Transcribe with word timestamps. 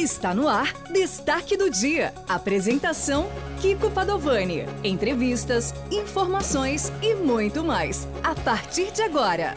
Está 0.00 0.32
no 0.34 0.48
ar 0.48 0.72
Destaque 0.90 1.58
do 1.58 1.68
Dia. 1.68 2.14
Apresentação: 2.26 3.28
Kiko 3.60 3.90
Padovani. 3.90 4.64
Entrevistas, 4.82 5.74
informações 5.90 6.90
e 7.02 7.14
muito 7.14 7.62
mais. 7.62 8.08
A 8.24 8.34
partir 8.34 8.90
de 8.92 9.02
agora. 9.02 9.54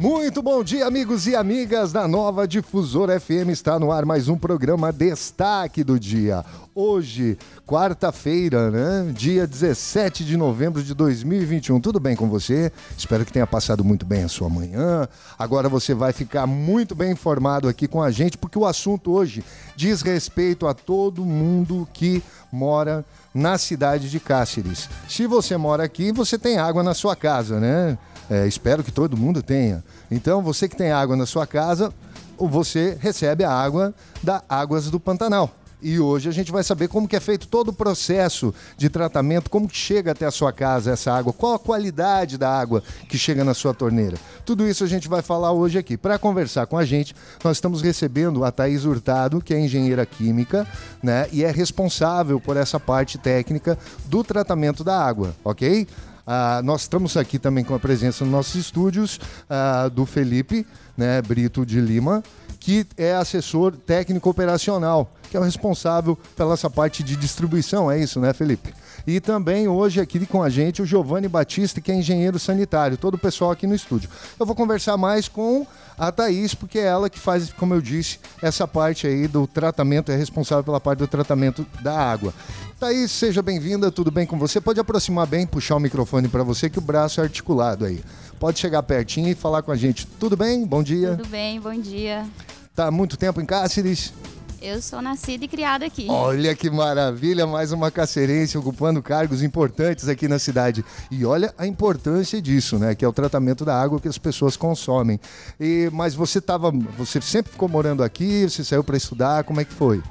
Muito 0.00 0.40
bom 0.40 0.64
dia, 0.64 0.86
amigos 0.86 1.26
e 1.26 1.36
amigas 1.36 1.92
da 1.92 2.08
Nova 2.08 2.48
Difusora 2.48 3.20
FM. 3.20 3.50
Está 3.50 3.78
no 3.78 3.92
ar 3.92 4.06
mais 4.06 4.30
um 4.30 4.38
programa 4.38 4.90
Destaque 4.90 5.84
do 5.84 6.00
Dia. 6.00 6.42
Hoje, 6.74 7.36
quarta-feira, 7.66 8.70
né? 8.70 9.12
Dia 9.12 9.46
17 9.46 10.24
de 10.24 10.38
novembro 10.38 10.82
de 10.82 10.94
2021. 10.94 11.78
Tudo 11.82 12.00
bem 12.00 12.16
com 12.16 12.30
você? 12.30 12.72
Espero 12.96 13.26
que 13.26 13.32
tenha 13.32 13.46
passado 13.46 13.84
muito 13.84 14.06
bem 14.06 14.24
a 14.24 14.28
sua 14.28 14.48
manhã. 14.48 15.06
Agora 15.38 15.68
você 15.68 15.92
vai 15.92 16.14
ficar 16.14 16.46
muito 16.46 16.94
bem 16.94 17.12
informado 17.12 17.68
aqui 17.68 17.86
com 17.86 18.02
a 18.02 18.10
gente, 18.10 18.38
porque 18.38 18.58
o 18.58 18.64
assunto 18.64 19.12
hoje 19.12 19.44
diz 19.76 20.00
respeito 20.00 20.66
a 20.66 20.72
todo 20.72 21.26
mundo 21.26 21.86
que 21.92 22.22
mora 22.50 23.04
na 23.34 23.58
cidade 23.58 24.08
de 24.08 24.18
Cáceres. 24.18 24.88
Se 25.06 25.26
você 25.26 25.58
mora 25.58 25.84
aqui, 25.84 26.10
você 26.10 26.38
tem 26.38 26.56
água 26.56 26.82
na 26.82 26.94
sua 26.94 27.14
casa, 27.14 27.60
né? 27.60 27.98
É, 28.30 28.46
espero 28.46 28.84
que 28.84 28.92
todo 28.92 29.16
mundo 29.16 29.42
tenha. 29.42 29.82
Então, 30.08 30.40
você 30.40 30.68
que 30.68 30.76
tem 30.76 30.92
água 30.92 31.16
na 31.16 31.26
sua 31.26 31.48
casa, 31.48 31.92
você 32.38 32.96
recebe 33.00 33.42
a 33.42 33.52
água 33.52 33.92
da 34.22 34.42
Águas 34.48 34.88
do 34.88 35.00
Pantanal. 35.00 35.52
E 35.82 35.98
hoje 35.98 36.28
a 36.28 36.32
gente 36.32 36.52
vai 36.52 36.62
saber 36.62 36.88
como 36.88 37.08
que 37.08 37.16
é 37.16 37.20
feito 37.20 37.48
todo 37.48 37.68
o 37.68 37.72
processo 37.72 38.54
de 38.76 38.90
tratamento, 38.90 39.48
como 39.48 39.66
que 39.66 39.76
chega 39.76 40.12
até 40.12 40.26
a 40.26 40.30
sua 40.30 40.52
casa 40.52 40.92
essa 40.92 41.10
água, 41.10 41.32
qual 41.32 41.54
a 41.54 41.58
qualidade 41.58 42.36
da 42.36 42.50
água 42.50 42.82
que 43.08 43.16
chega 43.16 43.42
na 43.42 43.54
sua 43.54 43.72
torneira. 43.72 44.18
Tudo 44.44 44.68
isso 44.68 44.84
a 44.84 44.86
gente 44.86 45.08
vai 45.08 45.22
falar 45.22 45.52
hoje 45.52 45.78
aqui. 45.78 45.96
Para 45.96 46.18
conversar 46.18 46.66
com 46.66 46.76
a 46.76 46.84
gente, 46.84 47.14
nós 47.42 47.56
estamos 47.56 47.80
recebendo 47.80 48.44
a 48.44 48.52
Thaís 48.52 48.84
Hurtado, 48.84 49.40
que 49.40 49.54
é 49.54 49.58
engenheira 49.58 50.04
química, 50.04 50.66
né, 51.02 51.26
e 51.32 51.42
é 51.42 51.50
responsável 51.50 52.38
por 52.38 52.58
essa 52.58 52.78
parte 52.78 53.16
técnica 53.16 53.78
do 54.04 54.22
tratamento 54.22 54.84
da 54.84 55.02
água, 55.02 55.34
ok? 55.42 55.88
Ah, 56.32 56.62
nós 56.62 56.82
estamos 56.82 57.16
aqui 57.16 57.40
também 57.40 57.64
com 57.64 57.74
a 57.74 57.78
presença 57.80 58.24
nos 58.24 58.32
nossos 58.32 58.54
estúdios 58.54 59.18
ah, 59.48 59.88
do 59.92 60.06
Felipe 60.06 60.64
né, 60.96 61.20
Brito 61.20 61.66
de 61.66 61.80
Lima, 61.80 62.22
que 62.60 62.86
é 62.96 63.12
assessor 63.14 63.74
técnico 63.76 64.30
operacional, 64.30 65.12
que 65.28 65.36
é 65.36 65.40
o 65.40 65.42
responsável 65.42 66.16
pela 66.36 66.54
essa 66.54 66.70
parte 66.70 67.02
de 67.02 67.16
distribuição, 67.16 67.90
é 67.90 67.98
isso, 67.98 68.20
né, 68.20 68.32
Felipe? 68.32 68.72
E 69.04 69.18
também 69.18 69.66
hoje 69.66 70.00
aqui 70.00 70.24
com 70.24 70.40
a 70.40 70.48
gente 70.48 70.80
o 70.80 70.86
Giovanni 70.86 71.26
Batista, 71.26 71.80
que 71.80 71.90
é 71.90 71.96
engenheiro 71.96 72.38
sanitário, 72.38 72.96
todo 72.96 73.14
o 73.14 73.18
pessoal 73.18 73.50
aqui 73.50 73.66
no 73.66 73.74
estúdio. 73.74 74.08
Eu 74.38 74.46
vou 74.46 74.54
conversar 74.54 74.96
mais 74.96 75.26
com 75.26 75.66
a 76.00 76.10
Thaís, 76.10 76.54
porque 76.54 76.78
é 76.78 76.86
ela 76.86 77.10
que 77.10 77.18
faz, 77.18 77.52
como 77.52 77.74
eu 77.74 77.80
disse, 77.82 78.18
essa 78.40 78.66
parte 78.66 79.06
aí 79.06 79.28
do 79.28 79.46
tratamento, 79.46 80.10
é 80.10 80.16
responsável 80.16 80.64
pela 80.64 80.80
parte 80.80 81.00
do 81.00 81.06
tratamento 81.06 81.66
da 81.82 81.94
água. 81.94 82.32
Thaís, 82.78 83.10
seja 83.10 83.42
bem-vinda, 83.42 83.90
tudo 83.90 84.10
bem 84.10 84.26
com 84.26 84.38
você? 84.38 84.62
Pode 84.62 84.80
aproximar 84.80 85.26
bem, 85.26 85.46
puxar 85.46 85.76
o 85.76 85.78
microfone 85.78 86.26
para 86.26 86.42
você, 86.42 86.70
que 86.70 86.78
o 86.78 86.80
braço 86.80 87.20
é 87.20 87.24
articulado 87.24 87.84
aí. 87.84 88.02
Pode 88.38 88.58
chegar 88.58 88.82
pertinho 88.82 89.28
e 89.28 89.34
falar 89.34 89.60
com 89.60 89.70
a 89.70 89.76
gente. 89.76 90.06
Tudo 90.06 90.38
bem? 90.38 90.64
Bom 90.64 90.82
dia. 90.82 91.16
Tudo 91.18 91.28
bem, 91.28 91.60
bom 91.60 91.78
dia. 91.78 92.26
Tá 92.74 92.86
há 92.86 92.90
muito 92.90 93.18
tempo 93.18 93.38
em 93.38 93.44
Cáceres? 93.44 94.14
Eu 94.62 94.82
sou 94.82 95.00
nascida 95.00 95.44
e 95.46 95.48
criada 95.48 95.86
aqui. 95.86 96.06
Olha 96.10 96.54
que 96.54 96.68
maravilha, 96.68 97.46
mais 97.46 97.72
uma 97.72 97.90
cacerense 97.90 98.58
ocupando 98.58 99.02
cargos 99.02 99.42
importantes 99.42 100.06
aqui 100.06 100.28
na 100.28 100.38
cidade. 100.38 100.84
E 101.10 101.24
olha 101.24 101.54
a 101.56 101.66
importância 101.66 102.42
disso, 102.42 102.78
né? 102.78 102.94
Que 102.94 103.02
é 103.02 103.08
o 103.08 103.12
tratamento 103.12 103.64
da 103.64 103.80
água 103.80 103.98
que 103.98 104.08
as 104.08 104.18
pessoas 104.18 104.58
consomem. 104.58 105.18
E, 105.58 105.88
mas 105.94 106.14
você 106.14 106.42
tava, 106.42 106.70
você 106.70 107.22
sempre 107.22 107.52
ficou 107.52 107.70
morando 107.70 108.02
aqui, 108.02 108.42
você 108.42 108.62
saiu 108.62 108.84
para 108.84 108.98
estudar, 108.98 109.44
como 109.44 109.62
é 109.62 109.64
que 109.64 109.72
foi? 109.72 110.02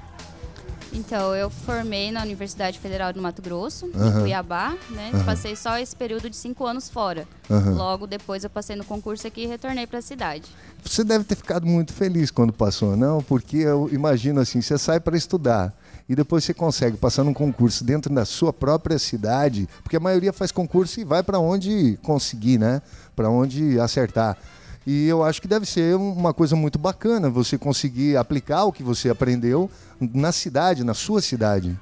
Então, 0.91 1.35
eu 1.35 1.49
formei 1.49 2.11
na 2.11 2.21
Universidade 2.21 2.79
Federal 2.79 3.13
do 3.13 3.21
Mato 3.21 3.41
Grosso, 3.41 3.85
uhum. 3.87 4.07
em 4.07 4.11
Cuiabá, 4.21 4.75
né? 4.89 5.11
Uhum. 5.13 5.23
Passei 5.23 5.55
só 5.55 5.77
esse 5.77 5.95
período 5.95 6.29
de 6.29 6.35
cinco 6.35 6.65
anos 6.65 6.89
fora. 6.89 7.27
Uhum. 7.49 7.75
Logo 7.75 8.07
depois 8.07 8.43
eu 8.43 8.49
passei 8.49 8.75
no 8.75 8.83
concurso 8.83 9.27
aqui 9.27 9.43
e 9.43 9.45
retornei 9.45 9.85
para 9.85 9.99
a 9.99 10.01
cidade. 10.01 10.49
Você 10.83 11.03
deve 11.03 11.23
ter 11.23 11.35
ficado 11.35 11.65
muito 11.65 11.93
feliz 11.93 12.31
quando 12.31 12.51
passou, 12.51 12.95
não? 12.95 13.21
Porque 13.21 13.57
eu 13.57 13.89
imagino 13.91 14.39
assim, 14.39 14.61
você 14.61 14.77
sai 14.77 14.99
para 14.99 15.15
estudar 15.17 15.73
e 16.07 16.15
depois 16.15 16.43
você 16.43 16.53
consegue 16.53 16.97
passar 16.97 17.23
num 17.23 17.33
concurso 17.33 17.83
dentro 17.83 18.13
da 18.13 18.25
sua 18.25 18.51
própria 18.51 18.97
cidade, 18.97 19.69
porque 19.83 19.95
a 19.95 19.99
maioria 19.99 20.33
faz 20.33 20.51
concurso 20.51 20.99
e 20.99 21.03
vai 21.03 21.21
para 21.21 21.37
onde 21.39 21.99
conseguir, 22.01 22.57
né? 22.57 22.81
Para 23.15 23.29
onde 23.29 23.79
acertar. 23.79 24.35
E 24.91 25.07
eu 25.07 25.23
acho 25.23 25.39
que 25.39 25.47
deve 25.47 25.67
ser 25.67 25.95
uma 25.95 26.33
coisa 26.33 26.55
muito 26.55 26.79
bacana 26.79 27.29
você 27.29 27.59
conseguir 27.59 28.17
aplicar 28.17 28.63
o 28.63 28.71
que 28.71 28.81
você 28.81 29.07
aprendeu 29.07 29.69
na 30.01 30.31
cidade, 30.31 30.83
na 30.83 30.95
sua 30.95 31.21
cidade. 31.21 31.79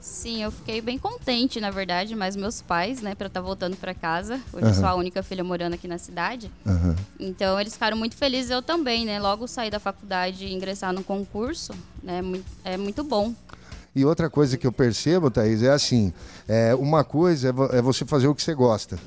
Sim, 0.00 0.42
eu 0.42 0.50
fiquei 0.50 0.80
bem 0.80 0.98
contente, 0.98 1.60
na 1.60 1.70
verdade, 1.70 2.16
mas 2.16 2.34
meus 2.34 2.60
pais, 2.60 3.00
né, 3.00 3.14
para 3.14 3.28
estar 3.28 3.40
tá 3.40 3.46
voltando 3.46 3.76
para 3.76 3.94
casa, 3.94 4.40
hoje 4.52 4.64
uhum. 4.64 4.70
eu 4.70 4.74
sou 4.74 4.86
a 4.86 4.94
única 4.96 5.22
filha 5.22 5.44
morando 5.44 5.74
aqui 5.74 5.86
na 5.86 5.98
cidade. 5.98 6.50
Uhum. 6.66 6.96
Então 7.20 7.60
eles 7.60 7.74
ficaram 7.74 7.96
muito 7.96 8.16
felizes, 8.16 8.50
eu 8.50 8.60
também, 8.60 9.06
né? 9.06 9.20
Logo 9.20 9.46
sair 9.46 9.70
da 9.70 9.78
faculdade 9.78 10.44
e 10.44 10.52
ingressar 10.52 10.92
no 10.92 11.04
concurso, 11.04 11.72
né, 12.02 12.22
é 12.64 12.76
muito 12.76 13.04
bom. 13.04 13.32
E 13.94 14.04
outra 14.04 14.30
coisa 14.30 14.56
que 14.56 14.66
eu 14.66 14.72
percebo, 14.72 15.30
Thaís, 15.30 15.62
é 15.62 15.70
assim: 15.70 16.12
é, 16.48 16.74
uma 16.74 17.04
coisa 17.04 17.54
é, 17.72 17.78
é 17.78 17.82
você 17.82 18.06
fazer 18.06 18.26
o 18.26 18.34
que 18.34 18.42
você 18.42 18.54
gosta. 18.54 18.98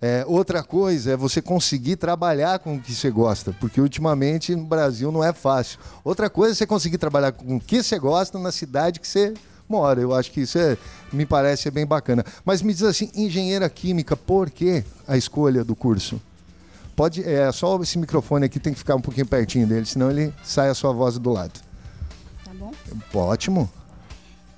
É, 0.00 0.24
outra 0.28 0.62
coisa 0.62 1.12
é 1.12 1.16
você 1.16 1.42
conseguir 1.42 1.96
trabalhar 1.96 2.60
com 2.60 2.76
o 2.76 2.80
que 2.80 2.94
você 2.94 3.10
gosta, 3.10 3.52
porque 3.58 3.80
ultimamente 3.80 4.54
no 4.54 4.64
Brasil 4.64 5.10
não 5.10 5.24
é 5.24 5.32
fácil. 5.32 5.78
Outra 6.04 6.30
coisa 6.30 6.52
é 6.52 6.54
você 6.54 6.66
conseguir 6.66 6.98
trabalhar 6.98 7.32
com 7.32 7.56
o 7.56 7.60
que 7.60 7.82
você 7.82 7.98
gosta 7.98 8.38
na 8.38 8.52
cidade 8.52 9.00
que 9.00 9.08
você 9.08 9.34
mora. 9.68 10.00
Eu 10.00 10.14
acho 10.14 10.30
que 10.30 10.42
isso 10.42 10.56
é, 10.56 10.78
me 11.12 11.26
parece 11.26 11.68
bem 11.70 11.84
bacana. 11.84 12.24
Mas 12.44 12.62
me 12.62 12.72
diz 12.72 12.84
assim, 12.84 13.10
engenheira 13.12 13.68
química, 13.68 14.16
por 14.16 14.50
que 14.50 14.84
a 15.06 15.16
escolha 15.16 15.64
do 15.64 15.74
curso? 15.74 16.20
Pode, 16.94 17.22
é 17.22 17.50
só 17.52 17.80
esse 17.80 17.98
microfone 17.98 18.46
aqui 18.46 18.58
tem 18.58 18.72
que 18.72 18.78
ficar 18.78 18.94
um 18.94 19.00
pouquinho 19.00 19.26
pertinho 19.26 19.66
dele, 19.66 19.86
senão 19.86 20.10
ele 20.10 20.32
sai 20.42 20.68
a 20.68 20.74
sua 20.74 20.92
voz 20.92 21.18
do 21.18 21.30
lado. 21.30 21.60
Tá 22.44 22.52
bom? 22.54 22.72
Ótimo. 23.14 23.70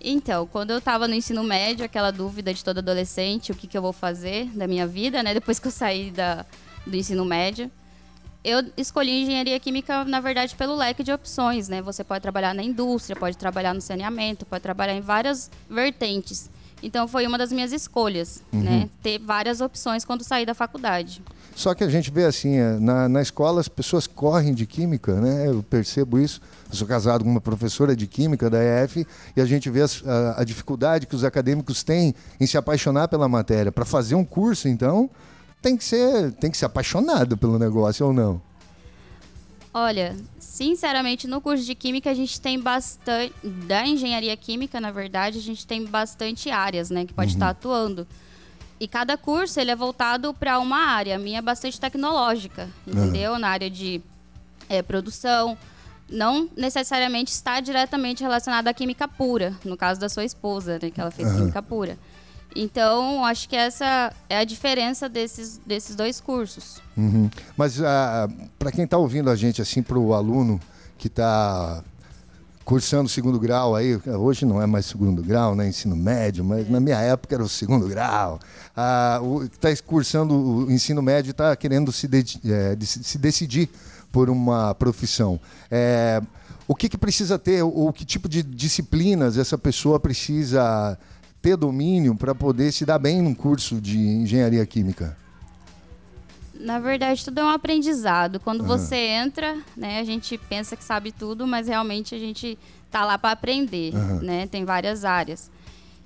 Então, 0.00 0.46
quando 0.46 0.70
eu 0.70 0.78
estava 0.78 1.06
no 1.06 1.14
ensino 1.14 1.42
médio, 1.44 1.84
aquela 1.84 2.10
dúvida 2.10 2.54
de 2.54 2.64
todo 2.64 2.78
adolescente, 2.78 3.52
o 3.52 3.54
que, 3.54 3.66
que 3.66 3.76
eu 3.76 3.82
vou 3.82 3.92
fazer 3.92 4.46
da 4.46 4.66
minha 4.66 4.86
vida, 4.86 5.22
né? 5.22 5.34
Depois 5.34 5.58
que 5.58 5.66
eu 5.66 5.70
saí 5.70 6.10
da, 6.10 6.46
do 6.86 6.96
ensino 6.96 7.24
médio, 7.24 7.70
eu 8.42 8.64
escolhi 8.76 9.22
engenharia 9.22 9.60
química, 9.60 10.02
na 10.04 10.20
verdade, 10.20 10.56
pelo 10.56 10.74
leque 10.74 11.02
de 11.02 11.12
opções, 11.12 11.68
né? 11.68 11.82
Você 11.82 12.02
pode 12.02 12.22
trabalhar 12.22 12.54
na 12.54 12.62
indústria, 12.62 13.14
pode 13.14 13.36
trabalhar 13.36 13.74
no 13.74 13.80
saneamento, 13.82 14.46
pode 14.46 14.62
trabalhar 14.62 14.94
em 14.94 15.02
várias 15.02 15.50
vertentes. 15.68 16.48
Então, 16.82 17.06
foi 17.06 17.26
uma 17.26 17.36
das 17.36 17.52
minhas 17.52 17.70
escolhas, 17.72 18.42
uhum. 18.50 18.62
né? 18.62 18.88
Ter 19.02 19.18
várias 19.18 19.60
opções 19.60 20.02
quando 20.02 20.24
saí 20.24 20.46
da 20.46 20.54
faculdade. 20.54 21.22
Só 21.54 21.74
que 21.74 21.84
a 21.84 21.88
gente 21.90 22.10
vê 22.10 22.24
assim, 22.24 22.56
é, 22.56 22.78
na, 22.78 23.06
na 23.06 23.20
escola 23.20 23.60
as 23.60 23.68
pessoas 23.68 24.06
correm 24.06 24.54
de 24.54 24.64
química, 24.64 25.20
né? 25.20 25.48
Eu 25.48 25.62
percebo 25.62 26.18
isso. 26.18 26.40
Eu 26.70 26.76
sou 26.76 26.86
casado 26.86 27.24
com 27.24 27.30
uma 27.30 27.40
professora 27.40 27.96
de 27.96 28.06
química 28.06 28.48
da 28.48 28.62
EF 28.62 29.04
e 29.36 29.40
a 29.40 29.44
gente 29.44 29.68
vê 29.68 29.82
as, 29.82 30.02
a, 30.06 30.40
a, 30.40 30.44
dificuldade 30.44 31.06
que 31.06 31.16
os 31.16 31.24
acadêmicos 31.24 31.82
têm 31.82 32.14
em 32.38 32.46
se 32.46 32.56
apaixonar 32.56 33.08
pela 33.08 33.28
matéria. 33.28 33.72
Para 33.72 33.84
fazer 33.84 34.14
um 34.14 34.24
curso, 34.24 34.68
então, 34.68 35.10
tem 35.60 35.76
que 35.76 35.82
ser, 35.82 36.32
tem 36.32 36.50
que 36.50 36.56
ser 36.56 36.66
apaixonado 36.66 37.36
pelo 37.36 37.58
negócio 37.58 38.06
ou 38.06 38.12
não? 38.12 38.40
Olha, 39.74 40.16
sinceramente, 40.38 41.26
no 41.26 41.40
curso 41.40 41.64
de 41.64 41.74
química 41.74 42.10
a 42.10 42.14
gente 42.14 42.40
tem 42.40 42.58
bastante 42.58 43.34
da 43.66 43.86
engenharia 43.86 44.36
química, 44.36 44.80
na 44.80 44.90
verdade, 44.90 45.38
a 45.38 45.42
gente 45.42 45.66
tem 45.66 45.84
bastante 45.84 46.50
áreas, 46.50 46.90
né, 46.90 47.04
que 47.04 47.12
pode 47.12 47.32
uhum. 47.32 47.36
estar 47.36 47.50
atuando. 47.50 48.06
E 48.80 48.88
cada 48.88 49.16
curso 49.16 49.60
ele 49.60 49.70
é 49.70 49.76
voltado 49.76 50.32
para 50.32 50.58
uma 50.58 50.78
área. 50.78 51.16
A 51.16 51.18
minha 51.18 51.38
é 51.38 51.42
bastante 51.42 51.78
tecnológica, 51.78 52.68
entendeu? 52.86 53.32
Uhum. 53.32 53.38
Na 53.38 53.48
área 53.48 53.68
de 53.68 54.00
é, 54.70 54.80
produção. 54.80 55.58
Não 56.10 56.48
necessariamente 56.56 57.30
está 57.30 57.60
diretamente 57.60 58.22
relacionada 58.22 58.70
à 58.70 58.74
química 58.74 59.06
pura, 59.06 59.54
no 59.64 59.76
caso 59.76 60.00
da 60.00 60.08
sua 60.08 60.24
esposa, 60.24 60.78
né, 60.82 60.90
que 60.90 61.00
ela 61.00 61.10
fez 61.10 61.28
uhum. 61.28 61.36
química 61.36 61.62
pura. 61.62 61.98
Então, 62.54 63.24
acho 63.24 63.48
que 63.48 63.54
essa 63.54 64.12
é 64.28 64.38
a 64.38 64.44
diferença 64.44 65.08
desses, 65.08 65.60
desses 65.64 65.94
dois 65.94 66.20
cursos. 66.20 66.80
Uhum. 66.96 67.30
Mas 67.56 67.80
ah, 67.80 68.28
para 68.58 68.72
quem 68.72 68.84
está 68.84 68.98
ouvindo 68.98 69.30
a 69.30 69.36
gente, 69.36 69.62
assim, 69.62 69.82
para 69.82 69.98
o 69.98 70.12
aluno 70.12 70.60
que 70.98 71.06
está 71.06 71.82
cursando 72.70 73.08
segundo 73.08 73.36
grau 73.40 73.74
aí, 73.74 74.00
hoje 74.06 74.46
não 74.46 74.62
é 74.62 74.64
mais 74.64 74.86
segundo 74.86 75.24
grau, 75.24 75.56
né, 75.56 75.66
ensino 75.66 75.96
médio, 75.96 76.44
mas 76.44 76.68
é. 76.68 76.70
na 76.70 76.78
minha 76.78 76.98
época 76.98 77.34
era 77.34 77.42
o 77.42 77.48
segundo 77.48 77.88
grau. 77.88 78.38
Ah, 78.76 79.20
está 79.52 79.68
cursando 79.84 80.32
o 80.32 80.70
ensino 80.70 81.02
médio 81.02 81.30
e 81.30 81.32
está 81.32 81.56
querendo 81.56 81.90
se, 81.90 82.06
de, 82.06 82.38
é, 82.48 82.76
se 82.80 83.18
decidir 83.18 83.68
por 84.12 84.30
uma 84.30 84.72
profissão. 84.76 85.40
É, 85.68 86.22
o 86.68 86.76
que, 86.76 86.88
que 86.88 86.96
precisa 86.96 87.40
ter, 87.40 87.60
ou 87.60 87.92
que 87.92 88.04
tipo 88.04 88.28
de 88.28 88.40
disciplinas 88.40 89.36
essa 89.36 89.58
pessoa 89.58 89.98
precisa 89.98 90.96
ter 91.42 91.56
domínio 91.56 92.14
para 92.14 92.36
poder 92.36 92.70
se 92.70 92.86
dar 92.86 93.00
bem 93.00 93.20
num 93.20 93.34
curso 93.34 93.80
de 93.80 93.98
engenharia 93.98 94.64
química? 94.64 95.16
Na 96.60 96.78
verdade, 96.78 97.24
tudo 97.24 97.40
é 97.40 97.44
um 97.44 97.48
aprendizado. 97.48 98.38
Quando 98.40 98.60
uhum. 98.60 98.66
você 98.66 98.96
entra, 98.96 99.58
né, 99.76 99.98
a 99.98 100.04
gente 100.04 100.36
pensa 100.36 100.76
que 100.76 100.84
sabe 100.84 101.10
tudo, 101.10 101.46
mas 101.46 101.68
realmente 101.68 102.14
a 102.14 102.18
gente 102.18 102.58
tá 102.90 103.04
lá 103.04 103.16
para 103.16 103.32
aprender, 103.32 103.94
uhum. 103.94 104.20
né? 104.20 104.46
Tem 104.46 104.64
várias 104.64 105.04
áreas. 105.04 105.50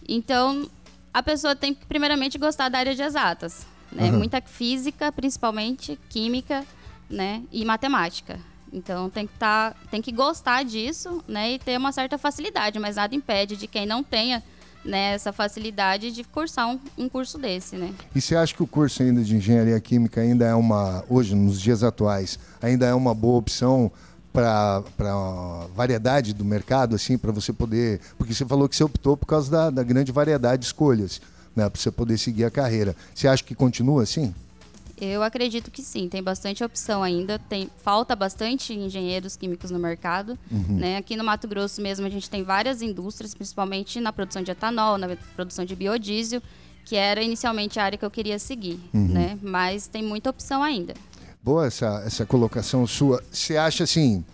Então, 0.08 0.68
a 1.12 1.22
pessoa 1.22 1.56
tem 1.56 1.74
que 1.74 1.84
primeiramente 1.86 2.38
gostar 2.38 2.68
da 2.68 2.78
área 2.78 2.94
de 2.94 3.02
exatas, 3.02 3.66
né? 3.90 4.10
Uhum. 4.10 4.18
Muita 4.18 4.40
física, 4.40 5.10
principalmente 5.10 5.98
química, 6.08 6.64
né, 7.08 7.42
e 7.52 7.64
matemática. 7.64 8.38
Então 8.72 9.08
tem 9.08 9.26
que 9.26 9.34
tá, 9.38 9.74
tem 9.90 10.02
que 10.02 10.10
gostar 10.10 10.64
disso, 10.64 11.22
né, 11.28 11.52
e 11.52 11.58
ter 11.58 11.78
uma 11.78 11.92
certa 11.92 12.18
facilidade, 12.18 12.78
mas 12.78 12.96
nada 12.96 13.14
impede 13.14 13.56
de 13.56 13.66
quem 13.66 13.86
não 13.86 14.02
tenha 14.02 14.42
né, 14.84 15.14
essa 15.14 15.32
facilidade 15.32 16.12
de 16.12 16.22
cursar 16.24 16.68
um, 16.68 16.78
um, 16.96 17.08
curso 17.08 17.38
desse, 17.38 17.76
né? 17.76 17.92
E 18.14 18.20
você 18.20 18.36
acha 18.36 18.54
que 18.54 18.62
o 18.62 18.66
curso 18.66 19.02
ainda 19.02 19.22
de 19.22 19.36
engenharia 19.36 19.80
química 19.80 20.20
ainda 20.20 20.44
é 20.44 20.54
uma, 20.54 21.02
hoje, 21.08 21.34
nos 21.34 21.60
dias 21.60 21.82
atuais, 21.82 22.38
ainda 22.60 22.86
é 22.86 22.94
uma 22.94 23.14
boa 23.14 23.38
opção 23.38 23.90
para 24.32 24.82
variedade 25.74 26.34
do 26.34 26.44
mercado, 26.44 26.96
assim, 26.96 27.16
para 27.16 27.30
você 27.30 27.52
poder. 27.52 28.00
Porque 28.18 28.34
você 28.34 28.44
falou 28.44 28.68
que 28.68 28.74
você 28.74 28.82
optou 28.82 29.16
por 29.16 29.26
causa 29.26 29.50
da, 29.50 29.70
da 29.70 29.82
grande 29.82 30.10
variedade 30.10 30.60
de 30.60 30.66
escolhas, 30.66 31.20
né? 31.54 31.68
Para 31.68 31.80
você 31.80 31.90
poder 31.90 32.18
seguir 32.18 32.44
a 32.44 32.50
carreira. 32.50 32.96
Você 33.14 33.28
acha 33.28 33.44
que 33.44 33.54
continua 33.54 34.02
assim? 34.02 34.34
Eu 35.04 35.22
acredito 35.22 35.70
que 35.70 35.82
sim, 35.82 36.08
tem 36.08 36.22
bastante 36.22 36.64
opção 36.64 37.02
ainda, 37.02 37.38
tem 37.38 37.70
falta 37.82 38.16
bastante 38.16 38.72
engenheiros 38.72 39.36
químicos 39.36 39.70
no 39.70 39.78
mercado. 39.78 40.38
Uhum. 40.50 40.78
Né? 40.78 40.96
Aqui 40.96 41.16
no 41.16 41.24
Mato 41.24 41.46
Grosso 41.46 41.80
mesmo 41.80 42.06
a 42.06 42.10
gente 42.10 42.28
tem 42.30 42.42
várias 42.42 42.82
indústrias, 42.82 43.34
principalmente 43.34 44.00
na 44.00 44.12
produção 44.12 44.42
de 44.42 44.50
etanol, 44.50 44.98
na 44.98 45.08
produção 45.34 45.64
de 45.64 45.76
biodiesel, 45.76 46.42
que 46.84 46.96
era 46.96 47.22
inicialmente 47.22 47.78
a 47.78 47.84
área 47.84 47.98
que 47.98 48.04
eu 48.04 48.10
queria 48.10 48.38
seguir, 48.38 48.78
uhum. 48.92 49.08
né? 49.08 49.38
Mas 49.42 49.86
tem 49.86 50.02
muita 50.02 50.30
opção 50.30 50.62
ainda. 50.62 50.94
Boa 51.42 51.66
essa, 51.66 52.02
essa 52.06 52.24
colocação 52.24 52.86
sua. 52.86 53.22
Você 53.30 53.56
acha 53.56 53.84
assim, 53.84 54.24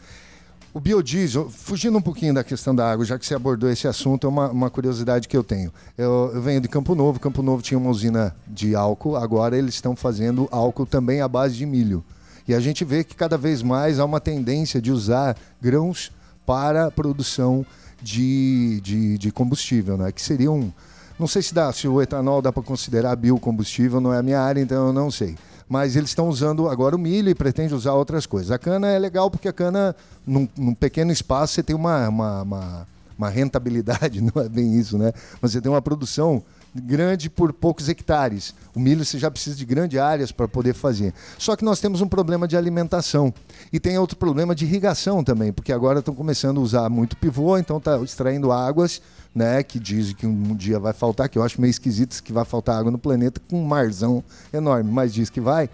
o 0.72 0.78
biodiesel, 0.78 1.50
fugindo 1.50 1.98
um 1.98 2.02
pouquinho 2.02 2.32
da 2.32 2.44
questão 2.44 2.74
da 2.74 2.90
água, 2.90 3.04
já 3.04 3.18
que 3.18 3.26
você 3.26 3.34
abordou 3.34 3.68
esse 3.68 3.88
assunto, 3.88 4.26
é 4.26 4.30
uma, 4.30 4.50
uma 4.50 4.70
curiosidade 4.70 5.26
que 5.26 5.36
eu 5.36 5.42
tenho. 5.42 5.72
Eu, 5.98 6.30
eu, 6.32 6.40
venho 6.40 6.60
de 6.60 6.68
Campo 6.68 6.94
Novo, 6.94 7.18
Campo 7.18 7.42
Novo 7.42 7.62
tinha 7.62 7.76
uma 7.76 7.90
usina 7.90 8.34
de 8.46 8.74
álcool, 8.76 9.16
agora 9.16 9.58
eles 9.58 9.74
estão 9.74 9.96
fazendo 9.96 10.48
álcool 10.50 10.86
também 10.86 11.20
à 11.20 11.26
base 11.26 11.56
de 11.56 11.66
milho. 11.66 12.04
E 12.46 12.54
a 12.54 12.60
gente 12.60 12.84
vê 12.84 13.02
que 13.02 13.16
cada 13.16 13.36
vez 13.36 13.62
mais 13.62 13.98
há 13.98 14.04
uma 14.04 14.20
tendência 14.20 14.80
de 14.80 14.92
usar 14.92 15.36
grãos 15.60 16.12
para 16.46 16.86
a 16.86 16.90
produção 16.90 17.66
de, 18.00 18.80
de, 18.80 19.18
de 19.18 19.32
combustível, 19.32 19.96
né? 19.96 20.12
que 20.12 20.22
seria 20.22 20.50
um. 20.50 20.72
Não 21.18 21.26
sei 21.26 21.42
se, 21.42 21.52
dá, 21.52 21.70
se 21.72 21.86
o 21.86 22.00
etanol 22.00 22.40
dá 22.40 22.50
para 22.50 22.62
considerar 22.62 23.14
biocombustível, 23.14 24.00
não 24.00 24.14
é 24.14 24.18
a 24.18 24.22
minha 24.22 24.40
área, 24.40 24.60
então 24.60 24.86
eu 24.86 24.92
não 24.92 25.10
sei 25.10 25.36
mas 25.70 25.94
eles 25.94 26.10
estão 26.10 26.28
usando 26.28 26.68
agora 26.68 26.96
o 26.96 26.98
milho 26.98 27.30
e 27.30 27.34
pretende 27.34 27.72
usar 27.72 27.94
outras 27.94 28.26
coisas. 28.26 28.50
A 28.50 28.58
cana 28.58 28.88
é 28.88 28.98
legal 28.98 29.30
porque 29.30 29.46
a 29.46 29.52
cana, 29.52 29.94
num, 30.26 30.48
num 30.58 30.74
pequeno 30.74 31.12
espaço, 31.12 31.54
você 31.54 31.62
tem 31.62 31.76
uma, 31.76 32.08
uma, 32.08 32.42
uma, 32.42 32.86
uma, 33.16 33.30
rentabilidade, 33.30 34.18
não 34.34 34.42
é 34.42 34.48
bem 34.48 34.76
isso, 34.76 34.98
né? 34.98 35.12
Mas 35.40 35.52
você 35.52 35.60
tem 35.60 35.70
uma 35.70 35.80
produção 35.80 36.42
grande 36.74 37.30
por 37.30 37.52
poucos 37.52 37.88
hectares. 37.88 38.52
O 38.74 38.80
milho 38.80 39.04
você 39.04 39.16
já 39.16 39.30
precisa 39.30 39.54
de 39.54 39.64
grandes 39.64 40.00
áreas 40.00 40.32
para 40.32 40.48
poder 40.48 40.74
fazer. 40.74 41.14
Só 41.38 41.54
que 41.54 41.64
nós 41.64 41.78
temos 41.78 42.00
um 42.00 42.08
problema 42.08 42.48
de 42.48 42.56
alimentação 42.56 43.32
e 43.72 43.78
tem 43.78 43.96
outro 43.96 44.16
problema 44.16 44.56
de 44.56 44.64
irrigação 44.64 45.22
também, 45.22 45.52
porque 45.52 45.72
agora 45.72 46.00
estão 46.00 46.14
começando 46.16 46.58
a 46.58 46.64
usar 46.64 46.88
muito 46.88 47.16
pivô, 47.16 47.56
então 47.56 47.78
está 47.78 47.96
extraindo 47.98 48.50
águas 48.50 49.00
né, 49.34 49.62
que 49.62 49.78
dizem 49.78 50.14
que 50.14 50.26
um 50.26 50.54
dia 50.54 50.78
vai 50.78 50.92
faltar, 50.92 51.28
que 51.28 51.38
eu 51.38 51.42
acho 51.42 51.60
meio 51.60 51.70
esquisito 51.70 52.22
que 52.22 52.32
vai 52.32 52.44
faltar 52.44 52.78
água 52.78 52.90
no 52.90 52.98
planeta 52.98 53.40
com 53.48 53.62
um 53.62 53.64
marzão 53.64 54.24
enorme, 54.52 54.90
mas 54.90 55.14
diz 55.14 55.30
que 55.30 55.40
vai. 55.40 55.70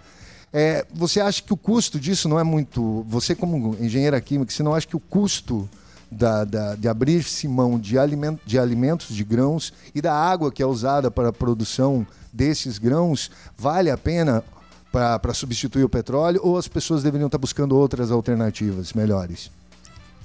É, 0.53 0.85
você 0.93 1.19
acha 1.19 1.41
que 1.41 1.53
o 1.53 1.57
custo 1.57 1.99
disso 1.99 2.29
não 2.29 2.39
é 2.39 2.43
muito. 2.43 3.05
Você, 3.09 3.35
como 3.35 3.75
engenheira 3.79 4.19
química, 4.21 4.51
você 4.51 4.63
não 4.63 4.73
acha 4.73 4.87
que 4.87 4.95
o 4.95 4.99
custo 4.99 5.67
da, 6.09 6.45
da, 6.45 6.75
de 6.75 6.87
abrir-se 6.87 7.47
mão 7.47 7.79
de, 7.79 7.97
aliment, 7.97 8.37
de 8.45 8.57
alimentos, 8.57 9.13
de 9.13 9.23
grãos 9.23 9.73
e 9.93 10.01
da 10.01 10.13
água 10.13 10.51
que 10.51 10.63
é 10.63 10.65
usada 10.65 11.11
para 11.11 11.29
a 11.29 11.33
produção 11.33 12.07
desses 12.31 12.77
grãos 12.77 13.29
vale 13.57 13.89
a 13.89 13.97
pena 13.97 14.43
para 14.91 15.33
substituir 15.33 15.83
o 15.83 15.89
petróleo 15.89 16.39
ou 16.43 16.57
as 16.57 16.67
pessoas 16.67 17.03
deveriam 17.03 17.27
estar 17.27 17.37
buscando 17.37 17.75
outras 17.75 18.09
alternativas 18.09 18.93
melhores? 18.93 19.51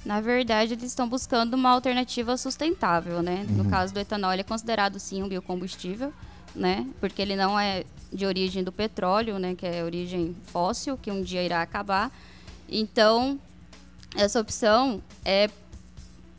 Na 0.05 0.19
verdade, 0.19 0.73
eles 0.73 0.85
estão 0.85 1.07
buscando 1.07 1.53
uma 1.53 1.69
alternativa 1.69 2.35
sustentável, 2.35 3.21
né? 3.21 3.45
Uhum. 3.49 3.63
No 3.63 3.69
caso 3.69 3.93
do 3.93 3.99
etanol, 3.99 4.33
ele 4.33 4.41
é 4.41 4.43
considerado 4.43 4.99
sim 4.99 5.23
um 5.23 5.29
biocombustível, 5.29 6.13
né? 6.53 6.85
Porque 6.99 7.21
ele 7.21 7.35
não 7.35 7.57
é 7.57 7.85
de 8.11 8.25
origem 8.25 8.63
do 8.63 8.71
petróleo, 8.71 9.39
né? 9.39 9.55
Que 9.55 9.65
é 9.65 9.83
origem 9.83 10.35
fóssil, 10.45 10.97
que 10.97 11.09
um 11.09 11.21
dia 11.21 11.41
irá 11.41 11.61
acabar. 11.61 12.11
Então, 12.69 13.39
essa 14.15 14.39
opção 14.39 15.01
é, 15.23 15.49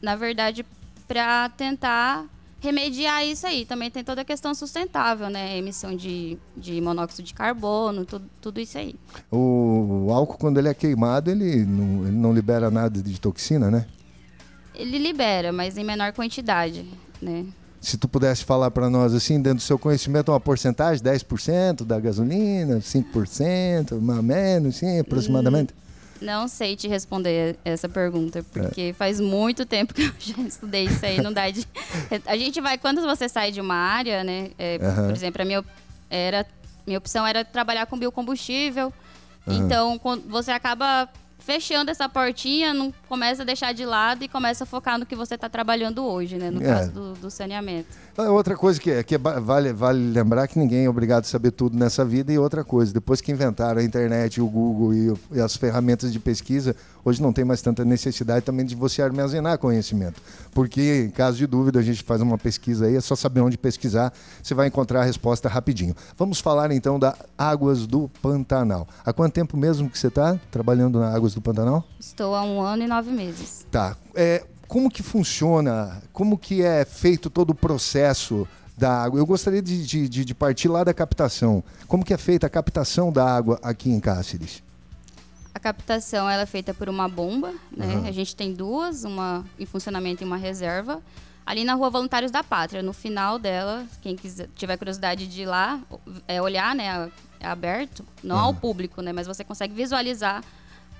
na 0.00 0.14
verdade, 0.14 0.64
para 1.08 1.48
tentar 1.50 2.26
remediar 2.64 3.24
isso 3.24 3.46
aí. 3.46 3.64
Também 3.64 3.90
tem 3.90 4.02
toda 4.02 4.22
a 4.22 4.24
questão 4.24 4.54
sustentável, 4.54 5.28
né? 5.28 5.56
Emissão 5.56 5.94
de, 5.94 6.38
de 6.56 6.80
monóxido 6.80 7.22
de 7.22 7.34
carbono, 7.34 8.04
tudo, 8.04 8.24
tudo 8.40 8.60
isso 8.60 8.78
aí. 8.78 8.94
O, 9.30 10.08
álcool, 10.10 10.38
quando 10.38 10.58
ele 10.58 10.68
é 10.68 10.74
queimado, 10.74 11.30
ele 11.30 11.64
não, 11.64 12.06
ele 12.06 12.16
não 12.16 12.32
libera 12.32 12.70
nada 12.70 13.02
de 13.02 13.20
toxina, 13.20 13.70
né? 13.70 13.86
Ele 14.74 14.98
libera, 14.98 15.52
mas 15.52 15.76
em 15.76 15.84
menor 15.84 16.12
quantidade, 16.12 16.84
né? 17.20 17.44
Se 17.80 17.98
tu 17.98 18.08
pudesse 18.08 18.44
falar 18.44 18.70
para 18.70 18.88
nós, 18.88 19.12
assim, 19.12 19.36
dentro 19.40 19.58
do 19.58 19.62
seu 19.62 19.78
conhecimento, 19.78 20.32
uma 20.32 20.40
porcentagem, 20.40 21.04
10% 21.04 21.84
da 21.84 22.00
gasolina, 22.00 22.78
5%, 22.78 24.00
mais 24.00 24.18
ou 24.18 24.22
menos, 24.22 24.76
sim, 24.76 24.98
aproximadamente? 24.98 25.74
Hum. 25.74 25.84
Não 26.20 26.48
sei 26.48 26.76
te 26.76 26.88
responder 26.88 27.56
essa 27.64 27.88
pergunta, 27.88 28.44
porque 28.52 28.80
é. 28.80 28.92
faz 28.92 29.20
muito 29.20 29.66
tempo 29.66 29.92
que 29.92 30.02
eu 30.02 30.12
já 30.18 30.42
estudei 30.42 30.84
isso 30.84 31.04
aí, 31.04 31.20
não 31.20 31.32
dá 31.32 31.50
de... 31.50 31.66
A 32.26 32.36
gente 32.36 32.60
vai, 32.60 32.78
quando 32.78 33.00
você 33.02 33.28
sai 33.28 33.50
de 33.50 33.60
uma 33.60 33.74
área, 33.74 34.22
né, 34.24 34.50
é, 34.58 34.78
uhum. 34.80 35.06
por 35.06 35.12
exemplo, 35.12 35.42
a 35.42 35.44
minha, 35.44 35.64
era, 36.08 36.46
minha 36.86 36.98
opção 36.98 37.26
era 37.26 37.44
trabalhar 37.44 37.86
com 37.86 37.98
biocombustível, 37.98 38.92
uhum. 39.46 39.54
então 39.54 40.00
você 40.28 40.50
acaba 40.50 41.08
fechando 41.38 41.90
essa 41.90 42.08
portinha, 42.08 42.72
não 42.72 42.92
começa 43.08 43.42
a 43.42 43.44
deixar 43.44 43.72
de 43.72 43.84
lado 43.84 44.24
e 44.24 44.28
começa 44.28 44.64
a 44.64 44.66
focar 44.66 44.98
no 44.98 45.04
que 45.04 45.14
você 45.14 45.34
está 45.34 45.48
trabalhando 45.48 46.04
hoje, 46.04 46.36
né? 46.36 46.50
No 46.50 46.62
é. 46.62 46.64
caso 46.64 46.92
do, 46.92 47.12
do, 47.14 47.30
saneamento. 47.30 47.88
Ah, 48.16 48.30
outra 48.30 48.56
coisa 48.56 48.80
que, 48.80 48.90
é, 48.90 49.02
que 49.02 49.14
é, 49.14 49.18
vale, 49.18 49.72
vale 49.72 50.12
lembrar 50.12 50.48
que 50.48 50.58
ninguém 50.58 50.86
é 50.86 50.88
obrigado 50.88 51.24
a 51.24 51.26
saber 51.26 51.50
tudo 51.50 51.76
nessa 51.76 52.04
vida 52.04 52.32
e 52.32 52.38
outra 52.38 52.64
coisa, 52.64 52.92
depois 52.92 53.20
que 53.20 53.30
inventaram 53.30 53.80
a 53.80 53.84
internet, 53.84 54.40
o 54.40 54.46
Google 54.46 54.94
e, 54.94 55.14
e 55.32 55.40
as 55.40 55.56
ferramentas 55.56 56.12
de 56.12 56.18
pesquisa, 56.18 56.74
hoje 57.04 57.20
não 57.20 57.32
tem 57.32 57.44
mais 57.44 57.60
tanta 57.60 57.84
necessidade 57.84 58.44
também 58.44 58.64
de 58.64 58.74
você 58.74 59.02
armazenar 59.02 59.58
conhecimento. 59.58 60.22
Porque, 60.52 61.06
em 61.08 61.10
caso 61.10 61.36
de 61.36 61.46
dúvida, 61.46 61.78
a 61.80 61.82
gente 61.82 62.02
faz 62.02 62.22
uma 62.22 62.38
pesquisa 62.38 62.86
aí, 62.86 62.96
é 62.96 63.00
só 63.00 63.14
saber 63.14 63.40
onde 63.40 63.58
pesquisar, 63.58 64.12
você 64.42 64.54
vai 64.54 64.68
encontrar 64.68 65.02
a 65.02 65.04
resposta 65.04 65.48
rapidinho. 65.48 65.94
Vamos 66.16 66.40
falar 66.40 66.70
então 66.72 66.98
da 66.98 67.14
Águas 67.36 67.86
do 67.86 68.08
Pantanal. 68.22 68.88
Há 69.04 69.12
quanto 69.12 69.34
tempo 69.34 69.56
mesmo 69.56 69.90
que 69.90 69.98
você 69.98 70.06
está 70.06 70.38
trabalhando 70.50 70.98
na 70.98 71.12
Águas 71.24 71.34
do 71.34 71.40
Pantanal? 71.40 71.84
Estou 71.98 72.34
há 72.34 72.42
um 72.42 72.60
ano 72.60 72.82
e 72.82 72.86
nove 72.86 73.10
meses. 73.10 73.66
Tá. 73.70 73.96
É, 74.14 74.44
como 74.68 74.90
que 74.90 75.02
funciona? 75.02 76.02
Como 76.12 76.36
que 76.36 76.62
é 76.62 76.84
feito 76.84 77.30
todo 77.30 77.50
o 77.50 77.54
processo 77.54 78.46
da 78.76 79.04
água? 79.04 79.18
Eu 79.18 79.24
gostaria 79.24 79.62
de, 79.62 79.86
de, 79.86 80.08
de 80.08 80.34
partir 80.34 80.68
lá 80.68 80.84
da 80.84 80.92
captação. 80.92 81.64
Como 81.88 82.04
que 82.04 82.12
é 82.12 82.18
feita 82.18 82.46
a 82.46 82.50
captação 82.50 83.10
da 83.10 83.24
água 83.24 83.58
aqui 83.62 83.90
em 83.90 83.98
Cáceres? 83.98 84.62
A 85.54 85.58
captação 85.58 86.28
ela 86.28 86.42
é 86.42 86.46
feita 86.46 86.74
por 86.74 86.90
uma 86.90 87.08
bomba, 87.08 87.54
né? 87.74 87.96
Uhum. 87.96 88.06
A 88.06 88.12
gente 88.12 88.36
tem 88.36 88.52
duas, 88.52 89.04
uma 89.04 89.46
em 89.58 89.64
funcionamento 89.64 90.22
e 90.22 90.26
uma 90.26 90.36
reserva. 90.36 91.00
Ali 91.46 91.64
na 91.64 91.74
Rua 91.74 91.88
Voluntários 91.88 92.30
da 92.30 92.42
Pátria, 92.42 92.82
no 92.82 92.92
final 92.92 93.38
dela, 93.38 93.86
quem 94.02 94.16
quiser, 94.16 94.48
tiver 94.56 94.76
curiosidade 94.76 95.26
de 95.26 95.42
ir 95.42 95.46
lá, 95.46 95.80
é 96.28 96.42
olhar, 96.42 96.74
né? 96.74 97.10
É 97.40 97.46
aberto, 97.46 98.04
não 98.22 98.36
uhum. 98.36 98.42
ao 98.42 98.54
público, 98.54 99.00
né? 99.00 99.12
Mas 99.12 99.26
você 99.26 99.44
consegue 99.44 99.74
visualizar 99.74 100.42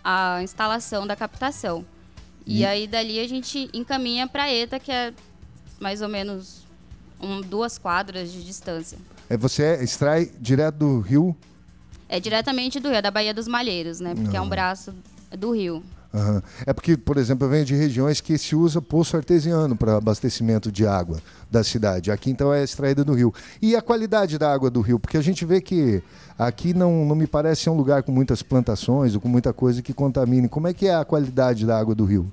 a 0.04 0.42
instalação 0.42 1.06
da 1.06 1.16
captação. 1.16 1.84
E, 2.46 2.60
e 2.60 2.66
aí 2.66 2.86
dali 2.86 3.18
a 3.18 3.26
gente 3.26 3.70
encaminha 3.72 4.28
para 4.28 4.44
a 4.44 4.52
ETA, 4.52 4.78
que 4.78 4.92
é 4.92 5.14
mais 5.80 6.02
ou 6.02 6.08
menos 6.08 6.64
um, 7.20 7.40
duas 7.40 7.78
quadras 7.78 8.30
de 8.30 8.44
distância. 8.44 8.98
É, 9.30 9.36
você 9.36 9.82
extrai 9.82 10.30
direto 10.38 10.76
do 10.76 11.00
rio 11.00 11.36
é 12.08 12.20
diretamente 12.20 12.78
do 12.78 12.88
rio, 12.88 12.98
é 12.98 13.02
da 13.02 13.10
Baía 13.10 13.34
dos 13.34 13.48
Malheiros, 13.48 14.00
né? 14.00 14.14
Porque 14.14 14.36
uhum. 14.36 14.36
é 14.36 14.40
um 14.40 14.48
braço 14.48 14.94
do 15.36 15.50
rio. 15.52 15.82
Uhum. 16.14 16.40
É 16.64 16.72
porque, 16.72 16.96
por 16.96 17.16
exemplo, 17.16 17.44
eu 17.44 17.50
venho 17.50 17.64
de 17.64 17.74
regiões 17.74 18.20
que 18.20 18.38
se 18.38 18.54
usa 18.54 18.80
poço 18.80 19.16
artesiano 19.16 19.74
para 19.74 19.96
abastecimento 19.96 20.70
de 20.70 20.86
água 20.86 21.20
da 21.50 21.64
cidade. 21.64 22.12
Aqui, 22.12 22.30
então, 22.30 22.54
é 22.54 22.62
extraída 22.62 23.04
do 23.04 23.12
rio. 23.12 23.34
E 23.60 23.74
a 23.74 23.82
qualidade 23.82 24.38
da 24.38 24.52
água 24.52 24.70
do 24.70 24.80
rio? 24.80 25.00
Porque 25.00 25.16
a 25.16 25.20
gente 25.20 25.44
vê 25.44 25.60
que 25.60 26.00
aqui 26.38 26.72
não, 26.72 27.04
não 27.04 27.16
me 27.16 27.26
parece 27.26 27.62
ser 27.62 27.70
um 27.70 27.76
lugar 27.76 28.04
com 28.04 28.12
muitas 28.12 28.42
plantações 28.42 29.16
ou 29.16 29.20
com 29.20 29.28
muita 29.28 29.52
coisa 29.52 29.82
que 29.82 29.92
contamine. 29.92 30.48
Como 30.48 30.68
é 30.68 30.72
que 30.72 30.86
é 30.86 30.94
a 30.94 31.04
qualidade 31.04 31.66
da 31.66 31.76
água 31.76 31.96
do 31.96 32.04
rio? 32.04 32.32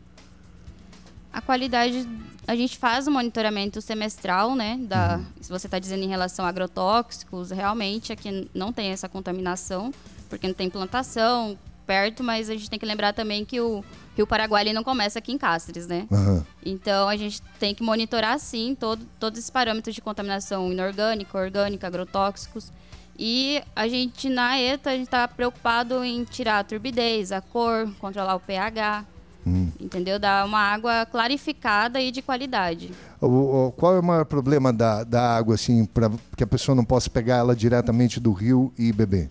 A 1.34 1.42
qualidade, 1.42 2.08
a 2.46 2.56
gente 2.56 2.78
faz 2.78 3.08
o 3.08 3.12
monitoramento 3.12 3.82
semestral, 3.82 4.56
né? 4.56 4.80
Da, 4.84 5.18
uhum. 5.18 5.26
Se 5.42 5.50
você 5.50 5.66
está 5.66 5.80
dizendo 5.80 6.04
em 6.04 6.10
relação 6.10 6.46
a 6.46 6.50
agrotóxicos, 6.50 7.50
realmente 7.50 8.14
aqui 8.14 8.48
não 8.54 8.72
tem 8.72 8.92
essa 8.92 9.10
contaminação, 9.10 9.92
porque 10.30 10.46
não 10.46 10.54
tem 10.54 10.70
plantação 10.70 11.58
perto, 11.82 12.24
mas 12.24 12.50
a 12.50 12.54
gente 12.54 12.70
tem 12.70 12.80
que 12.80 12.86
lembrar 12.86 13.14
também 13.14 13.44
que 13.44 13.60
o 13.60 13.84
Rio 14.16 14.28
Paraguai 14.28 14.64
ele 14.64 14.74
não 14.74 14.84
começa 14.84 15.20
aqui 15.20 15.32
em 15.32 15.38
Cáceres, 15.38 15.88
né? 15.88 16.08
Uhum. 16.12 16.44
Então 16.66 17.08
a 17.08 17.16
gente 17.16 17.42
tem 17.60 17.74
que 17.74 17.84
monitorar 17.84 18.40
sim 18.40 18.76
todo, 18.80 19.06
todos 19.20 19.40
esses 19.40 19.50
parâmetros 19.50 19.96
de 19.96 20.02
contaminação 20.02 20.72
inorgânica, 20.72 21.38
orgânica, 21.38 21.88
agrotóxicos. 21.88 22.72
E 23.18 23.62
a 23.76 23.88
gente 23.88 24.30
na 24.30 24.60
ETA 24.60 24.90
a 24.90 24.94
gente 24.94 25.06
está 25.06 25.28
preocupado 25.28 26.04
em 26.04 26.24
tirar 26.24 26.60
a 26.60 26.64
turbidez, 26.64 27.32
a 27.32 27.40
cor, 27.42 27.90
controlar 28.00 28.36
o 28.36 28.40
pH, 28.40 29.06
hum. 29.46 29.70
entendeu? 29.80 30.18
Dar 30.18 30.46
uma 30.46 30.60
água 30.60 31.06
clarificada 31.06 32.02
e 32.02 32.12
de 32.12 32.22
qualidade. 32.22 32.92
O, 33.20 33.28
o, 33.68 33.72
qual 33.74 33.96
é 33.96 34.00
o 34.00 34.04
maior 34.04 34.26
problema 34.26 34.74
da, 34.74 35.04
da 35.04 35.38
água 35.38 35.56
assim 35.56 35.86
para 35.86 36.12
que 36.36 36.44
a 36.44 36.48
pessoa 36.48 36.76
não 36.76 36.84
possa 36.84 37.10
pegar 37.10 37.38
ela 37.38 37.56
diretamente 37.56 38.20
do 38.20 38.32
rio 38.32 38.74
e 38.78 38.92
beber? 38.92 39.30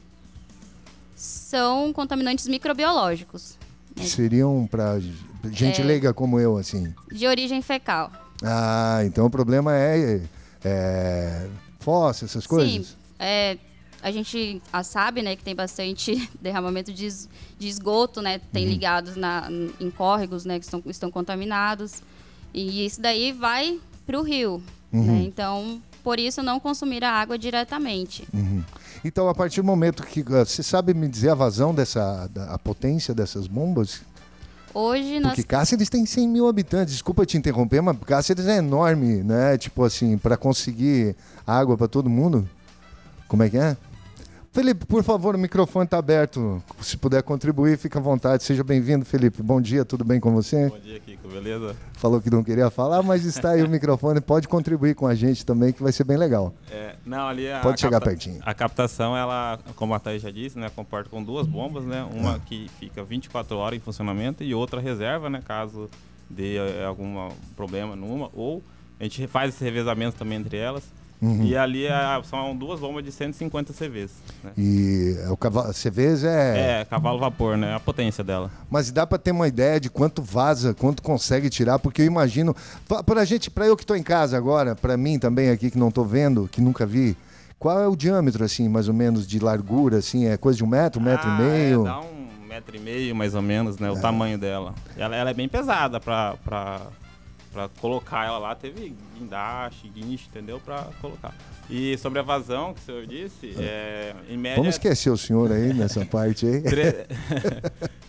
São 1.21 1.93
contaminantes 1.93 2.49
microbiológicos. 2.49 3.59
Que 3.95 4.09
seriam 4.09 4.67
para 4.67 4.99
gente 5.51 5.83
é, 5.83 5.85
leiga 5.85 6.15
como 6.15 6.41
eu, 6.41 6.57
assim? 6.57 6.95
De 7.13 7.27
origem 7.27 7.61
fecal. 7.61 8.11
Ah, 8.43 9.03
então 9.05 9.27
o 9.27 9.31
problema 9.31 9.77
é, 9.77 10.23
é 10.65 11.47
fóssil, 11.79 12.25
essas 12.25 12.47
coisas? 12.47 12.87
Sim, 12.87 12.95
é, 13.19 13.59
a 14.03 14.11
gente 14.11 14.63
a 14.73 14.83
sabe, 14.83 15.21
né, 15.21 15.37
que 15.37 15.45
tem 15.45 15.55
bastante 15.55 16.27
derramamento 16.41 16.91
de, 16.91 17.07
de 17.59 17.69
esgoto, 17.69 18.23
né, 18.23 18.41
tem 18.51 18.65
uhum. 18.65 18.71
ligados 18.71 19.15
na, 19.15 19.47
em 19.79 19.91
córregos, 19.91 20.47
né, 20.47 20.59
que 20.59 20.65
estão, 20.65 20.83
estão 20.87 21.11
contaminados. 21.11 22.03
E 22.55 22.87
isso 22.87 22.99
daí 22.99 23.31
vai 23.31 23.79
para 24.07 24.19
o 24.19 24.23
rio, 24.23 24.63
uhum. 24.91 25.05
né? 25.05 25.23
Então, 25.23 25.83
por 26.03 26.19
isso 26.19 26.43
não 26.43 26.59
consumir 26.59 27.05
a 27.05 27.13
água 27.13 27.39
diretamente. 27.39 28.27
Uhum. 28.33 28.65
Então, 29.05 29.29
a 29.29 29.35
partir 29.35 29.61
do 29.61 29.67
momento 29.67 30.03
que 30.03 30.21
ah, 30.29 30.45
você 30.45 30.63
sabe 30.63 30.93
me 30.93 31.09
dizer 31.09 31.31
a 31.31 31.35
vazão 31.35 31.75
dessa, 31.75 32.29
da, 32.29 32.55
a 32.55 32.59
potência 32.59 33.15
dessas 33.15 33.47
bombas? 33.47 34.03
Hoje 34.73 35.19
nós... 35.19 35.33
Porque 35.33 35.43
Cáceres 35.43 35.89
tem 35.89 36.07
100 36.07 36.29
mil 36.29 36.47
habitantes. 36.47 36.95
Desculpa 36.95 37.27
te 37.27 37.37
interromper, 37.37 37.81
mas 37.81 37.97
Cáceres 38.07 38.47
é 38.47 38.59
enorme, 38.59 39.23
né? 39.23 39.57
Tipo 39.59 39.85
assim, 39.85 40.17
para 40.19 40.37
conseguir 40.37 41.17
água 41.47 41.77
para 41.77 41.89
todo 41.89 42.09
mundo. 42.11 42.49
Como 43.27 43.43
é 43.43 43.51
que 43.51 43.57
é? 43.57 43.77
Felipe, 44.53 44.85
por 44.85 45.05
favor, 45.05 45.37
o 45.37 45.39
microfone 45.39 45.85
está 45.85 45.99
aberto. 45.99 46.61
Se 46.81 46.97
puder 46.97 47.23
contribuir, 47.23 47.79
fica 47.79 48.01
à 48.01 48.03
vontade. 48.03 48.43
Seja 48.43 48.65
bem-vindo, 48.65 49.05
Felipe. 49.05 49.41
Bom 49.45 49.61
dia, 49.61 49.85
tudo 49.85 50.03
bem 50.03 50.19
com 50.19 50.33
você? 50.33 50.69
Bom 50.69 50.79
dia, 50.81 50.99
Kiko, 50.99 51.29
beleza? 51.29 51.77
Falou 51.93 52.21
que 52.21 52.29
não 52.29 52.43
queria 52.43 52.69
falar, 52.69 53.01
mas 53.01 53.25
está 53.25 53.51
aí 53.51 53.63
o 53.63 53.69
microfone. 53.71 54.21
Pode 54.21 54.49
contribuir 54.49 54.97
com 54.97 55.07
a 55.07 55.15
gente 55.15 55.47
também, 55.47 55.73
que 55.73 55.81
vai 55.81 55.93
ser 55.93 56.03
bem 56.03 56.17
legal. 56.17 56.53
É, 56.69 56.97
não, 57.07 57.29
ali 57.29 57.45
Pode 57.63 57.81
chegar 57.81 58.01
pertinho. 58.01 58.41
A 58.43 58.53
captação, 58.53 59.17
ela, 59.17 59.61
como 59.77 59.95
a 59.95 60.01
Thaís 60.01 60.21
já 60.21 60.33
disse, 60.33 60.59
né, 60.59 60.69
comporta 60.75 61.09
com 61.09 61.23
duas 61.23 61.47
bombas, 61.47 61.85
né? 61.85 62.05
Uma 62.13 62.35
ah. 62.35 62.41
que 62.41 62.69
fica 62.81 63.05
24 63.05 63.57
horas 63.57 63.79
em 63.79 63.81
funcionamento 63.81 64.43
e 64.43 64.53
outra 64.53 64.81
reserva, 64.81 65.31
né? 65.31 65.41
Caso 65.47 65.89
dê 66.29 66.57
eh, 66.57 66.85
algum 66.85 67.29
problema 67.55 67.95
numa. 67.95 68.29
Ou 68.35 68.65
a 68.99 69.05
gente 69.05 69.29
faz 69.29 69.55
esse 69.55 69.63
revezamento 69.63 70.17
também 70.17 70.39
entre 70.39 70.57
elas. 70.57 70.83
Uhum. 71.23 71.45
E 71.45 71.55
ali 71.57 71.87
é, 71.87 72.23
são 72.25 72.57
duas 72.57 72.81
bombas 72.81 73.05
de 73.05 73.13
150 73.13 73.73
CVs. 73.75 74.11
Né? 74.43 74.53
E 74.57 75.17
o 75.31 75.37
cavalo, 75.37 75.73
CVs 75.73 76.25
é. 76.25 76.81
É, 76.81 76.85
cavalo 76.87 77.19
vapor, 77.19 77.57
né? 77.59 77.75
A 77.75 77.81
potência 77.81 78.25
dela. 78.25 78.51
Mas 78.71 78.91
dá 78.91 79.07
para 79.07 79.19
ter 79.19 79.31
uma 79.31 79.47
ideia 79.47 79.79
de 79.79 79.91
quanto 79.91 80.23
vaza, 80.23 80.73
quanto 80.73 81.03
consegue 81.03 81.51
tirar, 81.51 81.79
porque 81.79 82.03
eu 82.03 82.07
imagino. 82.07 82.57
Para 83.05 83.25
gente, 83.25 83.51
para 83.51 83.67
eu 83.67 83.77
que 83.77 83.83
estou 83.83 83.97
em 83.97 84.03
casa 84.03 84.37
agora, 84.37 84.75
para 84.75 84.97
mim 84.97 85.19
também 85.19 85.51
aqui 85.51 85.71
que 85.71 85.79
não 85.79 85.89
estou 85.89 86.05
vendo, 86.05 86.49
que 86.49 86.61
nunca 86.61 86.87
vi, 86.87 87.17
qual 87.59 87.79
é 87.79 87.87
o 87.87 87.95
diâmetro, 87.95 88.43
assim, 88.43 88.69
mais 88.71 88.89
ou 88.89 88.95
menos, 88.95 89.27
de 89.27 89.39
largura, 89.39 89.99
assim? 89.99 90.27
É 90.27 90.39
coisa 90.39 90.57
de 90.57 90.65
um 90.65 90.67
metro, 90.67 91.01
um 91.01 91.05
metro 91.05 91.29
ah, 91.29 91.35
e 91.35 91.43
meio? 91.43 91.83
É, 91.83 91.85
dá 91.85 92.01
um 92.01 92.47
metro 92.49 92.77
e 92.77 92.81
meio, 92.81 93.15
mais 93.15 93.35
ou 93.35 93.43
menos, 93.43 93.79
né? 93.79 93.91
O 93.91 93.99
é. 93.99 94.01
tamanho 94.01 94.39
dela. 94.39 94.75
Ela, 94.97 95.15
ela 95.15 95.31
é 95.31 95.35
bem 95.35 95.47
pesada 95.47 96.01
para 96.01 96.81
para 97.53 97.69
colocar 97.81 98.27
ela 98.27 98.39
lá, 98.39 98.55
teve 98.55 98.95
guindaste, 99.19 99.89
guincho, 99.89 100.29
entendeu? 100.31 100.61
Para 100.61 100.85
colocar. 101.01 101.35
E 101.69 101.97
sobre 101.99 102.21
a 102.21 102.23
vazão, 102.23 102.73
que 102.75 102.81
o 102.81 102.85
senhor 102.85 103.07
disse, 103.07 103.55
é, 103.59 104.15
em 104.29 104.37
média... 104.37 104.57
Vamos 104.57 104.75
esquecer 104.75 105.11
o 105.11 105.17
senhor 105.17 105.51
aí 105.51 105.73
nessa 105.73 106.05
parte 106.05 106.47
aí. 106.47 106.63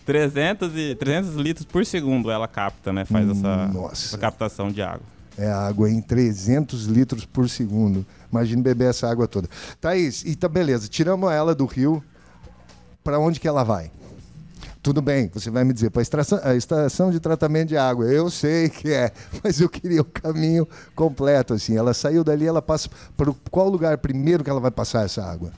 300, 0.04 0.72
e, 0.76 0.94
300 0.94 1.34
litros 1.36 1.66
por 1.66 1.84
segundo 1.84 2.30
ela 2.30 2.46
capta, 2.46 2.92
né? 2.92 3.04
Faz 3.04 3.28
essa, 3.28 3.70
essa, 3.92 4.18
captação 4.18 4.70
de 4.70 4.80
água. 4.80 5.06
É 5.36 5.50
água 5.50 5.90
em 5.90 6.00
300 6.00 6.86
litros 6.86 7.24
por 7.24 7.48
segundo. 7.48 8.06
Imagina 8.30 8.62
beber 8.62 8.90
essa 8.90 9.10
água 9.10 9.26
toda. 9.26 9.48
Thaís, 9.80 10.24
e 10.24 10.36
tá 10.36 10.48
beleza, 10.48 10.88
tiramos 10.88 11.30
ela 11.32 11.54
do 11.54 11.66
rio, 11.66 12.02
para 13.02 13.18
onde 13.18 13.40
que 13.40 13.48
ela 13.48 13.64
vai? 13.64 13.90
Tudo 14.82 15.00
bem, 15.00 15.30
você 15.32 15.48
vai 15.48 15.62
me 15.62 15.72
dizer, 15.72 15.90
para 15.90 16.02
a 16.42 16.56
estação 16.56 17.12
de 17.12 17.20
tratamento 17.20 17.68
de 17.68 17.76
água, 17.76 18.04
eu 18.06 18.28
sei 18.28 18.68
que 18.68 18.90
é, 18.92 19.12
mas 19.42 19.60
eu 19.60 19.68
queria 19.68 20.00
o 20.00 20.04
caminho 20.04 20.68
completo, 20.94 21.54
assim. 21.54 21.76
Ela 21.76 21.94
saiu 21.94 22.24
dali, 22.24 22.46
ela 22.46 22.60
passa 22.60 22.90
para 23.16 23.32
qual 23.48 23.68
lugar 23.68 23.96
primeiro 23.98 24.42
que 24.42 24.50
ela 24.50 24.58
vai 24.58 24.72
passar 24.72 25.04
essa 25.04 25.24
água? 25.24 25.52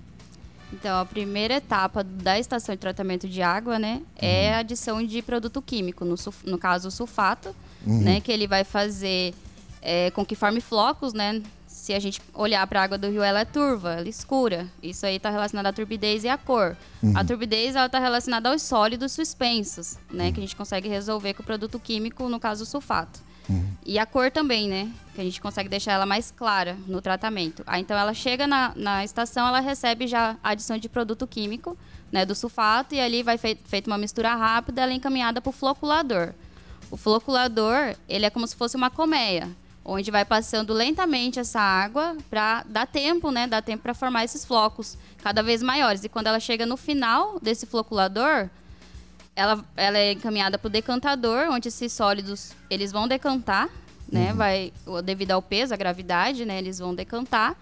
Então, 0.75 1.01
a 1.01 1.07
primeira 1.07 1.55
etapa 1.55 2.05
da 2.05 2.39
estação 2.39 2.75
de 2.75 2.81
tratamento 2.81 3.27
de 3.27 3.41
água, 3.41 3.79
né, 3.79 4.03
é 4.17 4.51
uhum. 4.51 4.57
a 4.57 4.59
adição 4.59 5.07
de 5.07 5.23
produto 5.23 5.63
químico, 5.63 6.05
no, 6.05 6.17
no 6.45 6.59
caso 6.59 6.89
o 6.89 6.91
sulfato, 6.91 7.55
uhum. 7.87 8.03
né, 8.03 8.21
que 8.21 8.31
ele 8.31 8.47
vai 8.47 8.65
fazer 8.65 9.33
é, 9.81 10.11
com 10.11 10.25
que 10.25 10.35
forme 10.35 10.61
flocos, 10.61 11.15
né, 11.15 11.41
se 11.85 11.93
a 11.93 12.01
gente 12.01 12.19
olhar 12.33 12.67
para 12.67 12.81
a 12.81 12.85
água 12.85 12.97
do 12.97 13.11
rio, 13.11 13.23
ela 13.23 13.41
é 13.41 13.45
turva, 13.45 13.93
ela 13.93 14.07
é 14.07 14.09
escura. 14.09 14.67
Isso 14.83 15.05
aí 15.05 15.17
está 15.17 15.29
relacionado 15.29 15.67
à 15.67 15.73
turbidez 15.73 16.25
e 16.25 16.29
à 16.31 16.39
cor. 16.39 16.75
Uhum. 17.03 17.13
A 17.15 17.23
turbidez 17.23 17.77
está 17.77 17.99
relacionada 17.99 18.49
aos 18.49 18.63
sólidos 18.63 19.13
suspensos, 19.13 19.99
né? 20.11 20.25
Uhum. 20.25 20.33
Que 20.33 20.41
a 20.41 20.43
gente 20.45 20.57
consegue 20.57 20.89
resolver 20.89 21.35
com 21.35 21.43
o 21.43 21.45
produto 21.45 21.79
químico, 21.79 22.27
no 22.27 22.41
caso 22.41 22.63
o 22.63 22.67
sulfato. 22.67 23.21
Uhum. 23.51 23.69
E 23.85 23.99
a 23.99 24.07
cor 24.07 24.31
também, 24.31 24.67
né? 24.67 24.91
Que 25.15 25.21
a 25.21 25.25
gente 25.25 25.39
consegue 25.43 25.69
deixar 25.69 25.93
ela 25.93 26.07
mais 26.07 26.31
clara 26.31 26.75
no 26.87 27.03
tratamento. 27.03 27.63
Aí, 27.67 27.83
então, 27.83 27.99
ela 27.99 28.15
chega 28.15 28.47
na, 28.47 28.73
na 28.75 29.05
estação, 29.05 29.47
ela 29.47 29.61
recebe 29.61 30.07
já 30.07 30.39
a 30.43 30.53
adição 30.53 30.79
de 30.79 30.89
produto 30.89 31.27
químico, 31.27 31.77
né? 32.11 32.25
Do 32.25 32.35
sulfato, 32.35 32.95
e 32.95 33.01
ali 33.01 33.23
vai 33.23 33.37
fei 33.37 33.59
feita 33.63 33.91
uma 33.91 33.99
mistura 33.99 34.35
rápida, 34.35 34.81
ela 34.81 34.93
é 34.93 34.95
encaminhada 34.95 35.39
para 35.39 35.51
o 35.51 35.53
floculador. 35.53 36.33
O 36.91 36.97
floculador, 36.97 37.95
ele 38.09 38.25
é 38.25 38.31
como 38.31 38.47
se 38.47 38.57
fosse 38.57 38.75
uma 38.75 38.89
colmeia 38.89 39.51
onde 39.85 40.11
vai 40.11 40.25
passando 40.25 40.73
lentamente 40.73 41.39
essa 41.39 41.61
água 41.61 42.17
para 42.31 42.65
dar 42.67 42.87
tempo, 42.87 43.31
né? 43.31 43.47
Dar 43.47 43.63
tempo 43.63 43.83
para 43.83 43.95
formar 43.95 44.25
esses 44.25 44.45
flocos 44.45 44.97
cada 45.23 45.43
vez 45.43 45.63
maiores. 45.63 46.03
E 46.05 46.09
quando 46.09 46.27
ela 46.27 46.41
chega 46.41 46.65
no 46.65 46.77
final 46.77 47.39
desse 47.41 47.67
floculador, 47.67 48.49
ela, 49.37 49.65
ela 49.77 49.99
é 49.99 50.13
encaminhada 50.13 50.57
para 50.57 50.69
o 50.69 50.71
decantador, 50.71 51.49
onde 51.51 51.69
esses 51.69 51.93
sólidos 51.93 52.53
eles 52.71 52.91
vão 52.91 53.07
decantar, 53.07 53.69
né? 54.11 54.31
Uhum. 54.31 54.37
Vai 54.37 54.73
devido 55.05 55.33
ao 55.33 55.43
peso, 55.43 55.75
à 55.75 55.77
gravidade, 55.77 56.45
né? 56.45 56.59
Eles 56.59 56.79
vão 56.79 56.95
decantar. 56.95 57.57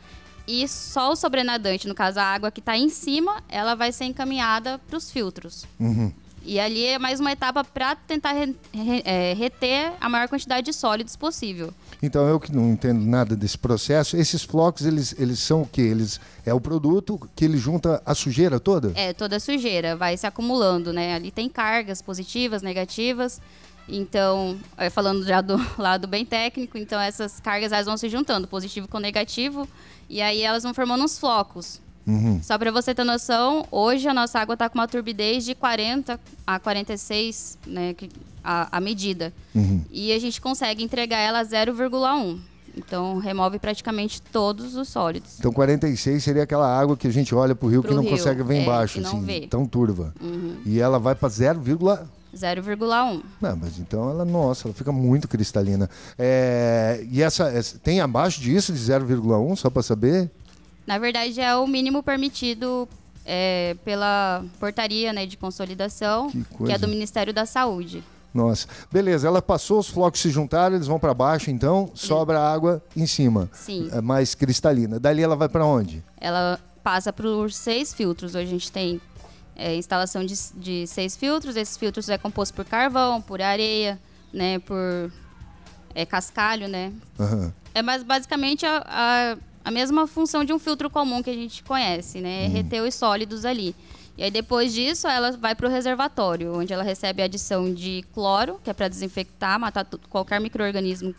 E 0.47 0.67
só 0.67 1.13
o 1.13 1.17
sobrenadante, 1.17 1.87
no 1.87 1.95
caso 1.95 2.19
a 2.19 2.25
água 2.25 2.51
que 2.51 2.61
está 2.61 2.77
em 2.77 2.89
cima, 2.89 3.43
ela 3.49 3.75
vai 3.75 3.93
ser 3.93 4.05
encaminhada 4.05 4.79
para 4.79 4.97
os 4.97 5.11
filtros. 5.11 5.67
Uhum. 5.79 6.13
E 6.45 6.59
ali 6.59 6.85
é 6.87 6.99
mais 6.99 7.21
uma 7.21 7.33
etapa 7.33 7.63
para 7.63 7.95
tentar 7.95 8.33
re, 8.33 8.55
re, 8.73 9.03
é, 9.05 9.33
reter 9.35 9.93
a 10.01 10.09
maior 10.09 10.29
quantidade 10.29 10.67
de 10.67 10.73
sólidos 10.73 11.17
possível. 11.17 11.73
Então 12.03 12.27
eu 12.29 12.41
que 12.41 12.53
não 12.53 12.71
entendo 12.71 13.01
nada 13.01 13.37
desse 13.37 13.57
processo, 13.57 14.17
esses 14.17 14.43
flocos 14.43 14.85
eles, 14.85 15.15
eles 15.19 15.39
são 15.39 15.63
o 15.63 15.67
que? 15.67 15.81
Eles 15.81 16.21
é 16.45 16.53
o 16.53 16.61
produto 16.61 17.21
que 17.37 17.45
ele 17.45 17.57
junta 17.57 18.03
a 18.05 18.15
sujeira 18.15 18.59
toda? 18.59 18.93
É 18.97 19.13
toda 19.13 19.37
a 19.37 19.41
sujeira 19.41 19.95
vai 19.95 20.17
se 20.17 20.27
acumulando, 20.27 20.93
né? 20.93 21.15
Ali 21.15 21.31
tem 21.31 21.49
cargas 21.49 22.03
positivas, 22.03 22.61
negativas. 22.61 23.41
Então, 23.89 24.59
é, 24.77 24.89
falando 24.91 25.25
já 25.25 25.41
do 25.41 25.61
lado 25.79 26.07
bem 26.07 26.25
técnico, 26.25 26.79
então 26.79 27.01
essas 27.01 27.41
cargas 27.41 27.73
elas 27.73 27.87
vão 27.87 27.97
se 27.97 28.09
juntando, 28.09 28.47
positivo 28.49 28.89
com 28.89 28.99
negativo, 28.99 29.69
e 30.09 30.23
aí 30.23 30.43
elas 30.43 30.63
vão 30.63 30.73
formando 30.73 31.05
uns 31.05 31.19
flocos. 31.19 31.81
Uhum. 32.07 32.41
Só 32.43 32.59
para 32.59 32.71
você 32.71 32.95
ter 32.95 33.05
noção, 33.05 33.67
hoje 33.71 34.09
a 34.09 34.15
nossa 34.15 34.39
água 34.39 34.55
está 34.55 34.69
com 34.69 34.79
uma 34.79 34.89
turbidez 34.89 35.45
de 35.45 35.55
40 35.55 36.19
a 36.47 36.59
46, 36.59 37.59
né, 37.67 37.95
a, 38.43 38.77
a 38.77 38.81
medida. 38.81 39.33
Uhum. 39.55 39.83
E 39.91 40.13
a 40.13 40.19
gente 40.19 40.41
consegue 40.41 40.83
entregar 40.83 41.19
ela 41.19 41.41
a 41.41 41.45
0,1. 41.45 42.39
Então 42.77 43.19
remove 43.19 43.59
praticamente 43.59 44.21
todos 44.21 44.77
os 44.77 44.89
sólidos. 44.89 45.39
Então 45.39 45.53
46 45.53 46.25
seria 46.25 46.43
aquela 46.43 46.67
água 46.67 46.97
que 46.97 47.07
a 47.07 47.11
gente 47.11 47.35
olha 47.35 47.55
para 47.55 47.67
o 47.67 47.71
rio 47.71 47.83
que 47.83 47.93
não 47.93 48.03
rio, 48.03 48.11
consegue 48.11 48.43
ver 48.43 48.57
é, 48.57 48.63
embaixo, 48.63 49.01
assim, 49.01 49.21
vê. 49.23 49.47
tão 49.47 49.67
turva. 49.67 50.15
Uhum. 50.21 50.57
E 50.65 50.81
ela 50.81 50.99
vai 50.99 51.15
para 51.15 51.29
0,1. 51.29 51.99
0,1. 52.35 53.23
Não, 53.41 53.57
mas 53.57 53.79
então 53.79 54.09
ela, 54.09 54.25
nossa, 54.25 54.67
ela 54.67 54.75
fica 54.75 54.91
muito 54.91 55.29
cristalina. 55.29 55.89
É, 56.19 57.05
e 57.11 57.23
essa, 57.23 57.53
tem 57.83 58.01
abaixo 58.01 58.41
disso 58.41 58.73
de 58.73 58.79
0,1, 58.79 59.57
só 59.57 59.69
para 59.69 59.83
saber? 59.83 60.31
Na 60.87 60.99
verdade, 60.99 61.41
é 61.41 61.55
o 61.57 61.67
mínimo 61.67 62.03
permitido 62.03 62.89
é, 63.25 63.77
pela 63.85 64.45
portaria 64.59 65.13
né, 65.13 65.27
de 65.27 65.37
consolidação, 65.37 66.31
que, 66.31 66.45
que, 66.67 66.73
é 66.73 66.79
do 66.79 66.89
Ministério 66.89 67.33
da 67.33 67.47
Saúde. 67.47 68.03
Nossa. 68.35 68.67
Beleza, 68.91 69.29
ela 69.29 69.43
passou, 69.43 69.79
os 69.79 69.89
flocos 69.89 70.21
se 70.21 70.31
juntaram, 70.31 70.77
eles 70.77 70.87
vão 70.87 70.99
para 70.99 71.13
baixo, 71.13 71.51
então 71.51 71.91
sobra 71.95 72.41
água 72.41 72.83
em 72.97 73.07
cima. 73.07 73.49
Sim. 73.53 73.89
É 73.93 74.01
mais 74.01 74.35
cristalina. 74.35 74.99
Dali 74.99 75.23
ela 75.23 75.37
vai 75.37 75.49
para 75.49 75.65
onde? 75.67 76.03
Ela 76.19 76.59
passa 76.83 77.13
por 77.13 77.53
seis 77.53 77.93
filtros. 77.93 78.35
Hoje 78.35 78.47
a 78.47 78.51
gente 78.51 78.73
tem 78.73 79.01
é, 79.55 79.75
instalação 79.77 80.25
de, 80.25 80.35
de 80.55 80.87
seis 80.87 81.15
filtros. 81.15 81.57
Esses 81.57 81.77
filtros 81.77 82.09
é 82.09 82.17
composto 82.17 82.55
por 82.55 82.65
carvão, 82.65 83.21
por 83.21 83.43
areia, 83.43 83.99
né, 84.33 84.59
por 84.61 85.13
é, 85.95 86.07
cascalho, 86.07 86.69
né. 86.69 86.93
Aham. 87.21 87.53
É 87.75 87.83
mais 87.83 88.03
basicamente 88.03 88.67
a, 88.67 88.83
a, 88.87 89.37
a 89.65 89.71
mesma 89.71 90.07
função 90.07 90.45
de 90.45 90.53
um 90.53 90.59
filtro 90.59 90.91
comum 90.91 91.23
que 91.23 91.31
a 91.31 91.35
gente 91.35 91.63
conhece, 91.63 92.21
né? 92.21 92.45
É 92.45 92.49
reter 92.49 92.83
os 92.83 92.95
sólidos 92.95 93.45
ali. 93.45 93.75
E 94.17 94.23
aí 94.23 94.31
depois 94.31 94.73
disso 94.75 95.09
ela 95.09 95.33
vai 95.33 95.55
para 95.55 95.67
o 95.67 95.71
reservatório, 95.71 96.55
onde 96.55 96.73
ela 96.73 96.83
recebe 96.83 97.23
a 97.23 97.25
adição 97.25 97.73
de 97.73 98.05
cloro, 98.13 98.61
que 98.63 98.69
é 98.69 98.73
para 98.73 98.89
desinfectar, 98.89 99.59
matar 99.59 99.87
qualquer 100.11 100.41
microorganismo 100.41 101.15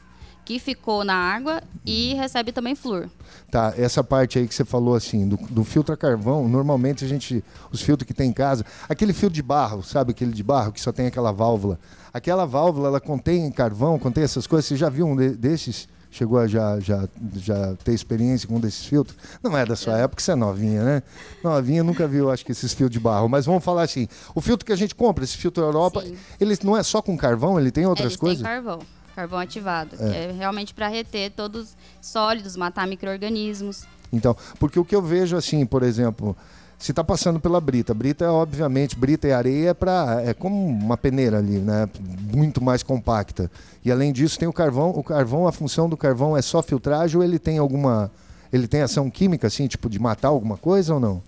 que 0.46 0.60
ficou 0.60 1.06
na 1.06 1.16
água, 1.16 1.64
e 1.86 2.14
recebe 2.16 2.52
também 2.52 2.76
flúor. 2.76 3.08
Tá, 3.50 3.74
essa 3.78 4.04
parte 4.04 4.38
aí 4.38 4.46
que 4.46 4.54
você 4.54 4.66
falou 4.66 4.94
assim, 4.94 5.26
do, 5.26 5.38
do 5.38 5.64
filtro 5.64 5.94
a 5.94 5.98
carvão, 5.98 6.50
normalmente 6.50 7.06
a 7.06 7.08
gente, 7.08 7.42
os 7.72 7.82
filtros 7.82 8.06
que 8.06 8.14
tem 8.14 8.30
em 8.30 8.34
casa, 8.34 8.66
aquele 8.90 9.14
filtro 9.14 9.36
de 9.36 9.42
barro, 9.42 9.82
sabe 9.82 10.12
aquele 10.12 10.34
de 10.34 10.44
barro 10.44 10.74
que 10.74 10.82
só 10.82 10.92
tem 10.92 11.08
aquela 11.08 11.32
válvula. 11.32 11.80
Aquela 12.14 12.46
válvula, 12.46 12.90
ela 12.90 13.00
contém 13.00 13.50
carvão, 13.52 13.98
contém 13.98 14.22
essas 14.24 14.46
coisas. 14.46 14.66
Você 14.66 14.76
já 14.76 14.90
viu 14.90 15.08
um 15.08 15.16
de- 15.16 15.36
desses? 15.38 15.88
Chegou 16.14 16.38
a 16.38 16.46
já, 16.46 16.80
já, 16.80 17.10
já 17.36 17.74
ter 17.84 17.92
experiência 17.92 18.48
com 18.48 18.58
um 18.58 18.60
desses 18.60 18.86
filtros? 18.86 19.18
Não 19.42 19.58
é 19.58 19.66
da 19.66 19.76
sua 19.76 19.98
época, 19.98 20.22
você 20.22 20.34
é 20.34 20.36
novinha, 20.36 20.84
né? 20.84 21.04
Novinha 21.44 21.84
nunca 21.84 22.08
viu, 22.08 22.30
acho 22.30 22.46
que 22.46 22.52
esses 22.52 22.72
filtros 22.72 22.94
de 22.94 23.00
barro. 23.00 23.28
Mas 23.28 23.48
vamos 23.48 23.64
falar 23.64 23.82
assim, 23.82 24.08
o 24.36 24.40
filtro 24.40 24.64
que 24.64 24.72
a 24.72 24.76
gente 24.76 24.94
compra, 24.94 25.24
esse 25.24 25.36
filtro 25.36 25.64
Europa, 25.64 26.04
Sim. 26.04 26.16
ele 26.40 26.56
não 26.64 26.78
é 26.78 26.84
só 26.84 27.02
com 27.02 27.18
carvão, 27.18 27.60
ele 27.60 27.72
tem 27.72 27.88
outras 27.88 28.10
Eles 28.12 28.18
coisas? 28.18 28.44
têm 28.44 28.46
carvão, 28.46 28.80
carvão 29.16 29.40
ativado, 29.40 29.98
que 29.98 30.04
é 30.04 30.32
realmente 30.32 30.72
para 30.72 30.88
reter 30.88 31.32
todos 31.32 31.76
sólidos, 32.00 32.56
matar 32.56 32.86
micro-organismos. 32.86 33.86
Então, 34.12 34.38
porque 34.60 34.80
o 34.80 34.86
que 34.86 34.96
eu 34.96 35.02
vejo 35.02 35.36
assim, 35.36 35.66
por 35.66 35.82
exemplo, 35.82 36.38
se 36.84 36.92
está 36.92 37.02
passando 37.02 37.40
pela 37.40 37.62
brita, 37.62 37.94
brita 37.94 38.30
obviamente, 38.30 38.98
brita 38.98 39.26
e 39.26 39.32
areia 39.32 39.70
é 39.70 40.30
é 40.30 40.34
como 40.34 40.68
uma 40.68 40.98
peneira 40.98 41.38
ali, 41.38 41.58
né? 41.58 41.88
Muito 42.30 42.62
mais 42.62 42.84
compacta. 42.84 43.50
E 43.86 43.90
além 43.90 44.12
disso 44.12 44.38
tem 44.38 44.50
o 44.50 44.52
carvão, 44.52 44.90
o 44.90 45.02
carvão, 45.02 45.48
a 45.48 45.54
função 45.54 45.88
do 45.88 45.96
carvão 45.96 46.36
é 46.36 46.42
só 46.42 46.62
filtragem 46.62 47.16
ou 47.16 47.24
ele 47.24 47.40
tem 47.40 47.58
alguma 47.58 48.12
ele 48.52 48.68
tem 48.68 48.82
ação 48.82 49.10
química 49.10 49.48
assim, 49.48 49.66
tipo 49.66 49.90
de 49.90 49.98
matar 49.98 50.28
alguma 50.28 50.58
coisa 50.58 50.96
ou 50.96 51.00
não? 51.00 51.24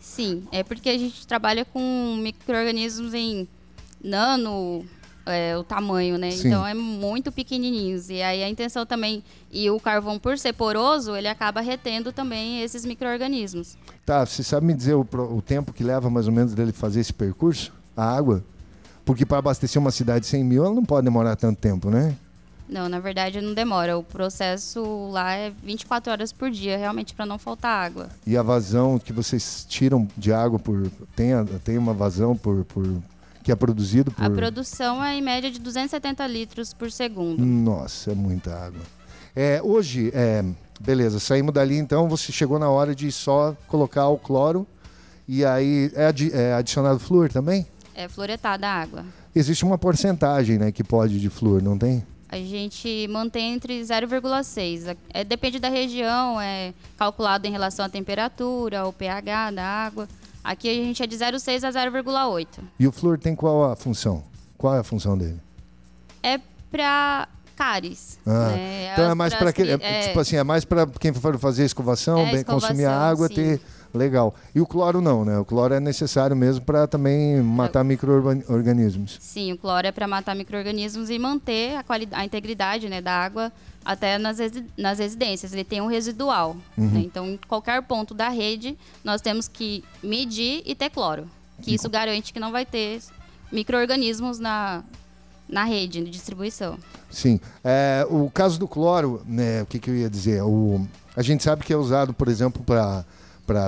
Sim, 0.00 0.42
é 0.50 0.64
porque 0.64 0.88
a 0.88 0.98
gente 0.98 1.24
trabalha 1.24 1.64
com 1.64 2.16
micro-organismos 2.20 3.14
em 3.14 3.46
nano, 4.02 4.84
é, 5.26 5.56
o 5.56 5.64
tamanho, 5.64 6.16
né? 6.16 6.30
Sim. 6.30 6.48
Então 6.48 6.66
é 6.66 6.72
muito 6.72 7.30
pequenininhos. 7.32 8.08
E 8.08 8.22
aí 8.22 8.42
a 8.42 8.48
intenção 8.48 8.86
também, 8.86 9.22
e 9.50 9.68
o 9.68 9.78
carvão 9.78 10.18
por 10.18 10.38
ser 10.38 10.52
poroso, 10.52 11.14
ele 11.14 11.28
acaba 11.28 11.60
retendo 11.60 12.12
também 12.12 12.62
esses 12.62 12.84
micro-organismos. 12.84 13.76
Tá, 14.04 14.24
você 14.24 14.42
sabe 14.42 14.66
me 14.66 14.74
dizer 14.74 14.94
o, 14.94 15.06
o 15.30 15.42
tempo 15.42 15.72
que 15.72 15.84
leva 15.84 16.08
mais 16.08 16.26
ou 16.26 16.32
menos 16.32 16.54
dele 16.54 16.72
fazer 16.72 17.00
esse 17.00 17.12
percurso? 17.12 17.72
A 17.96 18.04
água? 18.04 18.44
Porque 19.04 19.26
para 19.26 19.38
abastecer 19.38 19.80
uma 19.80 19.90
cidade 19.90 20.20
de 20.20 20.26
100 20.26 20.44
mil, 20.44 20.64
ela 20.64 20.74
não 20.74 20.84
pode 20.84 21.04
demorar 21.04 21.36
tanto 21.36 21.60
tempo, 21.60 21.90
né? 21.90 22.16
Não, 22.68 22.88
na 22.88 22.98
verdade 22.98 23.40
não 23.40 23.54
demora. 23.54 23.96
O 23.96 24.02
processo 24.02 25.08
lá 25.10 25.34
é 25.34 25.52
24 25.62 26.10
horas 26.10 26.32
por 26.32 26.50
dia, 26.50 26.76
realmente 26.76 27.14
para 27.14 27.24
não 27.24 27.38
faltar 27.38 27.86
água. 27.86 28.08
E 28.26 28.36
a 28.36 28.42
vazão 28.42 28.98
que 28.98 29.12
vocês 29.12 29.64
tiram 29.68 30.08
de 30.16 30.32
água 30.32 30.58
por. 30.58 30.90
Tem, 31.14 31.30
tem 31.64 31.78
uma 31.78 31.94
vazão 31.94 32.36
por, 32.36 32.64
por. 32.64 32.84
Que 33.46 33.52
é 33.52 33.54
produzido 33.54 34.10
por. 34.10 34.24
A 34.24 34.28
produção 34.28 35.02
é 35.04 35.14
em 35.14 35.22
média 35.22 35.48
de 35.48 35.60
270 35.60 36.26
litros 36.26 36.74
por 36.74 36.90
segundo. 36.90 37.46
Nossa, 37.46 38.10
é 38.10 38.14
muita 38.16 38.52
água. 38.52 38.80
É, 39.36 39.60
hoje, 39.62 40.10
é, 40.12 40.44
beleza, 40.80 41.20
saímos 41.20 41.54
dali 41.54 41.76
então, 41.76 42.08
você 42.08 42.32
chegou 42.32 42.58
na 42.58 42.68
hora 42.68 42.92
de 42.92 43.12
só 43.12 43.56
colocar 43.68 44.08
o 44.08 44.18
cloro 44.18 44.66
e 45.28 45.44
aí 45.44 45.92
é, 45.94 46.06
adi- 46.06 46.32
é 46.34 46.54
adicionado 46.54 46.98
flúor 46.98 47.28
também? 47.30 47.64
É 47.94 48.08
fluoretada 48.08 48.66
a 48.66 48.72
água. 48.82 49.04
Existe 49.32 49.64
uma 49.64 49.78
porcentagem 49.78 50.58
né, 50.58 50.72
que 50.72 50.82
pode 50.82 51.20
de 51.20 51.30
flúor, 51.30 51.62
não 51.62 51.78
tem? 51.78 52.04
A 52.28 52.38
gente 52.38 53.06
mantém 53.08 53.54
entre 53.54 53.80
0,6. 53.80 54.96
É, 55.14 55.22
depende 55.22 55.60
da 55.60 55.68
região, 55.68 56.40
é 56.40 56.74
calculado 56.98 57.46
em 57.46 57.52
relação 57.52 57.84
à 57.84 57.88
temperatura, 57.88 58.80
ao 58.80 58.92
pH 58.92 59.52
da 59.52 59.62
água. 59.64 60.08
Aqui 60.46 60.70
a 60.70 60.74
gente 60.74 61.02
é 61.02 61.06
de 61.08 61.16
0,6 61.16 61.64
a 61.64 61.72
0,8. 61.72 62.46
E 62.78 62.86
o 62.86 62.92
flúor 62.92 63.18
tem 63.18 63.34
qual 63.34 63.64
a 63.72 63.74
função? 63.74 64.22
Qual 64.56 64.74
é 64.76 64.78
a 64.78 64.84
função 64.84 65.18
dele? 65.18 65.40
É 66.22 66.38
para 66.70 67.28
cáries. 67.56 68.16
Ah, 68.24 68.50
né? 68.50 68.92
então 68.92 69.10
é 69.10 69.14
mais 69.14 69.34
para 69.34 69.52
cri- 69.52 69.70
é, 69.70 70.00
tipo 70.06 70.20
assim, 70.20 70.36
é 70.36 70.44
mais 70.44 70.64
para 70.64 70.86
quem 70.86 71.12
for 71.12 71.36
fazer 71.38 71.64
escovação, 71.64 72.18
É, 72.20 72.30
bem, 72.32 72.44
consumir 72.44 72.84
a 72.84 72.90
escovação, 72.90 73.08
água, 73.10 73.28
sim. 73.28 73.34
ter 73.34 73.60
legal. 73.94 74.34
E 74.54 74.60
o 74.60 74.66
cloro 74.66 75.00
não, 75.00 75.24
né? 75.24 75.38
O 75.38 75.44
cloro 75.44 75.74
é 75.74 75.80
necessário 75.80 76.34
mesmo 76.36 76.64
para 76.64 76.86
também 76.86 77.42
matar 77.42 77.84
micro-organismos. 77.84 79.18
Sim, 79.20 79.52
o 79.52 79.58
cloro 79.58 79.86
é 79.86 79.92
para 79.92 80.06
matar 80.06 80.34
micro-organismos 80.34 81.10
e 81.10 81.18
manter 81.18 81.76
a, 81.76 81.84
a 82.12 82.24
integridade 82.24 82.88
né, 82.88 83.00
da 83.00 83.12
água 83.12 83.52
até 83.84 84.18
nas, 84.18 84.38
resi- 84.38 84.64
nas 84.76 84.98
residências. 84.98 85.52
Ele 85.52 85.64
tem 85.64 85.80
um 85.80 85.86
residual. 85.86 86.56
Uhum. 86.76 86.90
né? 86.90 87.00
Então, 87.00 87.26
em 87.26 87.38
qualquer 87.48 87.80
ponto 87.82 88.12
da 88.14 88.28
rede, 88.28 88.76
nós 89.04 89.20
temos 89.20 89.46
que 89.48 89.84
medir 90.02 90.62
e 90.66 90.74
ter 90.74 90.90
cloro. 90.90 91.26
Que 91.62 91.74
isso 91.74 91.88
garante 91.88 92.32
que 92.32 92.40
não 92.40 92.52
vai 92.52 92.66
ter 92.66 93.00
micro-organismos 93.50 94.38
na, 94.38 94.82
na 95.48 95.64
rede 95.64 96.04
de 96.04 96.10
distribuição. 96.10 96.76
Sim. 97.10 97.40
É, 97.64 98.06
o 98.10 98.30
caso 98.30 98.58
do 98.58 98.68
cloro, 98.68 99.22
né, 99.26 99.62
o 99.62 99.66
que, 99.66 99.78
que 99.78 99.88
eu 99.88 99.96
ia 99.96 100.10
dizer? 100.10 100.42
O, 100.42 100.86
a 101.16 101.22
gente 101.22 101.42
sabe 101.42 101.64
que 101.64 101.72
é 101.72 101.76
usado, 101.76 102.12
por 102.12 102.28
exemplo, 102.28 102.62
para 102.62 103.04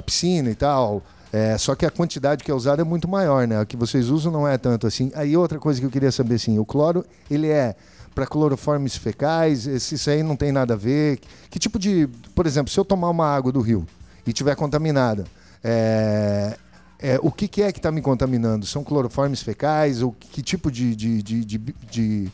piscina 0.04 0.50
e 0.50 0.54
tal. 0.54 1.02
é, 1.32 1.56
só 1.58 1.74
que 1.74 1.84
a 1.86 1.90
quantidade 1.90 2.42
que 2.42 2.50
é 2.50 2.54
usada 2.54 2.80
é 2.82 2.84
muito 2.84 3.06
maior, 3.06 3.46
né? 3.46 3.60
A 3.60 3.64
que 3.66 3.76
vocês 3.76 4.08
usam 4.08 4.32
não 4.32 4.46
é 4.48 4.56
tanto 4.58 4.86
assim. 4.86 5.10
Aí 5.14 5.36
outra 5.36 5.58
coisa 5.58 5.78
que 5.80 5.86
eu 5.86 5.90
queria 5.90 6.10
saber, 6.10 6.36
assim, 6.36 6.58
o 6.58 6.64
cloro, 6.64 7.04
ele 7.30 7.48
é 7.48 7.76
para 8.14 8.26
cloroformes 8.26 8.96
fecais? 8.96 9.66
Esse- 9.66 9.94
Isso 9.94 10.08
aí 10.10 10.22
não 10.22 10.34
tem 10.36 10.50
nada 10.52 10.74
a 10.74 10.76
ver? 10.76 11.20
Que 11.50 11.58
tipo 11.58 11.78
de... 11.78 12.08
Por 12.34 12.46
exemplo, 12.46 12.72
se 12.72 12.78
eu 12.80 12.84
tomar 12.84 13.10
uma 13.10 13.26
água 13.26 13.52
do 13.52 13.60
rio 13.60 13.86
e 14.26 14.32
tiver 14.32 14.54
contaminada, 14.56 15.24
é, 15.62 16.56
é, 16.98 17.18
o 17.22 17.30
que, 17.30 17.46
que 17.46 17.62
é 17.62 17.70
que 17.72 17.78
está 17.78 17.92
me 17.92 18.00
contaminando? 18.02 18.64
São 18.66 18.82
cloroformes 18.82 19.40
fecais? 19.42 20.02
Ou 20.02 20.10
que 20.12 20.42
tipo 20.42 20.70
de, 20.70 20.96
de, 20.96 21.22
de, 21.22 21.44
de, 21.44 21.58
de, 21.90 22.28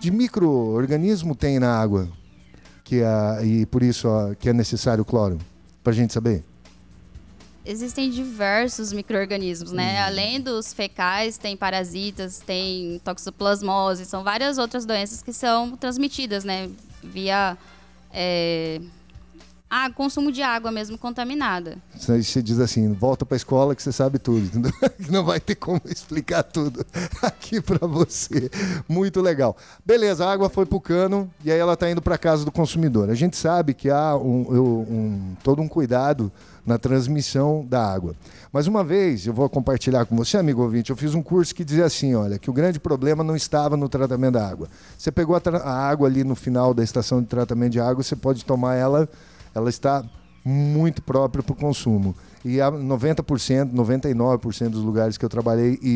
de 0.00 0.10
micro-organismo 0.10 1.34
tem 1.34 1.58
na 1.58 1.74
água? 1.78 2.08
Que 2.82 3.00
é, 3.00 3.44
e 3.46 3.66
por 3.66 3.82
isso 3.82 4.08
ó, 4.08 4.34
que 4.34 4.48
é 4.48 4.52
necessário 4.52 5.02
o 5.02 5.04
cloro? 5.04 5.38
Para 5.82 5.92
a 5.92 5.96
gente 5.96 6.12
saber. 6.12 6.44
Existem 7.64 8.10
diversos 8.10 8.92
micro-organismos, 8.92 9.72
né? 9.72 10.00
Uhum. 10.00 10.06
Além 10.06 10.40
dos 10.40 10.74
fecais, 10.74 11.38
tem 11.38 11.56
parasitas, 11.56 12.40
tem 12.40 13.00
toxoplasmose, 13.02 14.04
são 14.04 14.22
várias 14.22 14.58
outras 14.58 14.84
doenças 14.84 15.22
que 15.22 15.32
são 15.32 15.76
transmitidas, 15.76 16.44
né? 16.44 16.70
Via 17.02 17.56
é, 18.12 18.80
ah, 19.76 19.90
consumo 19.90 20.30
de 20.30 20.40
água 20.40 20.70
mesmo 20.70 20.96
contaminada. 20.96 21.78
Você 21.98 22.40
diz 22.40 22.60
assim, 22.60 22.92
volta 22.92 23.26
para 23.26 23.34
a 23.34 23.38
escola 23.38 23.74
que 23.74 23.82
você 23.82 23.90
sabe 23.90 24.20
tudo. 24.20 24.46
entendeu? 24.46 24.70
Não 25.10 25.24
vai 25.24 25.40
ter 25.40 25.56
como 25.56 25.80
explicar 25.90 26.44
tudo 26.44 26.86
aqui 27.20 27.60
para 27.60 27.84
você. 27.86 28.48
Muito 28.88 29.20
legal. 29.20 29.56
Beleza, 29.84 30.24
a 30.26 30.32
água 30.32 30.48
foi 30.48 30.64
pro 30.64 30.80
cano 30.80 31.28
e 31.44 31.50
aí 31.50 31.58
ela 31.58 31.72
está 31.74 31.90
indo 31.90 32.00
para 32.00 32.16
casa 32.16 32.44
do 32.44 32.52
consumidor. 32.52 33.10
A 33.10 33.14
gente 33.14 33.36
sabe 33.36 33.74
que 33.74 33.90
há 33.90 34.14
um, 34.16 34.42
um- 34.52 35.36
todo 35.42 35.60
um 35.60 35.66
cuidado 35.66 36.30
na 36.64 36.78
transmissão 36.78 37.66
da 37.68 37.84
água. 37.84 38.14
Mas 38.52 38.66
uma 38.66 38.84
vez, 38.84 39.26
eu 39.26 39.34
vou 39.34 39.48
compartilhar 39.50 40.06
com 40.06 40.16
você, 40.16 40.38
amigo 40.38 40.62
ouvinte, 40.62 40.90
eu 40.90 40.96
fiz 40.96 41.14
um 41.14 41.22
curso 41.22 41.54
que 41.54 41.64
dizia 41.64 41.84
assim, 41.84 42.14
olha, 42.14 42.38
que 42.38 42.48
o 42.48 42.52
grande 42.52 42.78
problema 42.80 43.22
não 43.24 43.34
estava 43.36 43.76
no 43.76 43.88
tratamento 43.88 44.34
da 44.34 44.48
água. 44.48 44.68
Você 44.96 45.10
pegou 45.12 45.36
a, 45.36 45.40
a 45.62 45.88
água 45.88 46.08
ali 46.08 46.22
no 46.24 46.34
final 46.34 46.72
da 46.72 46.82
estação 46.82 47.20
de 47.20 47.26
tratamento 47.26 47.72
de 47.72 47.80
água, 47.80 48.02
você 48.02 48.16
pode 48.16 48.44
tomar 48.44 48.76
ela, 48.76 49.08
ela 49.54 49.70
está 49.70 50.04
muito 50.44 51.00
própria 51.02 51.42
para 51.42 51.52
o 51.52 51.56
consumo. 51.56 52.14
E 52.44 52.60
a 52.60 52.70
90%, 52.70 53.72
99% 53.72 54.68
dos 54.68 54.82
lugares 54.82 55.16
que 55.16 55.24
eu 55.24 55.28
trabalhei 55.28 55.78
e, 55.82 55.88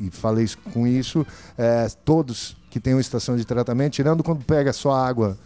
e- 0.00 0.06
e 0.06 0.10
falei 0.10 0.48
com 0.72 0.86
isso, 0.86 1.26
é, 1.58 1.86
todos 2.04 2.56
que 2.70 2.80
têm 2.80 2.94
uma 2.94 3.00
estação 3.00 3.36
de 3.36 3.44
tratamento, 3.44 3.92
tirando 3.92 4.22
quando 4.22 4.42
pega 4.44 4.72
só 4.72 4.92
água 4.92 5.36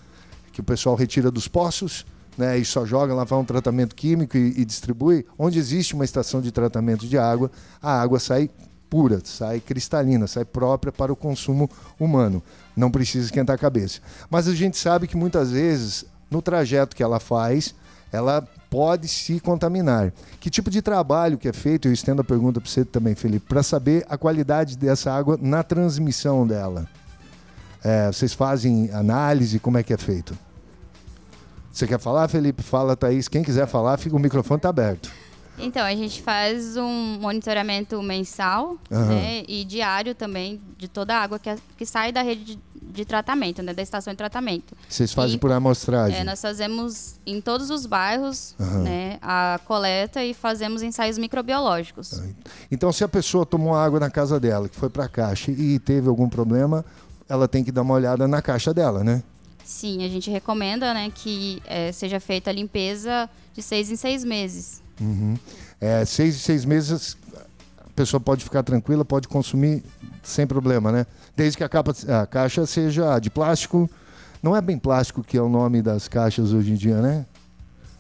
que 0.53 0.61
o 0.61 0.65
pessoal 0.65 0.95
retira 0.95 1.31
dos 1.31 1.49
poços, 1.49 2.07
né, 2.39 2.57
e 2.59 2.65
só 2.65 2.87
joga 2.87 3.13
lá, 3.13 3.25
um 3.37 3.45
tratamento 3.45 3.95
químico 3.95 4.37
e, 4.37 4.61
e 4.61 4.65
distribui, 4.65 5.27
onde 5.39 5.59
existe 5.59 5.95
uma 5.95 6.05
estação 6.05 6.41
de 6.41 6.53
tratamento 6.53 7.07
de 7.07 7.19
água, 7.19 7.51
a 7.83 8.01
água 8.01 8.19
sai 8.21 8.49
pura, 8.89 9.21
sai 9.25 9.61
cristalina, 9.61 10.27
sai 10.27 10.45
própria 10.45 10.93
para 10.93 11.13
o 11.13 11.17
consumo 11.17 11.69
humano. 11.99 12.43
Não 12.77 12.91
precisa 12.91 13.27
esquentar 13.27 13.55
a 13.55 13.59
cabeça. 13.59 14.01
Mas 14.29 14.49
a 14.49 14.55
gente 14.55 14.77
sabe 14.79 15.07
que 15.07 15.17
muitas 15.17 15.51
vezes, 15.51 16.05
no 16.31 16.41
trajeto 16.41 16.95
que 16.95 17.03
ela 17.03 17.19
faz, 17.19 17.75
ela 18.13 18.47
pode 18.69 19.09
se 19.09 19.41
contaminar. 19.41 20.13
Que 20.39 20.49
tipo 20.49 20.71
de 20.71 20.81
trabalho 20.81 21.37
que 21.37 21.49
é 21.49 21.53
feito, 21.53 21.89
eu 21.89 21.93
estendo 21.93 22.23
a 22.23 22.25
pergunta 22.25 22.61
para 22.61 22.71
você 22.71 22.85
também, 22.85 23.15
Felipe, 23.15 23.47
para 23.49 23.63
saber 23.63 24.07
a 24.09 24.17
qualidade 24.17 24.77
dessa 24.77 25.13
água 25.13 25.39
na 25.41 25.63
transmissão 25.63 26.47
dela? 26.47 26.89
É, 27.83 28.07
vocês 28.07 28.33
fazem 28.33 28.91
análise, 28.93 29.59
como 29.59 29.79
é 29.79 29.83
que 29.83 29.93
é 29.93 29.97
feito? 29.97 30.37
Você 31.73 31.87
quer 31.87 31.99
falar, 31.99 32.29
Felipe? 32.29 32.63
Fala, 32.63 32.97
Thaís. 32.97 33.29
Quem 33.29 33.43
quiser 33.43 33.67
falar, 33.67 33.97
fica 33.97 34.15
o 34.15 34.19
microfone 34.19 34.59
está 34.59 34.69
aberto. 34.69 35.11
Então, 35.59 35.85
a 35.85 35.95
gente 35.95 36.23
faz 36.23 36.77
um 36.77 37.19
monitoramento 37.21 38.03
mensal 38.03 38.77
Aham. 38.91 39.07
né, 39.07 39.43
e 39.47 39.65
diário 39.65 40.15
também 40.15 40.61
de 40.79 40.89
toda 40.89 41.15
a 41.15 41.23
água 41.23 41.39
que, 41.39 41.55
que 41.77 41.85
sai 41.87 42.13
da 42.13 42.23
rede 42.23 42.45
de, 42.45 42.59
de 42.83 43.05
tratamento, 43.05 43.63
né, 43.63 43.73
da 43.75 43.83
estação 43.83 44.13
de 44.13 44.17
tratamento. 44.17 44.75
Vocês 44.89 45.13
fazem 45.13 45.37
E- 45.37 45.39
por 45.39 45.53
amostragem. 45.53 46.19
É, 46.19 46.25
nós 46.25 46.41
fazemos 46.41 47.15
em 47.27 47.41
todos 47.41 47.71
os 47.71 47.87
bairros 47.87 48.55
Aham. 48.59 48.83
né, 48.83 49.19
a 49.23 49.61
coleta 49.65 50.25
e 50.25 50.35
fazemos 50.35 50.83
ensaios 50.83 51.19
microbiológicos. 51.19 52.23
Então, 52.71 52.93
se 52.93 53.05
a 53.05 53.09
pessoa 53.09 53.45
tomou 53.47 53.75
água 53.75 54.01
na 54.01 54.11
casa 54.11 54.41
dela, 54.41 54.69
que 54.69 54.77
foi 54.77 54.89
para 54.89 55.05
a 55.05 55.09
caixa 55.09 55.51
e 55.51 55.79
teve 55.79 56.09
algum 56.09 56.29
problema, 56.29 56.85
ela 57.29 57.47
tem 57.47 57.63
que 57.63 57.71
dar 57.71 57.83
uma 57.83 57.95
olhada 57.95 58.27
na 58.27 58.41
caixa 58.43 58.73
dela, 58.75 59.05
né? 59.05 59.23
Sim, 59.65 60.05
a 60.05 60.09
gente 60.09 60.29
recomenda 60.31 60.93
né, 60.93 61.13
que 61.15 61.63
eh, 61.67 61.93
seja 61.93 62.19
feita 62.19 62.51
a 62.51 62.53
limpeza 62.53 63.31
de 63.55 63.63
seis 63.63 63.89
em 63.91 63.95
seis 63.97 64.25
meses. 64.25 64.83
Uhum. 65.01 65.37
É, 65.81 66.05
seis 66.05 66.35
em 66.35 66.39
seis 66.39 66.65
meses, 66.65 67.17
pessoa 68.01 68.21
pode 68.21 68.43
ficar 68.43 68.63
tranquila, 68.63 69.05
pode 69.05 69.29
consumir 69.29 69.83
sem 70.23 70.47
problema, 70.47 70.91
né? 70.91 71.07
Desde 71.37 71.59
que 71.59 71.65
a, 71.65 71.69
capa- 71.69 71.93
a 72.23 72.27
caixa 72.27 72.65
seja 72.67 73.19
de 73.19 73.29
plástico. 73.31 73.89
Não 74.43 74.57
é 74.57 74.61
bem 74.63 74.79
plástico 74.79 75.23
que 75.23 75.37
é 75.37 75.43
o 75.43 75.51
nome 75.51 75.83
das 75.83 76.09
caixas 76.09 76.53
hoje 76.55 76.73
em 76.73 76.75
dia, 76.75 76.97
né? 77.03 77.27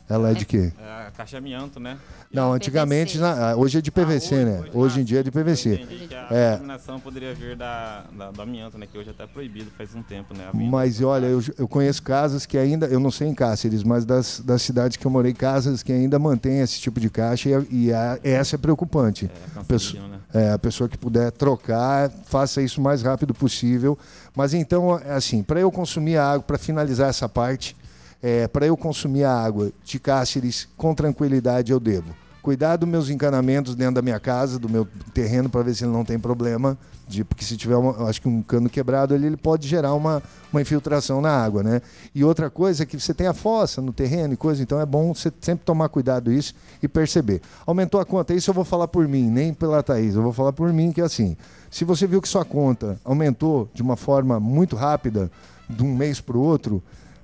Ela 0.09 0.31
é 0.31 0.35
de 0.35 0.47
quê? 0.47 0.73
É 0.81 1.00
caixa 1.21 1.37
amianto, 1.39 1.79
né? 1.79 1.99
Não, 2.33 2.53
antigamente, 2.53 3.19
na- 3.19 3.55
hoje 3.55 3.79
é 3.79 3.81
de 3.83 3.91
PVC, 3.91 4.35
Ah, 4.37 4.45
né? 4.45 4.65
Hoje 4.73 5.01
em 5.01 5.05
dia 5.05 5.21
é 5.21 5.23
de 5.23 5.31
PVC. 5.31 5.75
Entendi 5.75 6.07
que 6.09 6.15
a 6.15 6.29
É. 6.31 6.51
contaminação 6.53 6.99
poderia 7.01 7.35
vir 7.35 7.57
da, 7.57 8.05
da- 8.17 8.31
do 8.31 8.41
amianto, 8.41 8.79
né? 8.79 8.87
Que 8.91 8.97
hoje 8.97 9.11
até 9.11 9.25
é 9.25 9.27
proibido 9.27 9.71
faz 9.77 9.95
um 9.95 10.03
tempo, 10.03 10.33
né? 10.35 10.49
a. 10.51 10.57
Mas 10.57 11.01
olha, 11.03 11.27
eu, 11.27 11.43
eu 11.59 11.69
conheço 11.69 12.03
casas 12.03 12.47
que 12.47 12.57
ainda, 12.57 12.87
eu 12.87 12.99
não 12.99 13.11
sei 13.11 13.29
em 13.29 13.35
Cáceres, 13.35 13.83
mas 13.83 14.05
das, 14.07 14.41
das 14.41 14.63
cidades 14.63 14.97
que 14.97 15.07
eu 15.07 15.11
morei, 15.11 15.35
casas 15.35 15.83
que 15.83 15.93
ainda 15.93 16.19
mantêm 16.19 16.61
esse 16.61 16.81
tipo 16.81 16.99
de 16.99 17.11
caixa 17.11 17.49
e, 17.71 17.87
e 17.89 17.93
a- 17.93 18.19
essa 18.23 18.57
é 18.57 18.59
preocupante. 18.59 19.27
É, 19.27 19.61
Pesso- 19.65 19.93
cancerígeno, 19.95 20.09
né? 20.09 20.21
É, 20.33 20.53
a 20.53 20.59
pessoa 20.59 20.89
que 20.89 20.97
puder 20.97 21.31
trocar, 21.33 22.09
faça 22.27 22.63
isso 22.63 22.81
o 22.81 22.85
mais 22.85 23.03
rápido 23.03 23.35
possível. 23.35 23.99
Mas 24.35 24.55
então, 24.55 24.95
assim, 25.09 25.43
para 25.43 25.61
eu 25.61 25.71
consumir 25.73 26.17
a 26.17 26.33
água, 26.33 26.43
para 26.47 26.57
finalizar 26.57 27.09
essa 27.11 27.29
parte, 27.29 27.77
é, 28.23 28.47
para 28.49 28.67
eu 28.67 28.77
consumir 28.77 29.25
a 29.25 29.33
água 29.33 29.73
de 29.85 29.99
Cáceres 29.99 30.69
com 30.77 30.95
tranquilidade, 30.95 31.73
eu 31.73 31.81
devo 31.81 32.15
cuidar 32.41 32.77
dos 32.77 32.89
meus 32.89 33.11
encanamentos 33.11 33.75
dentro 33.75 33.97
da 33.97 34.03
minha 34.03 34.19
casa, 34.19 34.59
do 34.59 34.69
meu 34.69 34.87
terreno, 35.13 35.49
para 35.49 35.63
ver 35.63 35.75
se 35.75 35.85
ele 35.85 35.93
não 35.93 36.05
tem 36.05 36.19
problema. 36.19 36.77
De, 37.07 37.25
porque 37.25 37.45
se 37.45 37.57
tiver, 37.57 37.77
uma, 37.77 38.09
acho 38.09 38.23
que 38.23 38.29
um 38.29 38.41
cano 38.41 38.69
quebrado, 38.71 39.15
ele, 39.15 39.27
ele 39.27 39.37
pode 39.37 39.67
gerar 39.67 39.95
uma, 39.95 40.23
uma 40.53 40.63
infiltração 40.63 41.21
na 41.21 41.31
água, 41.31 41.63
né? 41.63 41.83
E 42.15 42.23
outra 42.23 42.49
coisa 42.49 42.85
é 42.85 42.87
que 42.87 42.99
você 42.99 43.13
tem 43.13 43.27
a 43.27 43.35
fossa 43.35 43.83
no 43.83 43.93
terreno 43.93 44.35
e 44.35 44.37
coisa, 44.37 44.63
então 44.63 44.81
é 44.81 44.87
bom 44.87 45.13
você 45.13 45.33
sempre 45.41 45.65
tomar 45.65 45.89
cuidado 45.89 46.33
isso 46.33 46.55
e 46.81 46.87
perceber. 46.87 47.43
Aumentou 47.67 48.01
a 48.01 48.05
conta, 48.05 48.33
isso 48.33 48.51
eu 48.51 48.55
vou 48.55 48.65
falar 48.65 48.87
por 48.87 49.09
mim, 49.09 49.29
nem 49.29 49.53
pela 49.53 49.83
Thaís, 49.83 50.15
eu 50.15 50.23
vou 50.23 50.33
falar 50.33 50.53
por 50.53 50.73
mim 50.73 50.93
que 50.93 51.01
é 51.01 51.05
assim, 51.05 51.37
se 51.69 51.85
você 51.85 52.07
viu 52.07 52.23
que 52.23 52.29
sua 52.29 52.45
conta 52.45 52.99
aumentou 53.05 53.69
de 53.75 53.83
uma 53.83 53.97
forma 53.97 54.39
muito 54.39 54.77
rápida, 54.77 55.31
de 55.69 55.83
um 55.83 55.95
mês 55.95 56.21
para 56.21 56.37
o 56.37 56.41
outro, 56.41 56.81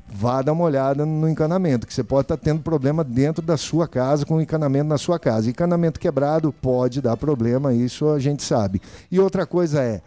vá 0.08 0.40
dar 0.40 0.52
uma 0.52 0.64
olhada 0.64 1.04
no 1.04 1.28
encanamento, 1.28 1.86
que 1.86 1.92
você 1.92 2.04
pode 2.04 2.26
estar 2.26 2.36
tendo 2.36 2.62
problema 2.62 3.02
dentro 3.02 3.44
da 3.44 3.56
sua 3.56 3.88
casa, 3.88 4.24
com 4.24 4.36
o 4.36 4.40
encanamento 4.40 4.88
na 4.88 4.98
sua 4.98 5.18
casa. 5.18 5.50
Encanamento 5.50 6.00
quebrado 6.00 6.52
pode 6.52 7.00
dar 7.00 7.16
problema, 7.16 7.74
isso 7.74 8.08
a 8.08 8.18
gente 8.18 8.42
sabe. 8.42 8.80
E 9.10 9.18
outra 9.18 9.44
coisa 9.46 9.82
é, 9.82 10.00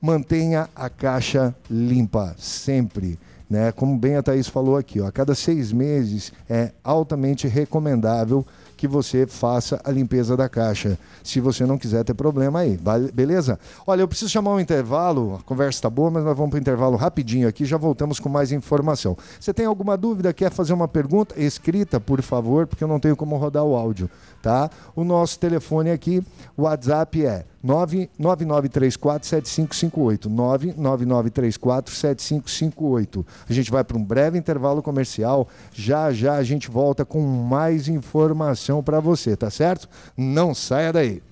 mantenha 0.00 0.68
a 0.74 0.88
caixa 0.88 1.54
limpa, 1.70 2.34
sempre. 2.38 3.18
Né? 3.48 3.70
Como 3.70 3.98
bem 3.98 4.16
a 4.16 4.22
Thaís 4.22 4.48
falou 4.48 4.76
aqui, 4.76 5.00
ó, 5.00 5.06
a 5.06 5.12
cada 5.12 5.34
seis 5.34 5.72
meses 5.72 6.32
é 6.48 6.72
altamente 6.82 7.46
recomendável 7.46 8.46
que 8.82 8.88
você 8.88 9.28
faça 9.28 9.80
a 9.84 9.92
limpeza 9.92 10.36
da 10.36 10.48
caixa, 10.48 10.98
se 11.22 11.38
você 11.38 11.64
não 11.64 11.78
quiser 11.78 12.02
ter 12.02 12.14
problema 12.14 12.58
aí, 12.58 12.76
beleza? 13.14 13.56
Olha, 13.86 14.00
eu 14.00 14.08
preciso 14.08 14.28
chamar 14.28 14.54
um 14.54 14.58
intervalo, 14.58 15.36
a 15.36 15.42
conversa 15.44 15.78
está 15.78 15.88
boa, 15.88 16.10
mas 16.10 16.24
nós 16.24 16.36
vamos 16.36 16.50
para 16.50 16.56
o 16.56 16.60
intervalo 16.60 16.96
rapidinho 16.96 17.46
aqui, 17.46 17.64
já 17.64 17.76
voltamos 17.76 18.18
com 18.18 18.28
mais 18.28 18.50
informação. 18.50 19.16
Você 19.38 19.54
tem 19.54 19.66
alguma 19.66 19.96
dúvida, 19.96 20.32
quer 20.32 20.50
fazer 20.50 20.72
uma 20.72 20.88
pergunta? 20.88 21.40
Escrita, 21.40 22.00
por 22.00 22.20
favor, 22.22 22.66
porque 22.66 22.82
eu 22.82 22.88
não 22.88 22.98
tenho 22.98 23.14
como 23.14 23.36
rodar 23.36 23.62
o 23.62 23.76
áudio, 23.76 24.10
tá? 24.42 24.68
O 24.96 25.04
nosso 25.04 25.38
telefone 25.38 25.92
aqui, 25.92 26.20
o 26.56 26.62
WhatsApp 26.62 27.24
é 27.24 27.44
999347558, 27.64 30.28
999347558. 30.28 33.24
A 33.48 33.52
gente 33.52 33.70
vai 33.70 33.84
para 33.84 33.96
um 33.96 34.04
breve 34.04 34.36
intervalo 34.38 34.82
comercial, 34.82 35.48
já 35.72 36.12
já 36.12 36.34
a 36.34 36.42
gente 36.42 36.68
volta 36.70 37.04
com 37.04 37.20
mais 37.20 37.86
informação 37.88 38.82
para 38.82 38.98
você, 39.00 39.36
tá 39.36 39.50
certo? 39.50 39.88
Não 40.16 40.54
saia 40.54 40.92
daí. 40.92 41.22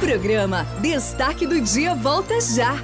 Programa 0.00 0.64
Destaque 0.80 1.46
do 1.46 1.60
Dia 1.60 1.94
volta 1.94 2.40
já. 2.40 2.74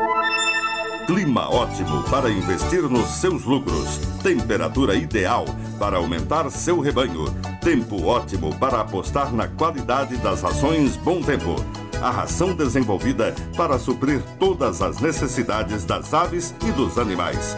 Clima 1.06 1.50
ótimo 1.50 2.02
para 2.04 2.30
investir 2.30 2.82
nos 2.82 3.06
seus 3.08 3.44
lucros. 3.44 3.98
Temperatura 4.22 4.94
ideal 4.94 5.44
para 5.78 5.98
aumentar 5.98 6.50
seu 6.50 6.80
rebanho. 6.80 7.26
Tempo 7.60 8.06
ótimo 8.06 8.54
para 8.58 8.80
apostar 8.80 9.32
na 9.32 9.46
qualidade 9.46 10.16
das 10.16 10.40
rações 10.40 10.96
Bom 10.96 11.20
Tempo. 11.20 11.56
A 12.00 12.10
ração 12.10 12.54
desenvolvida 12.54 13.34
para 13.56 13.78
suprir 13.78 14.22
todas 14.38 14.82
as 14.82 15.00
necessidades 15.00 15.84
das 15.84 16.12
aves 16.12 16.54
e 16.66 16.72
dos 16.72 16.98
animais. 16.98 17.56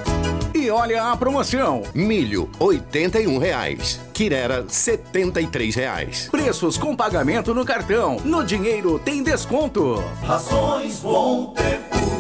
E 0.55 0.70
olha 0.70 1.12
a 1.12 1.16
promoção. 1.16 1.83
Milho, 1.94 2.49
81 2.59 3.38
reais. 3.38 4.01
Quirera, 4.12 4.64
73 4.66 5.75
reais. 5.75 6.29
Preços 6.31 6.79
com 6.79 6.96
pagamento 6.96 7.55
no 7.55 7.64
cartão. 7.64 8.16
No 8.25 8.44
dinheiro 8.44 8.99
tem 8.99 9.22
desconto. 9.22 10.03
Rações 10.22 11.01
Bom 11.01 11.53
Tempo. 11.53 12.16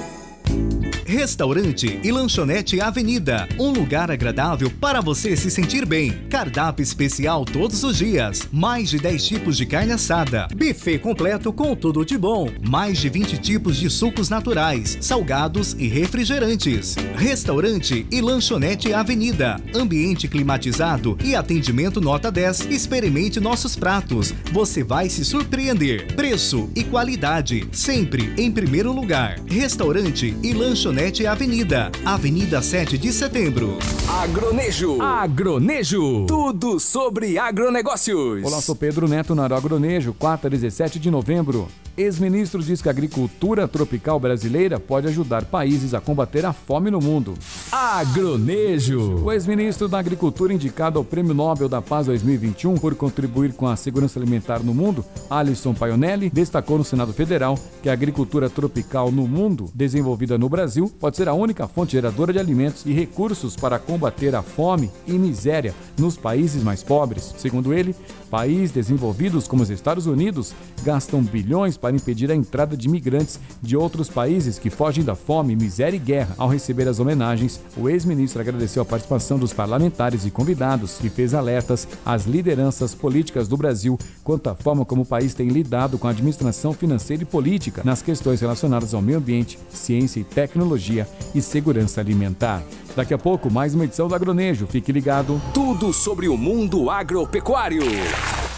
Restaurante 1.06 2.00
e 2.02 2.10
Lanchonete 2.10 2.80
Avenida. 2.80 3.48
Um 3.60 3.70
lugar 3.70 4.10
agradável 4.10 4.68
para 4.80 5.00
você 5.00 5.36
se 5.36 5.52
sentir 5.52 5.86
bem. 5.86 6.10
Cardápio 6.28 6.82
especial 6.82 7.44
todos 7.44 7.84
os 7.84 7.96
dias. 7.96 8.48
Mais 8.52 8.90
de 8.90 8.98
10 8.98 9.24
tipos 9.24 9.56
de 9.56 9.66
carne 9.66 9.92
assada. 9.92 10.48
Buffet 10.52 10.98
completo 10.98 11.52
com 11.52 11.76
tudo 11.76 12.04
de 12.04 12.18
bom. 12.18 12.50
Mais 12.68 12.98
de 12.98 13.08
20 13.08 13.38
tipos 13.38 13.76
de 13.76 13.88
sucos 13.88 14.28
naturais, 14.28 14.98
salgados 15.00 15.76
e 15.78 15.86
refrigerantes. 15.86 16.96
Restaurante 17.14 18.04
e 18.10 18.20
Lanchonete 18.20 18.92
Avenida. 18.92 19.60
Ambiente 19.76 20.26
climatizado 20.26 21.16
e 21.22 21.36
atendimento 21.36 22.00
nota 22.00 22.32
10. 22.32 22.66
Experimente 22.68 23.38
nossos 23.38 23.76
pratos. 23.76 24.34
Você 24.50 24.82
vai 24.82 25.08
se 25.08 25.24
surpreender. 25.24 26.16
Preço 26.16 26.68
e 26.74 26.82
qualidade. 26.82 27.68
Sempre 27.70 28.34
em 28.36 28.50
primeiro 28.50 28.90
lugar. 28.90 29.38
Restaurante 29.46 30.36
e 30.42 30.52
Lanchonete 30.52 30.95
Avenida. 31.26 31.92
Avenida 32.06 32.62
7 32.62 32.96
de 32.96 33.12
Setembro. 33.12 33.76
Agronejo. 34.08 35.02
Agronejo. 35.02 36.24
Tudo 36.24 36.80
sobre 36.80 37.38
agronegócios. 37.38 38.42
Olá, 38.42 38.62
sou 38.62 38.74
Pedro 38.74 39.06
Neto 39.06 39.34
na 39.34 39.44
Agronejo, 39.44 40.14
4 40.18 40.46
a 40.46 40.50
17 40.50 40.98
de 40.98 41.10
novembro. 41.10 41.68
Ex-ministro 41.96 42.62
diz 42.62 42.82
que 42.82 42.88
a 42.88 42.92
agricultura 42.92 43.66
tropical 43.66 44.20
brasileira 44.20 44.78
pode 44.78 45.06
ajudar 45.06 45.46
países 45.46 45.94
a 45.94 46.00
combater 46.00 46.44
a 46.44 46.52
fome 46.52 46.90
no 46.90 47.00
mundo. 47.00 47.32
Agronejo. 47.72 49.24
O 49.24 49.32
ex-ministro 49.32 49.88
da 49.88 49.98
Agricultura 49.98 50.52
indicado 50.52 50.98
ao 50.98 51.04
Prêmio 51.04 51.32
Nobel 51.32 51.70
da 51.70 51.80
Paz 51.80 52.04
2021 52.06 52.74
por 52.74 52.94
contribuir 52.94 53.54
com 53.54 53.66
a 53.66 53.76
segurança 53.76 54.18
alimentar 54.18 54.62
no 54.62 54.74
mundo, 54.74 55.02
Alisson 55.30 55.72
Paionelli, 55.72 56.28
destacou 56.28 56.76
no 56.76 56.84
Senado 56.84 57.14
Federal 57.14 57.58
que 57.82 57.88
a 57.88 57.94
agricultura 57.94 58.50
tropical 58.50 59.10
no 59.10 59.26
mundo, 59.26 59.70
desenvolvida 59.74 60.36
no 60.36 60.50
Brasil, 60.50 60.92
pode 61.00 61.16
ser 61.16 61.30
a 61.30 61.34
única 61.34 61.66
fonte 61.66 61.92
geradora 61.92 62.30
de 62.30 62.38
alimentos 62.38 62.84
e 62.84 62.92
recursos 62.92 63.56
para 63.56 63.78
combater 63.78 64.34
a 64.34 64.42
fome 64.42 64.90
e 65.06 65.12
miséria 65.12 65.74
nos 65.98 66.18
países 66.18 66.62
mais 66.62 66.82
pobres. 66.82 67.34
Segundo 67.38 67.72
ele, 67.72 67.96
países 68.26 68.70
desenvolvidos 68.70 69.48
como 69.48 69.62
os 69.62 69.70
Estados 69.70 70.06
Unidos 70.06 70.54
gastam 70.82 71.22
bilhões 71.22 71.76
para 71.76 71.96
impedir 71.96 72.30
a 72.30 72.34
entrada 72.34 72.76
de 72.76 72.88
imigrantes 72.88 73.40
de 73.62 73.76
outros 73.76 74.08
países 74.08 74.58
que 74.58 74.70
fogem 74.70 75.04
da 75.04 75.14
fome, 75.14 75.56
miséria 75.56 75.96
e 75.96 76.00
guerra. 76.00 76.34
Ao 76.36 76.48
receber 76.48 76.88
as 76.88 76.98
homenagens, 77.00 77.60
o 77.76 77.88
ex-ministro 77.88 78.40
agradeceu 78.40 78.82
a 78.82 78.86
participação 78.86 79.38
dos 79.38 79.52
parlamentares 79.52 80.26
e 80.26 80.30
convidados 80.30 80.98
e 81.02 81.08
fez 81.08 81.34
alertas 81.34 81.88
às 82.04 82.26
lideranças 82.26 82.94
políticas 82.94 83.48
do 83.48 83.56
Brasil 83.56 83.98
quanto 84.22 84.48
à 84.48 84.54
forma 84.54 84.84
como 84.84 85.02
o 85.02 85.06
país 85.06 85.34
tem 85.34 85.48
lidado 85.48 85.98
com 85.98 86.06
a 86.06 86.10
administração 86.10 86.72
financeira 86.72 87.22
e 87.22 87.26
política 87.26 87.82
nas 87.84 88.02
questões 88.02 88.40
relacionadas 88.40 88.92
ao 88.92 89.02
meio 89.02 89.18
ambiente, 89.18 89.58
ciência 89.70 90.20
e 90.20 90.24
tecnologia 90.24 91.08
e 91.34 91.40
segurança 91.40 92.00
alimentar. 92.00 92.62
Daqui 92.96 93.12
a 93.12 93.18
pouco, 93.18 93.50
mais 93.50 93.74
uma 93.74 93.84
edição 93.84 94.08
do 94.08 94.14
Agronejo. 94.14 94.66
Fique 94.66 94.90
ligado. 94.90 95.40
Tudo 95.52 95.92
sobre 95.92 96.28
o 96.28 96.36
mundo 96.36 96.88
agropecuário. 96.88 97.82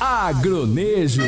Agronejo. 0.00 1.26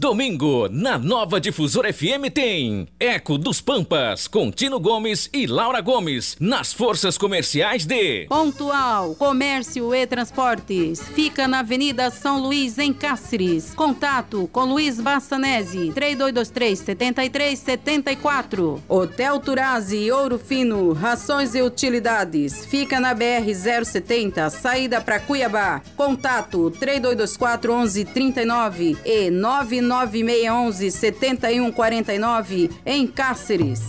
Domingo, 0.00 0.68
na 0.70 0.96
nova 0.96 1.40
Difusora 1.40 1.92
FM 1.92 2.30
tem 2.32 2.86
Eco 3.00 3.36
dos 3.36 3.60
Pampas, 3.60 4.28
Contino 4.28 4.78
Gomes 4.78 5.28
e 5.32 5.44
Laura 5.44 5.80
Gomes, 5.80 6.36
nas 6.38 6.72
forças 6.72 7.18
comerciais 7.18 7.84
de 7.84 8.24
Pontual, 8.28 9.16
Comércio 9.16 9.92
e 9.92 10.06
Transportes. 10.06 11.00
Fica 11.16 11.48
na 11.48 11.58
Avenida 11.58 12.12
São 12.12 12.40
Luís, 12.40 12.78
em 12.78 12.92
Cáceres. 12.92 13.74
Contato 13.74 14.48
com 14.52 14.66
Luiz 14.66 15.00
Bassanese, 15.00 15.92
3223-7374. 15.92 18.80
Hotel 18.88 19.40
Turazi, 19.40 20.12
Ouro 20.12 20.38
Fino, 20.38 20.92
Rações 20.92 21.56
e 21.56 21.62
Utilidades. 21.62 22.64
Fica 22.66 23.00
na 23.00 23.14
BR 23.14 23.52
070, 23.84 24.48
saída 24.50 25.00
para 25.00 25.18
Cuiabá. 25.18 25.82
Contato 25.96 26.70
3224 26.70 27.76
1139 27.78 28.96
e 29.04 29.28
99 29.28 29.87
9611 29.88 30.90
7149 30.90 32.70
em 32.84 33.06
Cáceres. 33.06 33.80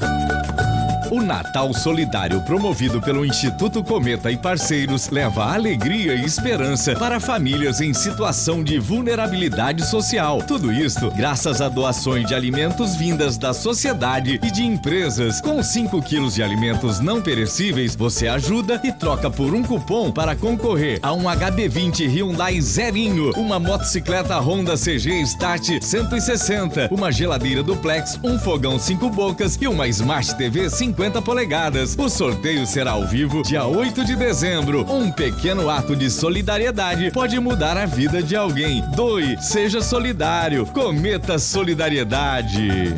O 1.12 1.24
Natal 1.24 1.74
Solidário, 1.74 2.40
promovido 2.42 3.02
pelo 3.02 3.26
Instituto 3.26 3.84
Cometa 3.84 4.32
e 4.32 4.38
parceiros, 4.38 5.10
leva 5.10 5.44
alegria 5.56 6.14
e 6.14 6.24
esperança 6.24 6.94
para 6.94 7.20
famílias 7.20 7.82
em 7.82 7.96
situação 7.96 8.64
de 8.64 8.78
vulnerabilidade 8.78 9.84
social. 9.88 10.44
Tudo 10.44 10.72
isso 10.72 11.10
graças 11.10 11.62
a 11.62 11.68
doações 11.68 12.28
de 12.28 12.36
alimentos 12.36 12.96
vindas 12.96 13.40
da 13.40 13.56
sociedade 13.56 14.40
e 14.44 14.52
de 14.52 14.64
empresas. 14.64 15.42
Com 15.42 15.64
5 15.64 16.00
quilos 16.04 16.36
de 16.36 16.44
alimentos 16.44 17.00
não 17.00 17.20
perecíveis, 17.24 17.96
você 17.96 18.28
ajuda 18.28 18.80
e 18.84 18.92
troca 18.92 19.32
por 19.32 19.56
um 19.56 19.64
cupom 19.64 20.12
para 20.12 20.36
concorrer 20.36 21.00
a 21.02 21.12
um 21.12 21.24
HB20 21.24 22.08
Hyundai 22.08 22.62
Zerinho, 22.62 23.32
uma 23.36 23.58
motocicleta 23.58 24.38
Honda 24.38 24.78
CG 24.78 25.22
Start 25.24 25.82
160, 25.82 26.90
uma 26.92 27.12
geladeira 27.12 27.64
duplex, 27.64 28.20
um 28.24 28.38
fogão 28.38 28.78
5 28.78 29.10
bocas 29.10 29.58
e 29.60 29.68
uma 29.68 29.88
Smart 29.88 30.36
TV 30.36 30.70
50 30.70 30.99
polegadas. 31.22 31.96
O 31.98 32.10
sorteio 32.10 32.68
será 32.68 32.92
ao 32.92 33.08
vivo 33.08 33.42
dia 33.42 33.64
8 33.64 34.04
de 34.04 34.18
dezembro. 34.18 34.86
Um 34.92 35.10
pequeno 35.10 35.70
ato 35.70 35.96
de 35.96 36.10
solidariedade 36.12 37.10
pode 37.12 37.40
mudar 37.40 37.78
a 37.78 37.86
vida 37.86 38.22
de 38.22 38.36
alguém. 38.36 38.84
Doe, 38.96 39.38
seja 39.42 39.82
solidário. 39.82 40.66
Cometa 40.66 41.40
solidariedade. 41.40 42.94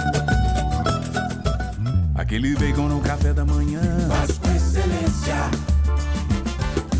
Aquele 2.16 2.56
bacon 2.56 2.88
no 2.88 3.00
café 3.02 3.34
da 3.34 3.46
manhã. 3.46 3.82
Faz 4.08 4.38
com 4.40 4.56
excelência. 4.56 5.36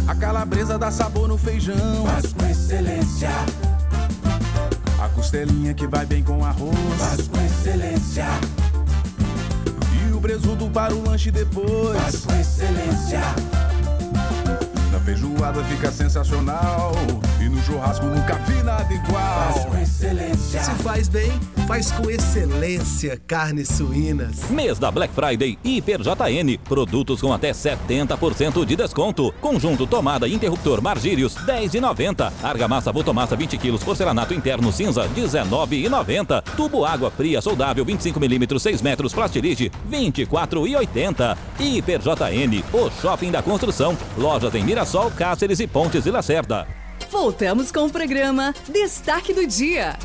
A 0.08 0.16
calabresa 0.16 0.78
dá 0.78 0.92
sabor 0.92 1.28
no 1.28 1.38
feijão. 1.38 2.06
Faz 2.06 2.32
com 2.32 2.46
excelência. 2.48 3.30
A 5.00 5.10
costelinha 5.10 5.74
que 5.74 5.88
vai 5.88 6.06
bem 6.06 6.24
com 6.24 6.46
arroz. 6.46 6.76
Faz 7.00 7.28
com 7.28 7.44
excelência 7.44 8.26
presunto 10.22 10.70
para 10.70 10.94
o 10.94 11.04
lanche 11.04 11.32
depois. 11.32 11.98
Faz 11.98 12.26
com 12.26 12.40
excelência. 12.40 13.71
Feijoada 15.04 15.64
fica 15.66 15.92
sensacional. 15.92 16.92
E 17.40 17.50
no 17.50 17.62
churrasco 17.64 18.06
nunca 18.06 18.36
vi 18.36 18.62
nada 18.62 18.94
igual. 18.94 19.54
Faz 19.54 19.66
com 19.66 19.78
excelência. 19.78 20.64
Se 20.64 20.72
faz 20.84 21.08
bem, 21.08 21.32
faz 21.68 21.92
com 21.92 22.10
excelência 22.10 23.20
carnes 23.26 23.68
suínas. 23.70 24.50
Mês 24.50 24.78
da 24.78 24.92
Black 24.92 25.14
Friday 25.14 25.58
Hiper 25.64 26.02
JN. 26.02 26.58
Produtos 26.64 27.20
com 27.20 27.34
até 27.34 27.52
70% 27.52 28.66
de 28.66 28.76
desconto. 28.76 29.34
Conjunto 29.42 29.88
tomada 29.88 30.28
interruptor 30.28 30.82
Margírios 30.82 31.36
10,90. 31.36 32.32
Argamassa 32.44 32.92
Votomassa 32.92 33.36
20 33.36 33.58
kg 33.58 33.80
porcelanato 33.80 34.34
interno 34.34 34.72
cinza 34.72 35.10
19,90. 35.10 36.44
Tubo 36.56 36.86
água 36.86 37.10
fria 37.10 37.42
soldável 37.42 37.84
25 37.84 38.20
mm 38.20 38.60
6 38.60 38.82
metros 38.82 39.14
Plastilite 39.14 39.72
24,80. 39.90 41.38
Hiper 41.60 42.00
JN, 42.00 42.64
o 42.74 42.90
shopping 43.02 43.32
da 43.32 43.42
construção. 43.42 43.98
Lojas 44.18 44.54
em 44.56 44.64
Mirassol, 44.64 44.91
Cáceres 44.92 45.62
e 45.62 45.68
Pontes 45.68 46.04
de 46.04 46.12
Lacerda. 46.12 46.68
Voltamos 47.10 47.72
com 47.72 47.86
o 47.86 47.90
programa 47.90 48.54
Destaque 48.68 49.34
do 49.34 49.48
Dia. 49.48 49.98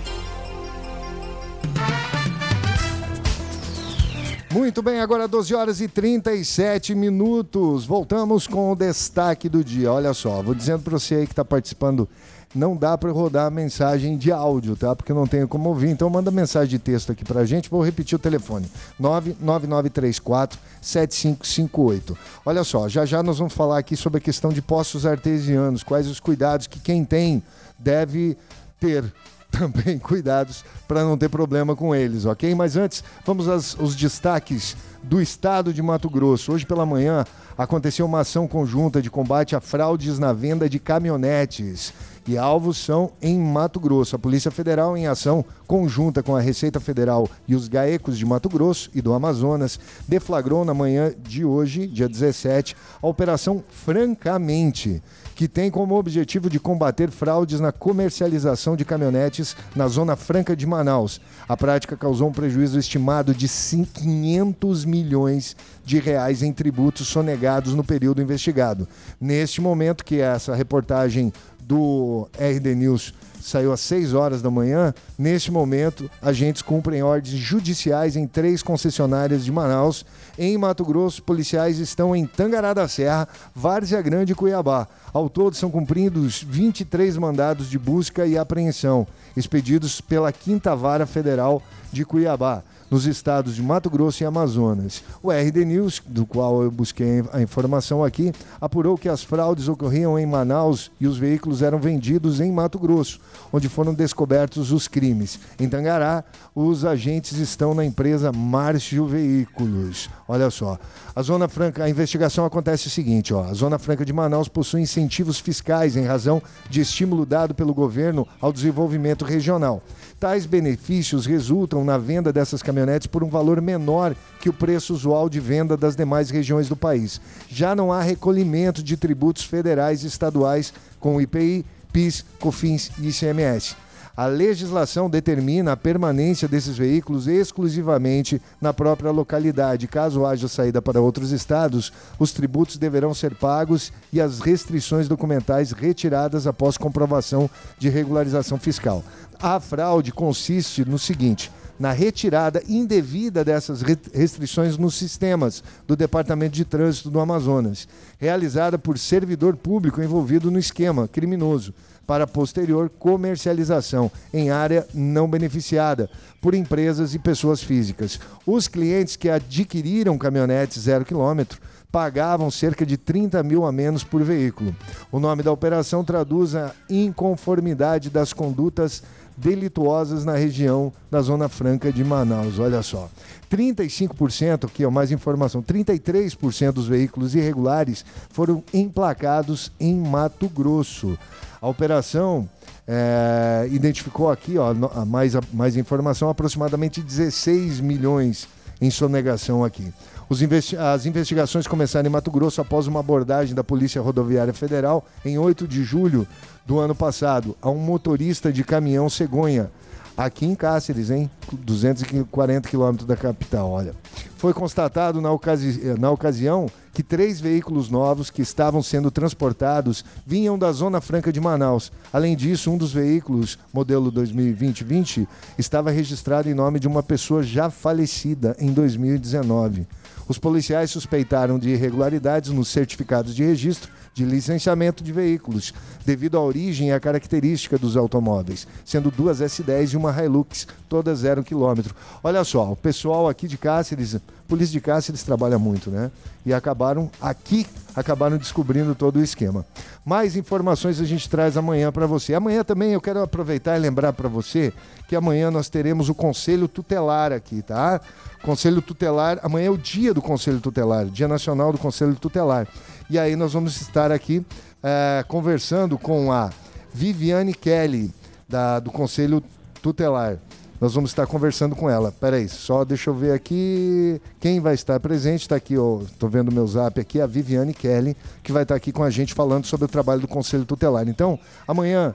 Muito 4.53 4.83
bem, 4.83 5.01
agora 5.01 5.27
12 5.27 5.55
horas 5.57 5.81
e 5.81 5.88
37 5.88 6.94
minutos. 6.94 7.85
Voltamos 7.85 8.46
com 8.46 8.70
o 8.70 8.77
destaque 8.77 9.49
do 9.49 9.64
dia. 9.64 9.92
Olha 9.92 10.14
só, 10.14 10.40
vou 10.40 10.55
dizendo 10.55 10.85
para 10.85 10.99
você 10.99 11.16
aí 11.16 11.27
que 11.27 11.33
está 11.33 11.44
participando, 11.44 12.09
não 12.55 12.77
dá 12.77 12.96
para 12.96 13.11
rodar 13.11 13.46
a 13.46 13.51
mensagem 13.51 14.16
de 14.16 14.31
áudio, 14.31 14.77
tá? 14.77 14.94
Porque 14.94 15.12
não 15.12 15.27
tenho 15.27 15.49
como 15.49 15.68
ouvir. 15.68 15.90
Então 15.90 16.09
manda 16.09 16.31
mensagem 16.31 16.70
de 16.70 16.79
texto 16.79 17.11
aqui 17.11 17.25
para 17.25 17.40
a 17.40 17.44
gente. 17.44 17.68
Vou 17.68 17.83
repetir 17.83 18.14
o 18.14 18.20
telefone: 18.20 18.70
99934 19.01 20.59
7558. 20.87 22.16
Olha 22.44 22.62
só, 22.62 22.88
já 22.88 23.05
já 23.05 23.22
nós 23.22 23.38
vamos 23.38 23.53
falar 23.53 23.79
aqui 23.79 23.96
sobre 23.96 24.18
a 24.18 24.20
questão 24.20 24.53
de 24.53 24.62
poços 24.62 25.05
artesianos, 25.05 25.83
quais 25.83 26.07
os 26.07 26.20
cuidados 26.20 26.68
que 26.68 26.79
quem 26.79 27.05
tem 27.05 27.42
deve 27.77 28.37
ter 28.79 29.05
também 29.51 29.99
cuidados 29.99 30.64
para 30.87 31.03
não 31.03 31.18
ter 31.18 31.29
problema 31.29 31.75
com 31.75 31.94
eles, 31.94 32.25
ok? 32.25 32.55
Mas 32.55 32.77
antes, 32.77 33.03
vamos 33.25 33.49
aos 33.49 33.96
destaques 33.96 34.77
do 35.03 35.20
estado 35.20 35.72
de 35.72 35.83
Mato 35.83 36.09
Grosso. 36.09 36.53
Hoje 36.53 36.64
pela 36.64 36.87
manhã 36.87 37.25
aconteceu 37.59 38.07
uma 38.07 38.20
ação 38.20 38.46
conjunta 38.46 39.03
de 39.03 39.11
combate 39.11 39.57
a 39.57 39.61
fraudes 39.61 40.20
na 40.20 40.33
venda 40.33 40.68
de 40.68 40.79
caminhonetes. 40.79 41.92
E 42.26 42.36
alvos 42.36 42.76
são 42.78 43.12
em 43.22 43.38
Mato 43.38 43.78
Grosso. 43.78 44.16
A 44.16 44.18
Polícia 44.18 44.50
Federal, 44.50 44.96
em 44.96 45.06
ação 45.06 45.44
conjunta 45.66 46.22
com 46.22 46.34
a 46.34 46.40
Receita 46.40 46.80
Federal 46.80 47.28
e 47.46 47.54
os 47.54 47.68
GAECOS 47.68 48.18
de 48.18 48.26
Mato 48.26 48.48
Grosso 48.48 48.90
e 48.92 49.00
do 49.00 49.12
Amazonas, 49.12 49.78
deflagrou 50.08 50.64
na 50.64 50.74
manhã 50.74 51.14
de 51.22 51.44
hoje, 51.44 51.86
dia 51.86 52.08
17, 52.08 52.76
a 53.00 53.06
Operação 53.06 53.62
Francamente 53.68 55.00
que 55.36 55.46
tem 55.46 55.70
como 55.70 55.94
objetivo 55.94 56.48
de 56.48 56.58
combater 56.58 57.10
fraudes 57.10 57.60
na 57.60 57.70
comercialização 57.70 58.74
de 58.74 58.86
caminhonetes 58.86 59.54
na 59.76 59.86
Zona 59.86 60.16
Franca 60.16 60.56
de 60.56 60.66
Manaus. 60.66 61.20
A 61.46 61.54
prática 61.54 61.94
causou 61.94 62.30
um 62.30 62.32
prejuízo 62.32 62.78
estimado 62.78 63.34
de 63.34 63.46
500 63.46 64.86
milhões 64.86 65.54
de 65.84 65.98
reais 65.98 66.42
em 66.42 66.54
tributos 66.54 67.08
sonegados 67.08 67.74
no 67.74 67.84
período 67.84 68.22
investigado. 68.22 68.88
Neste 69.20 69.60
momento 69.60 70.06
que 70.06 70.20
essa 70.20 70.54
reportagem 70.54 71.30
do 71.66 72.29
RD 72.38 72.74
News 72.76 73.12
saiu 73.40 73.72
às 73.72 73.81
6 73.81 74.12
horas 74.14 74.42
da 74.42 74.50
manhã. 74.50 74.92
Neste 75.16 75.50
momento, 75.50 76.11
agentes 76.20 76.62
cumprem 76.62 77.02
ordens 77.02 77.37
judiciais 77.37 78.16
em 78.16 78.26
três 78.26 78.62
concessionárias 78.62 79.44
de 79.44 79.52
Manaus. 79.52 80.05
Em 80.38 80.59
Mato 80.59 80.85
Grosso, 80.85 81.22
policiais 81.22 81.79
estão 81.79 82.14
em 82.14 82.26
Tangará 82.26 82.74
da 82.74 82.88
Serra, 82.88 83.29
Várzea 83.55 84.02
Grande 84.02 84.33
e 84.33 84.35
Cuiabá. 84.35 84.88
Ao 85.12 85.31
todo, 85.31 85.55
são 85.55 85.70
cumpridos 85.70 86.42
23 86.42 87.16
mandados 87.16 87.70
de 87.70 87.79
busca 87.79 88.26
e 88.26 88.37
apreensão, 88.37 89.07
expedidos 89.37 90.00
pela 90.00 90.33
Quinta 90.33 90.74
Vara 90.74 91.07
Federal 91.07 91.62
de 91.92 92.05
Cuiabá. 92.05 92.62
Nos 92.90 93.07
estados 93.07 93.55
de 93.55 93.62
Mato 93.62 93.90
Grosso 93.90 94.22
e 94.22 94.27
Amazonas. 94.27 95.03
O 95.22 95.31
RD 95.31 95.64
News, 95.64 96.03
do 96.07 96.25
qual 96.25 96.62
eu 96.62 96.70
busquei 96.70 97.25
a 97.33 97.40
informação 97.40 98.05
aqui, 98.05 98.33
apurou 98.61 98.96
que 98.96 99.09
as 99.09 99.22
fraudes 99.22 99.68
ocorriam 99.68 100.18
em 100.18 100.27
Manaus 100.27 100.90
e 101.01 101.07
os 101.07 101.18
veículos 101.18 101.62
eram 101.62 101.79
vendidos 101.79 102.40
em 102.40 102.53
Mato 102.53 102.79
Grosso, 102.79 103.20
onde 103.53 103.68
foram 103.68 103.94
descobertos 103.94 104.72
os 104.72 104.88
crimes. 104.88 105.38
Em 105.59 105.68
Tangará, 105.68 106.25
os 106.55 106.85
agentes 106.85 107.38
estão 107.38 107.75
na 107.75 107.85
empresa 107.85 108.33
Márcio 108.33 109.07
Veículos. 109.07 110.09
Olha 110.29 110.51
só, 110.51 110.79
a 111.14 111.22
Zona 111.22 111.49
Franca, 111.49 111.85
a 111.85 111.90
investigação 111.90 112.44
acontece 112.44 112.87
o 112.87 112.90
seguinte, 112.90 113.33
ó, 113.33 113.44
a 113.44 113.55
Zona 113.55 113.79
Franca 113.79 114.05
de 114.05 114.12
Manaus 114.12 114.49
possui 114.49 114.81
incentivos 114.81 115.38
fiscais 115.38 115.96
em 115.96 116.05
razão 116.05 116.42
de 116.68 116.81
estímulo 116.81 117.25
dado 117.25 117.55
pelo 117.55 117.75
governo 117.75 118.27
ao 118.40 118.53
desenvolvimento 118.53 119.25
regional. 119.25 119.83
Tais 120.18 120.46
benefícios 120.46 121.26
resultam 121.26 121.85
na 121.85 121.98
venda 121.98 122.33
dessas 122.33 122.62
caminhonetes 122.62 123.07
por 123.07 123.22
um 123.22 123.29
valor 123.29 123.61
menor 123.61 124.16
que 124.40 124.48
o 124.48 124.52
preço 124.52 124.94
usual 124.94 125.29
de 125.29 125.38
venda 125.38 125.76
das 125.76 125.94
demais 125.94 126.31
regiões 126.31 126.68
do 126.68 126.76
país. 126.76 127.20
Já 127.50 127.74
não 127.74 127.92
há 127.92 128.00
recolhimento 128.00 128.83
de 128.83 128.96
tributos 128.96 129.44
federais 129.44 130.05
e 130.05 130.07
estaduais 130.07 130.72
com 130.98 131.20
IPI, 131.20 131.66
PIS, 131.92 132.24
COFINS 132.40 132.92
e 132.98 133.09
ICMS. 133.09 133.76
A 134.16 134.24
legislação 134.26 135.11
determina 135.11 135.72
a 135.72 135.76
permanência 135.76 136.48
desses 136.48 136.79
veículos 136.79 137.26
exclusivamente 137.29 138.40
na 138.59 138.72
própria 138.72 139.11
localidade. 139.11 139.87
Caso 139.87 140.24
haja 140.24 140.48
saída 140.48 140.81
para 140.81 141.02
outros 141.02 141.33
estados, 141.33 141.92
os 142.18 142.33
tributos 142.33 142.79
deverão 142.79 143.12
ser 143.12 143.35
pagos 143.35 143.92
e 144.11 144.18
as 144.18 144.40
restrições 144.40 145.07
documentais 145.07 145.72
retiradas 145.72 146.46
após 146.46 146.79
comprovação 146.79 147.50
de 147.79 147.90
regularização 147.90 148.59
fiscal. 148.59 149.05
A 149.38 149.61
fraude 149.61 150.12
consiste 150.12 150.83
no 150.83 150.98
seguinte: 150.98 151.52
na 151.79 151.92
retirada 151.92 152.62
indevida 152.66 153.44
dessas 153.44 153.83
re- 153.83 153.98
restrições 154.14 154.79
nos 154.79 154.94
sistemas 154.94 155.62
do 155.87 155.94
Departamento 155.94 156.55
de 156.55 156.64
Trânsito 156.64 157.11
do 157.11 157.20
Amazonas, 157.20 157.87
realizada 158.18 158.79
por 158.79 158.96
servidor 158.98 159.57
público 159.57 160.02
envolvido 160.02 160.50
no 160.50 160.59
esquema 160.59 161.07
criminoso, 161.07 161.74
para 162.07 162.27
posterior 162.27 162.88
comercialização 162.88 164.11
em 164.33 164.51
área 164.51 164.87
não 164.95 165.29
beneficiada 165.29 166.09
por 166.40 166.55
empresas 166.55 167.14
e 167.14 167.19
pessoas 167.19 167.62
físicas. 167.62 168.21
Os 168.47 168.69
clientes 168.69 169.16
que 169.16 169.29
adquiriram 169.29 170.16
caminhonetes 170.16 170.83
zero 170.83 171.05
quilômetro 171.05 171.61
pagavam 171.90 172.51
cerca 172.51 172.85
de 172.85 172.97
30 172.97 173.42
mil 173.42 173.64
a 173.64 173.73
menos 173.73 174.05
por 174.05 174.23
veículo. 174.23 174.77
O 175.11 175.19
nome 175.19 175.42
da 175.42 175.51
operação 175.51 176.05
traduz 176.05 176.55
a 176.55 176.73
inconformidade 176.90 178.11
das 178.11 178.33
condutas 178.33 179.03
delituosas 179.37 180.25
na 180.25 180.35
região 180.35 180.92
da 181.11 181.21
Zona 181.21 181.49
Franca 181.49 181.92
de 181.92 182.03
Manaus. 182.03 182.59
Olha 182.59 182.83
só. 182.83 183.09
35%, 183.51 184.64
aqui 184.64 184.85
ó, 184.85 184.90
mais 184.90 185.12
informação, 185.12 185.62
33% 185.62 186.73
dos 186.73 186.88
veículos 186.88 187.35
irregulares 187.35 188.05
foram 188.31 188.62
emplacados 188.73 189.71
em 189.79 189.95
Mato 189.95 190.49
Grosso. 190.49 191.19
A 191.66 191.68
operação 191.68 192.48
é, 192.87 193.66
identificou 193.72 194.31
aqui, 194.31 194.57
ó, 194.57 194.72
mais, 195.05 195.33
mais 195.52 195.76
informação, 195.76 196.29
aproximadamente 196.31 197.02
16 197.02 197.81
milhões 197.81 198.46
em 198.81 198.88
sonegação 198.88 199.64
aqui. 199.64 199.92
Investi- 200.31 200.76
as 200.76 201.07
investigações 201.07 201.66
começaram 201.66 202.09
em 202.09 202.12
Mato 202.12 202.31
Grosso 202.31 202.61
após 202.61 202.87
uma 202.87 203.00
abordagem 203.00 203.52
da 203.52 203.64
Polícia 203.64 204.00
Rodoviária 204.00 204.55
Federal 204.55 205.05
em 205.24 205.38
8 205.38 205.66
de 205.66 205.83
julho 205.83 206.24
do 206.64 206.79
ano 206.79 206.94
passado 206.94 207.57
a 207.61 207.68
um 207.68 207.79
motorista 207.79 208.52
de 208.52 208.62
caminhão 208.62 209.11
cegonha, 209.11 209.68
aqui 210.16 210.46
em 210.46 210.55
Cáceres, 210.55 211.11
hein? 211.11 211.31
240 211.52 212.68
quilômetros 212.68 213.07
da 213.07 213.16
capital, 213.16 213.70
olha. 213.70 213.94
Foi 214.37 214.52
constatado 214.52 215.20
na, 215.20 215.31
ocasi- 215.33 215.81
eh, 215.83 215.94
na 215.98 216.11
ocasião 216.11 216.66
que 216.92 217.02
três 217.02 217.40
veículos 217.40 217.90
novos 217.90 218.31
que 218.31 218.40
estavam 218.40 218.83
sendo 218.83 219.11
transportados 219.11 220.05
vinham 220.26 220.59
da 220.59 220.72
Zona 220.72 221.00
Franca 221.00 221.31
de 221.33 221.40
Manaus. 221.40 221.92
Além 222.12 222.35
disso, 222.37 222.70
um 222.70 222.79
dos 222.79 222.92
veículos, 222.92 223.59
modelo 223.72 224.11
2020-20, 224.11 225.26
estava 225.59 225.90
registrado 225.90 226.48
em 226.48 226.55
nome 226.55 226.79
de 226.81 226.88
uma 226.88 227.02
pessoa 227.02 227.42
já 227.42 227.68
falecida 227.70 228.57
em 228.59 228.72
2019. 228.72 229.87
Os 230.28 230.38
policiais 230.38 230.90
suspeitaram 230.90 231.58
de 231.58 231.70
irregularidades 231.70 232.50
nos 232.50 232.68
certificados 232.68 233.34
de 233.34 233.44
registro 233.44 233.90
de 234.12 234.24
licenciamento 234.24 235.04
de 235.04 235.12
veículos, 235.12 235.74
devido 236.04 236.38
à 236.38 236.40
origem 236.40 236.88
e 236.88 236.92
à 236.92 236.98
característica 236.98 237.78
dos 237.78 237.96
automóveis, 237.96 238.66
sendo 238.84 239.10
duas 239.10 239.40
S10 239.40 239.92
e 239.92 239.96
uma 239.96 240.10
Hilux, 240.10 240.66
todas 240.88 241.18
zero 241.18 241.44
quilômetro. 241.44 241.94
Olha 242.24 242.42
só, 242.42 242.72
o 242.72 242.76
pessoal 242.76 243.28
aqui 243.28 243.46
de 243.46 243.58
Cáceres, 243.58 244.16
polícia 244.46 244.72
de 244.72 244.80
Cáceres 244.80 245.22
trabalha 245.22 245.59
muito, 245.59 245.90
né? 245.90 246.11
E 246.44 246.54
acabaram 246.54 247.11
aqui, 247.20 247.66
acabaram 247.94 248.37
descobrindo 248.37 248.94
todo 248.94 249.16
o 249.16 249.22
esquema. 249.22 249.66
Mais 250.04 250.37
informações 250.37 251.00
a 251.00 251.04
gente 251.04 251.28
traz 251.28 251.56
amanhã 251.56 251.90
para 251.90 252.06
você. 252.06 252.35
Amanhã 252.35 252.62
também 252.62 252.92
eu 252.92 253.00
quero 253.00 253.20
aproveitar 253.22 253.76
e 253.76 253.80
lembrar 253.80 254.12
para 254.12 254.28
você 254.28 254.72
que 255.09 255.16
amanhã 255.16 255.50
nós 255.50 255.68
teremos 255.68 256.09
o 256.09 256.14
Conselho 256.14 256.68
Tutelar 256.68 257.32
aqui, 257.32 257.62
tá? 257.62 258.00
Conselho 258.42 258.80
Tutelar, 258.80 259.40
amanhã 259.42 259.66
é 259.66 259.70
o 259.70 259.76
dia 259.78 260.14
do 260.14 260.22
Conselho 260.22 260.61
Tutelar, 260.61 261.06
Dia 261.06 261.26
Nacional 261.26 261.72
do 261.72 261.78
Conselho 261.78 262.14
Tutelar. 262.14 262.68
E 263.11 263.18
aí 263.18 263.35
nós 263.35 263.52
vamos 263.52 263.80
estar 263.80 264.12
aqui 264.12 264.44
eh, 264.82 265.24
conversando 265.26 265.98
com 265.98 266.32
a 266.32 266.50
Viviane 266.94 267.52
Kelly, 267.52 268.12
da, 268.48 268.78
do 268.78 268.90
Conselho 268.90 269.42
Tutelar. 269.82 270.38
Nós 270.80 270.94
vamos 270.94 271.10
estar 271.10 271.26
conversando 271.26 271.74
com 271.74 271.88
ela. 271.88 272.12
Peraí, 272.12 272.48
só 272.48 272.84
deixa 272.84 273.10
eu 273.10 273.14
ver 273.14 273.32
aqui 273.32 274.20
quem 274.38 274.60
vai 274.60 274.74
estar 274.74 275.00
presente. 275.00 275.42
Está 275.42 275.56
aqui, 275.56 275.76
ó, 275.78 276.00
tô 276.18 276.28
vendo 276.28 276.52
meu 276.52 276.66
zap 276.66 277.00
aqui, 277.00 277.20
a 277.20 277.26
Viviane 277.26 277.72
Kelly, 277.72 278.16
que 278.42 278.52
vai 278.52 278.62
estar 278.62 278.74
aqui 278.74 278.92
com 278.92 279.02
a 279.02 279.10
gente 279.10 279.32
falando 279.32 279.64
sobre 279.64 279.86
o 279.86 279.88
trabalho 279.88 280.20
do 280.20 280.28
Conselho 280.28 280.64
Tutelar. 280.64 281.08
Então, 281.08 281.38
amanhã 281.66 282.14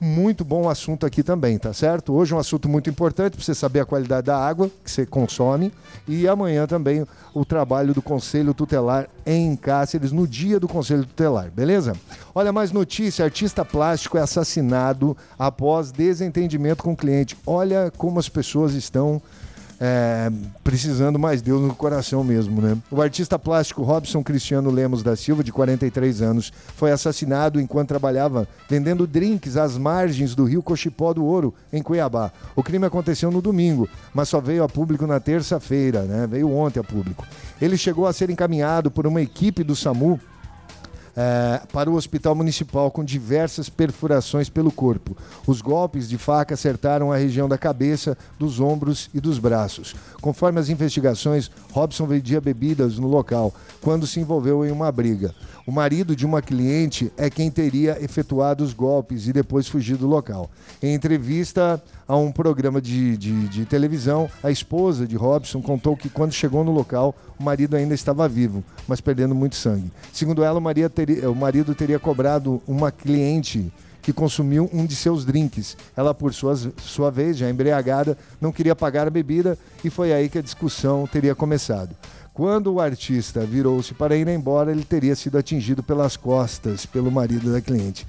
muito 0.00 0.44
bom 0.44 0.68
assunto 0.68 1.04
aqui 1.04 1.22
também, 1.22 1.58
tá 1.58 1.72
certo? 1.72 2.12
Hoje 2.12 2.32
é 2.32 2.36
um 2.36 2.38
assunto 2.38 2.68
muito 2.68 2.88
importante 2.88 3.34
para 3.34 3.44
você 3.44 3.54
saber 3.54 3.80
a 3.80 3.84
qualidade 3.84 4.26
da 4.26 4.38
água 4.38 4.70
que 4.84 4.90
você 4.90 5.04
consome 5.04 5.72
e 6.06 6.28
amanhã 6.28 6.66
também 6.66 7.04
o 7.34 7.44
trabalho 7.44 7.92
do 7.92 8.00
Conselho 8.00 8.54
Tutelar 8.54 9.08
em 9.26 9.56
Cáceres 9.56 10.12
no 10.12 10.26
dia 10.26 10.60
do 10.60 10.68
Conselho 10.68 11.04
Tutelar, 11.04 11.50
beleza? 11.50 11.94
Olha 12.34 12.52
mais 12.52 12.70
notícia, 12.70 13.24
artista 13.24 13.64
plástico 13.64 14.16
é 14.16 14.20
assassinado 14.20 15.16
após 15.38 15.90
desentendimento 15.90 16.84
com 16.84 16.92
o 16.92 16.96
cliente. 16.96 17.36
Olha 17.44 17.92
como 17.96 18.20
as 18.20 18.28
pessoas 18.28 18.74
estão 18.74 19.20
é, 19.80 20.30
precisando 20.64 21.18
mais 21.18 21.40
Deus 21.40 21.60
no 21.62 21.74
coração 21.74 22.24
mesmo, 22.24 22.60
né? 22.60 22.76
O 22.90 23.00
artista 23.00 23.38
plástico 23.38 23.82
Robson 23.82 24.22
Cristiano 24.22 24.70
Lemos 24.70 25.02
da 25.02 25.14
Silva, 25.14 25.44
de 25.44 25.52
43 25.52 26.22
anos, 26.22 26.52
foi 26.74 26.90
assassinado 26.90 27.60
enquanto 27.60 27.88
trabalhava 27.88 28.48
vendendo 28.68 29.06
drinks 29.06 29.56
às 29.56 29.78
margens 29.78 30.34
do 30.34 30.44
rio 30.44 30.62
Cochipó 30.62 31.12
do 31.14 31.24
Ouro, 31.24 31.54
em 31.72 31.82
Cuiabá. 31.82 32.32
O 32.56 32.62
crime 32.62 32.86
aconteceu 32.86 33.30
no 33.30 33.40
domingo, 33.40 33.88
mas 34.12 34.28
só 34.28 34.40
veio 34.40 34.64
a 34.64 34.68
público 34.68 35.06
na 35.06 35.20
terça-feira, 35.20 36.02
né? 36.02 36.26
Veio 36.26 36.50
ontem 36.50 36.80
a 36.80 36.84
público. 36.84 37.26
Ele 37.60 37.76
chegou 37.76 38.06
a 38.06 38.12
ser 38.12 38.30
encaminhado 38.30 38.90
por 38.90 39.06
uma 39.06 39.20
equipe 39.20 39.62
do 39.62 39.76
SAMU 39.76 40.20
é, 41.18 41.60
para 41.72 41.90
o 41.90 41.94
hospital 41.94 42.32
municipal 42.36 42.92
com 42.92 43.02
diversas 43.02 43.68
perfurações 43.68 44.48
pelo 44.48 44.70
corpo. 44.70 45.16
Os 45.44 45.60
golpes 45.60 46.08
de 46.08 46.16
faca 46.16 46.54
acertaram 46.54 47.10
a 47.10 47.16
região 47.16 47.48
da 47.48 47.58
cabeça, 47.58 48.16
dos 48.38 48.60
ombros 48.60 49.10
e 49.12 49.20
dos 49.20 49.40
braços. 49.40 49.96
Conforme 50.20 50.60
as 50.60 50.68
investigações, 50.68 51.50
Robson 51.72 52.06
vendia 52.06 52.40
bebidas 52.40 52.98
no 52.98 53.08
local 53.08 53.52
quando 53.80 54.06
se 54.06 54.20
envolveu 54.20 54.64
em 54.64 54.70
uma 54.70 54.92
briga. 54.92 55.34
O 55.66 55.72
marido 55.72 56.14
de 56.14 56.24
uma 56.24 56.40
cliente 56.40 57.12
é 57.16 57.28
quem 57.28 57.50
teria 57.50 58.02
efetuado 58.02 58.62
os 58.62 58.72
golpes 58.72 59.26
e 59.26 59.32
depois 59.32 59.66
fugido 59.66 59.98
do 59.98 60.06
local. 60.06 60.48
Em 60.80 60.94
entrevista 60.94 61.82
a 62.08 62.16
um 62.16 62.32
programa 62.32 62.80
de, 62.80 63.16
de, 63.18 63.48
de 63.48 63.64
televisão, 63.66 64.30
a 64.42 64.50
esposa 64.50 65.06
de 65.06 65.14
Robson 65.14 65.60
contou 65.60 65.94
que 65.94 66.08
quando 66.08 66.32
chegou 66.32 66.64
no 66.64 66.72
local, 66.72 67.14
o 67.38 67.42
marido 67.42 67.76
ainda 67.76 67.94
estava 67.94 68.26
vivo, 68.26 68.64
mas 68.88 68.98
perdendo 69.00 69.34
muito 69.34 69.54
sangue. 69.56 69.92
Segundo 70.12 70.42
ela, 70.42 70.58
o, 70.58 70.88
teria- 70.88 71.30
o 71.30 71.36
marido 71.36 71.74
teria 71.74 71.98
cobrado 71.98 72.62
uma 72.66 72.90
cliente 72.90 73.70
que 74.00 74.10
consumiu 74.12 74.70
um 74.72 74.86
de 74.86 74.96
seus 74.96 75.22
drinks. 75.26 75.76
Ela, 75.94 76.14
por 76.14 76.32
suas, 76.32 76.66
sua 76.78 77.10
vez, 77.10 77.36
já 77.36 77.50
embriagada, 77.50 78.16
não 78.40 78.50
queria 78.50 78.74
pagar 78.74 79.06
a 79.06 79.10
bebida 79.10 79.58
e 79.84 79.90
foi 79.90 80.10
aí 80.14 80.30
que 80.30 80.38
a 80.38 80.42
discussão 80.42 81.06
teria 81.06 81.34
começado. 81.34 81.94
Quando 82.32 82.72
o 82.72 82.80
artista 82.80 83.40
virou-se 83.44 83.92
para 83.92 84.16
ir 84.16 84.26
embora, 84.28 84.70
ele 84.70 84.84
teria 84.84 85.14
sido 85.14 85.36
atingido 85.36 85.82
pelas 85.82 86.16
costas 86.16 86.86
pelo 86.86 87.10
marido 87.10 87.52
da 87.52 87.60
cliente. 87.60 88.06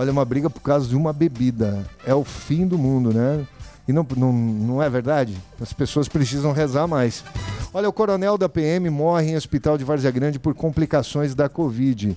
Olha, 0.00 0.12
uma 0.12 0.24
briga 0.24 0.48
por 0.48 0.62
causa 0.62 0.88
de 0.88 0.96
uma 0.96 1.12
bebida. 1.12 1.86
É 2.06 2.14
o 2.14 2.24
fim 2.24 2.66
do 2.66 2.78
mundo, 2.78 3.12
né? 3.12 3.46
E 3.86 3.92
não, 3.92 4.06
não, 4.16 4.32
não 4.32 4.82
é 4.82 4.88
verdade? 4.88 5.36
As 5.60 5.74
pessoas 5.74 6.08
precisam 6.08 6.52
rezar 6.52 6.86
mais. 6.86 7.22
Olha, 7.70 7.86
o 7.86 7.92
coronel 7.92 8.38
da 8.38 8.48
PM 8.48 8.88
morre 8.88 9.32
em 9.32 9.36
hospital 9.36 9.76
de 9.76 9.84
Várzea 9.84 10.10
Grande 10.10 10.38
por 10.38 10.54
complicações 10.54 11.34
da 11.34 11.50
Covid. 11.50 12.16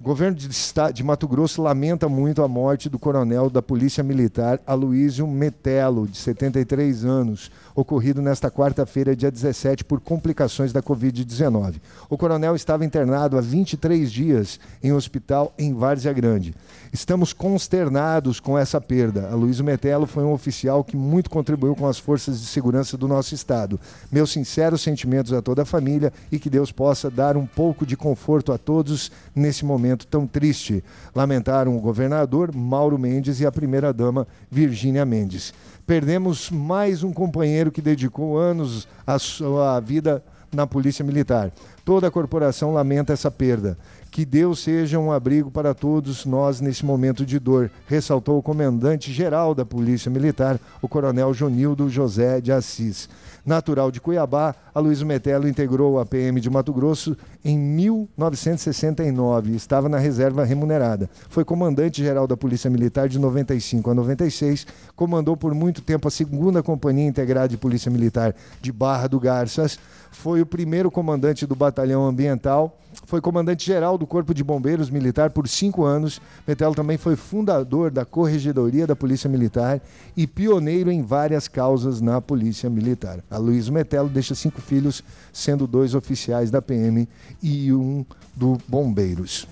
O 0.00 0.04
governo 0.04 0.36
de, 0.36 0.48
de 0.92 1.02
Mato 1.02 1.26
Grosso 1.26 1.60
lamenta 1.60 2.08
muito 2.08 2.40
a 2.40 2.46
morte 2.46 2.88
do 2.88 3.00
coronel 3.00 3.50
da 3.50 3.60
Polícia 3.60 4.04
Militar 4.04 4.60
Aloísio 4.64 5.26
Metelo, 5.26 6.06
de 6.06 6.16
73 6.16 7.04
anos, 7.04 7.50
ocorrido 7.74 8.22
nesta 8.22 8.50
quarta-feira, 8.50 9.16
dia 9.16 9.30
17, 9.30 9.84
por 9.84 10.00
complicações 10.00 10.72
da 10.72 10.82
Covid-19. 10.82 11.74
O 12.08 12.16
coronel 12.16 12.54
estava 12.54 12.84
internado 12.84 13.36
há 13.36 13.40
23 13.40 14.10
dias 14.10 14.60
em 14.82 14.92
hospital 14.92 15.52
em 15.58 15.74
Várzea 15.74 16.12
Grande. 16.12 16.54
Estamos 16.92 17.32
consternados 17.32 18.38
com 18.38 18.56
essa 18.56 18.80
perda. 18.80 19.28
Aloysio 19.28 19.64
Metelo 19.64 20.06
foi 20.06 20.22
um 20.22 20.32
oficial 20.32 20.84
que 20.84 20.96
muito 20.96 21.28
contribuiu 21.28 21.74
com 21.74 21.88
as 21.88 21.98
forças 21.98 22.40
de 22.40 22.46
segurança 22.46 22.96
do 22.96 23.08
nosso 23.08 23.34
estado. 23.34 23.80
Meus 24.12 24.30
sinceros 24.30 24.80
sentimentos 24.80 25.32
a 25.32 25.42
toda 25.42 25.62
a 25.62 25.66
família 25.66 26.12
e 26.30 26.38
que 26.38 26.48
Deus 26.48 26.70
possa 26.70 27.10
dar 27.10 27.36
um 27.36 27.46
pouco 27.46 27.84
de 27.84 27.96
conforto 27.96 28.52
a 28.52 28.58
todos 28.58 29.10
nesse 29.34 29.64
momento 29.64 30.06
tão 30.06 30.26
triste. 30.26 30.84
Lamentaram 31.14 31.76
o 31.76 31.80
governador 31.80 32.54
Mauro 32.54 32.98
Mendes 32.98 33.40
e 33.40 33.46
a 33.46 33.50
primeira-dama 33.50 34.26
Virgínia 34.50 35.04
Mendes. 35.04 35.52
Perdemos 35.86 36.50
mais 36.50 37.02
um 37.02 37.12
companheiro 37.12 37.70
que 37.70 37.82
dedicou 37.82 38.38
anos 38.38 38.88
à 39.06 39.18
sua 39.18 39.78
vida 39.80 40.24
na 40.50 40.66
Polícia 40.66 41.04
Militar. 41.04 41.52
Toda 41.84 42.06
a 42.06 42.10
corporação 42.10 42.72
lamenta 42.72 43.12
essa 43.12 43.30
perda. 43.30 43.76
Que 44.14 44.24
Deus 44.24 44.60
seja 44.60 44.96
um 44.96 45.10
abrigo 45.10 45.50
para 45.50 45.74
todos 45.74 46.24
nós 46.24 46.60
nesse 46.60 46.86
momento 46.86 47.26
de 47.26 47.40
dor, 47.40 47.68
ressaltou 47.84 48.38
o 48.38 48.42
comandante-geral 48.42 49.56
da 49.56 49.66
Polícia 49.66 50.08
Militar, 50.08 50.56
o 50.80 50.86
coronel 50.86 51.34
Jonildo 51.34 51.90
José 51.90 52.40
de 52.40 52.52
Assis. 52.52 53.08
Natural 53.44 53.90
de 53.90 54.00
Cuiabá, 54.00 54.54
Aloysio 54.72 55.04
Metelo 55.04 55.48
integrou 55.48 55.98
a 55.98 56.06
PM 56.06 56.40
de 56.40 56.48
Mato 56.48 56.72
Grosso 56.72 57.16
em 57.44 57.58
1969 57.58 59.50
e 59.50 59.56
estava 59.56 59.88
na 59.88 59.98
reserva 59.98 60.44
remunerada. 60.44 61.10
Foi 61.28 61.44
comandante-geral 61.44 62.28
da 62.28 62.36
Polícia 62.36 62.70
Militar 62.70 63.08
de 63.08 63.18
95 63.18 63.90
a 63.90 63.94
96, 63.94 64.64
comandou 64.94 65.36
por 65.36 65.52
muito 65.54 65.82
tempo 65.82 66.06
a 66.06 66.10
segunda 66.10 66.62
Companhia 66.62 67.08
Integrada 67.08 67.48
de 67.48 67.56
Polícia 67.56 67.90
Militar 67.90 68.32
de 68.62 68.70
Barra 68.70 69.08
do 69.08 69.18
Garças, 69.18 69.76
foi 70.10 70.40
o 70.40 70.46
primeiro 70.46 70.90
comandante 70.90 71.44
do 71.46 71.56
Batalhão 71.56 72.06
Ambiental, 72.06 72.78
foi 73.04 73.20
comandante-geral 73.20 73.98
do 73.98 74.03
Corpo 74.06 74.34
de 74.34 74.44
Bombeiros 74.44 74.90
Militar 74.90 75.30
por 75.30 75.48
cinco 75.48 75.84
anos. 75.84 76.20
Metelo 76.46 76.74
também 76.74 76.96
foi 76.96 77.16
fundador 77.16 77.90
da 77.90 78.04
Corregedoria 78.04 78.86
da 78.86 78.96
Polícia 78.96 79.28
Militar 79.28 79.80
e 80.16 80.26
pioneiro 80.26 80.90
em 80.90 81.02
várias 81.02 81.48
causas 81.48 82.00
na 82.00 82.20
Polícia 82.20 82.68
Militar. 82.70 83.20
A 83.30 83.38
Luiz 83.38 83.68
Metelo 83.68 84.08
deixa 84.08 84.34
cinco 84.34 84.60
filhos, 84.60 85.02
sendo 85.32 85.66
dois 85.66 85.94
oficiais 85.94 86.50
da 86.50 86.62
PM 86.62 87.08
e 87.42 87.72
um 87.72 88.04
do 88.34 88.58
Bombeiros. 88.68 89.46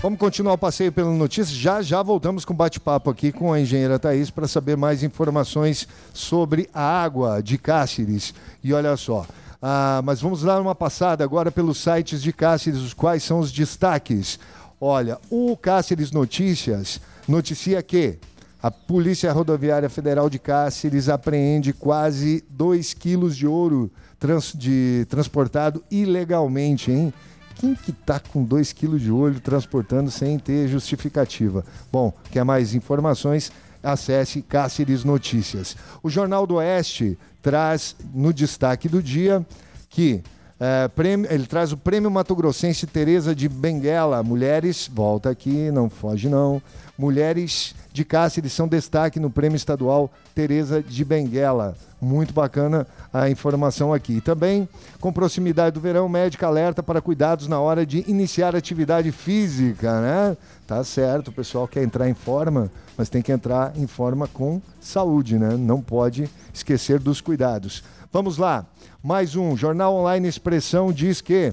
Vamos 0.00 0.18
continuar 0.20 0.52
o 0.54 0.58
passeio 0.58 0.92
pela 0.92 1.10
notícia. 1.12 1.54
Já 1.54 1.82
já 1.82 2.02
voltamos 2.02 2.44
com 2.44 2.54
bate-papo 2.54 3.10
aqui 3.10 3.32
com 3.32 3.52
a 3.52 3.60
engenheira 3.60 3.98
Thaís 3.98 4.30
para 4.30 4.46
saber 4.46 4.76
mais 4.76 5.02
informações 5.02 5.88
sobre 6.14 6.68
a 6.72 6.80
água 7.02 7.42
de 7.42 7.58
Cáceres. 7.58 8.32
E 8.62 8.72
olha 8.72 8.96
só, 8.96 9.26
ah, 9.60 10.00
mas 10.04 10.20
vamos 10.20 10.42
dar 10.42 10.60
uma 10.60 10.74
passada 10.74 11.24
agora 11.24 11.50
pelos 11.50 11.78
sites 11.78 12.22
de 12.22 12.32
Cáceres, 12.32 12.78
os 12.80 12.94
quais 12.94 13.24
são 13.24 13.40
os 13.40 13.50
destaques. 13.50 14.38
Olha, 14.80 15.18
o 15.28 15.56
Cáceres 15.56 16.12
Notícias 16.12 17.00
noticia 17.26 17.82
que 17.82 18.18
a 18.62 18.70
Polícia 18.70 19.32
Rodoviária 19.32 19.90
Federal 19.90 20.30
de 20.30 20.38
Cáceres 20.38 21.08
apreende 21.08 21.72
quase 21.72 22.44
2 22.50 22.94
quilos 22.94 23.36
de 23.36 23.48
ouro 23.48 23.90
trans- 24.18 24.52
de, 24.54 25.06
transportado 25.10 25.82
ilegalmente, 25.90 26.90
hein? 26.92 27.12
Quem 27.58 27.74
que 27.74 27.92
tá 27.92 28.20
com 28.20 28.44
2 28.44 28.72
quilos 28.72 29.02
de 29.02 29.10
ouro 29.10 29.40
transportando 29.40 30.10
sem 30.10 30.38
ter 30.38 30.68
justificativa? 30.68 31.64
Bom, 31.90 32.12
quer 32.30 32.44
mais 32.44 32.72
informações? 32.74 33.50
Acesse 33.82 34.42
Cáceres 34.42 35.04
Notícias. 35.04 35.76
O 36.02 36.08
Jornal 36.08 36.46
do 36.46 36.54
Oeste 36.54 37.18
traz 37.42 37.96
no 38.14 38.32
destaque 38.32 38.88
do 38.88 39.02
dia 39.02 39.44
que 39.88 40.22
é, 40.60 40.88
prêmio- 40.88 41.30
ele 41.30 41.46
traz 41.46 41.72
o 41.72 41.76
Prêmio 41.76 42.10
Mato 42.10 42.34
Grossense 42.34 42.86
Teresa 42.86 43.34
de 43.34 43.48
Benguela. 43.48 44.22
Mulheres, 44.22 44.90
volta 44.92 45.30
aqui, 45.30 45.70
não 45.70 45.88
foge 45.88 46.28
não. 46.28 46.60
Mulheres 46.98 47.76
de 47.92 48.04
Cáceres 48.04 48.52
são 48.52 48.66
destaque 48.66 49.20
no 49.20 49.30
Prêmio 49.30 49.56
Estadual 49.56 50.10
Teresa 50.34 50.82
de 50.82 51.04
Benguela. 51.04 51.76
Muito 52.00 52.32
bacana 52.32 52.86
a 53.12 53.30
informação 53.30 53.92
aqui. 53.92 54.14
E 54.14 54.20
também, 54.20 54.68
com 55.00 55.12
proximidade 55.12 55.74
do 55.74 55.80
verão, 55.80 56.08
médica 56.08 56.46
alerta 56.46 56.82
para 56.82 57.00
cuidados 57.00 57.46
na 57.46 57.60
hora 57.60 57.86
de 57.86 58.04
iniciar 58.08 58.54
atividade 58.54 59.10
física, 59.12 60.00
né? 60.00 60.36
Tá 60.66 60.82
certo, 60.82 61.28
o 61.28 61.32
pessoal 61.32 61.66
quer 61.68 61.82
entrar 61.82 62.08
em 62.08 62.14
forma, 62.14 62.70
mas 62.96 63.08
tem 63.08 63.22
que 63.22 63.32
entrar 63.32 63.72
em 63.76 63.86
forma 63.86 64.26
com 64.28 64.60
saúde, 64.80 65.38
né? 65.38 65.56
Não 65.56 65.80
pode 65.80 66.28
esquecer 66.52 66.98
dos 66.98 67.20
cuidados. 67.20 67.82
Vamos 68.12 68.38
lá. 68.38 68.64
Mais 69.02 69.36
um. 69.36 69.56
Jornal 69.56 69.94
Online 69.94 70.28
Expressão 70.28 70.92
diz 70.92 71.20
que 71.20 71.52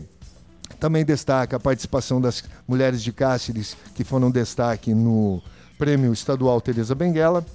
também 0.80 1.06
destaca 1.06 1.58
a 1.58 1.60
participação 1.60 2.20
das 2.20 2.44
mulheres 2.68 3.02
de 3.04 3.12
Cáceres, 3.12 3.78
que 3.94 4.04
foram 4.04 4.32
destaque 4.32 4.94
no 4.94 5.42
Prêmio 5.78 6.12
Estadual 6.12 6.60
Teresa 6.60 6.96
Benguela. 6.96 7.46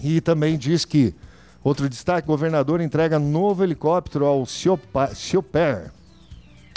E 0.00 0.20
também 0.20 0.58
diz 0.58 0.84
que, 0.84 1.14
outro 1.62 1.88
destaque, 1.88 2.26
governador 2.26 2.80
entrega 2.80 3.18
novo 3.18 3.62
helicóptero 3.62 4.24
ao 4.26 4.44
Ciopa- 4.44 5.14
Cioper, 5.14 5.92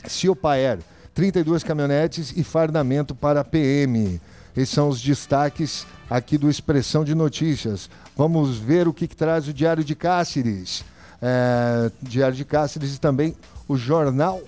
Ciopaer, 0.08 0.80
32 1.16 1.64
caminhonetes 1.64 2.32
e 2.36 2.44
fardamento 2.44 3.16
para 3.16 3.40
a 3.40 3.44
PM. 3.44 4.22
Esses 4.56 4.70
são 4.70 4.88
os 4.90 5.02
destaques 5.02 5.86
aqui 6.10 6.38
do 6.38 6.50
Expressão 6.50 7.04
de 7.04 7.16
Notícias. 7.16 7.90
Vamos 8.16 8.58
ver 8.58 8.88
o 8.88 8.94
que, 8.94 9.08
que 9.08 9.16
traz 9.16 9.48
o 9.48 9.54
Diário 9.54 9.84
de 9.84 9.96
Cáceres. 9.96 10.86
É, 11.22 11.92
Diário 12.02 12.36
de 12.36 12.46
Cáceres 12.46 12.96
e 12.96 13.00
também 13.00 13.36
o 13.68 13.76
Jornal 13.78 14.42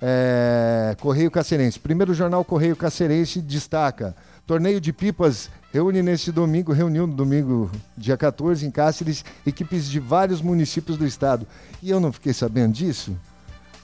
é, 0.00 0.96
Correio 1.00 1.30
Cacerense. 1.30 1.78
Primeiro 1.78 2.14
jornal 2.14 2.44
Correio 2.44 2.76
Cacerense 2.76 3.40
destaca: 3.40 4.14
torneio 4.46 4.80
de 4.80 4.92
pipas 4.92 5.50
reúne 5.72 6.02
neste 6.02 6.32
domingo, 6.32 6.72
reuniu 6.72 7.06
no 7.06 7.14
domingo, 7.14 7.70
dia 7.96 8.16
14, 8.16 8.66
em 8.66 8.70
Cáceres, 8.70 9.24
equipes 9.46 9.88
de 9.88 10.00
vários 10.00 10.40
municípios 10.40 10.96
do 10.96 11.06
estado. 11.06 11.46
E 11.82 11.90
eu 11.90 12.00
não 12.00 12.12
fiquei 12.12 12.32
sabendo 12.32 12.72
disso? 12.72 13.16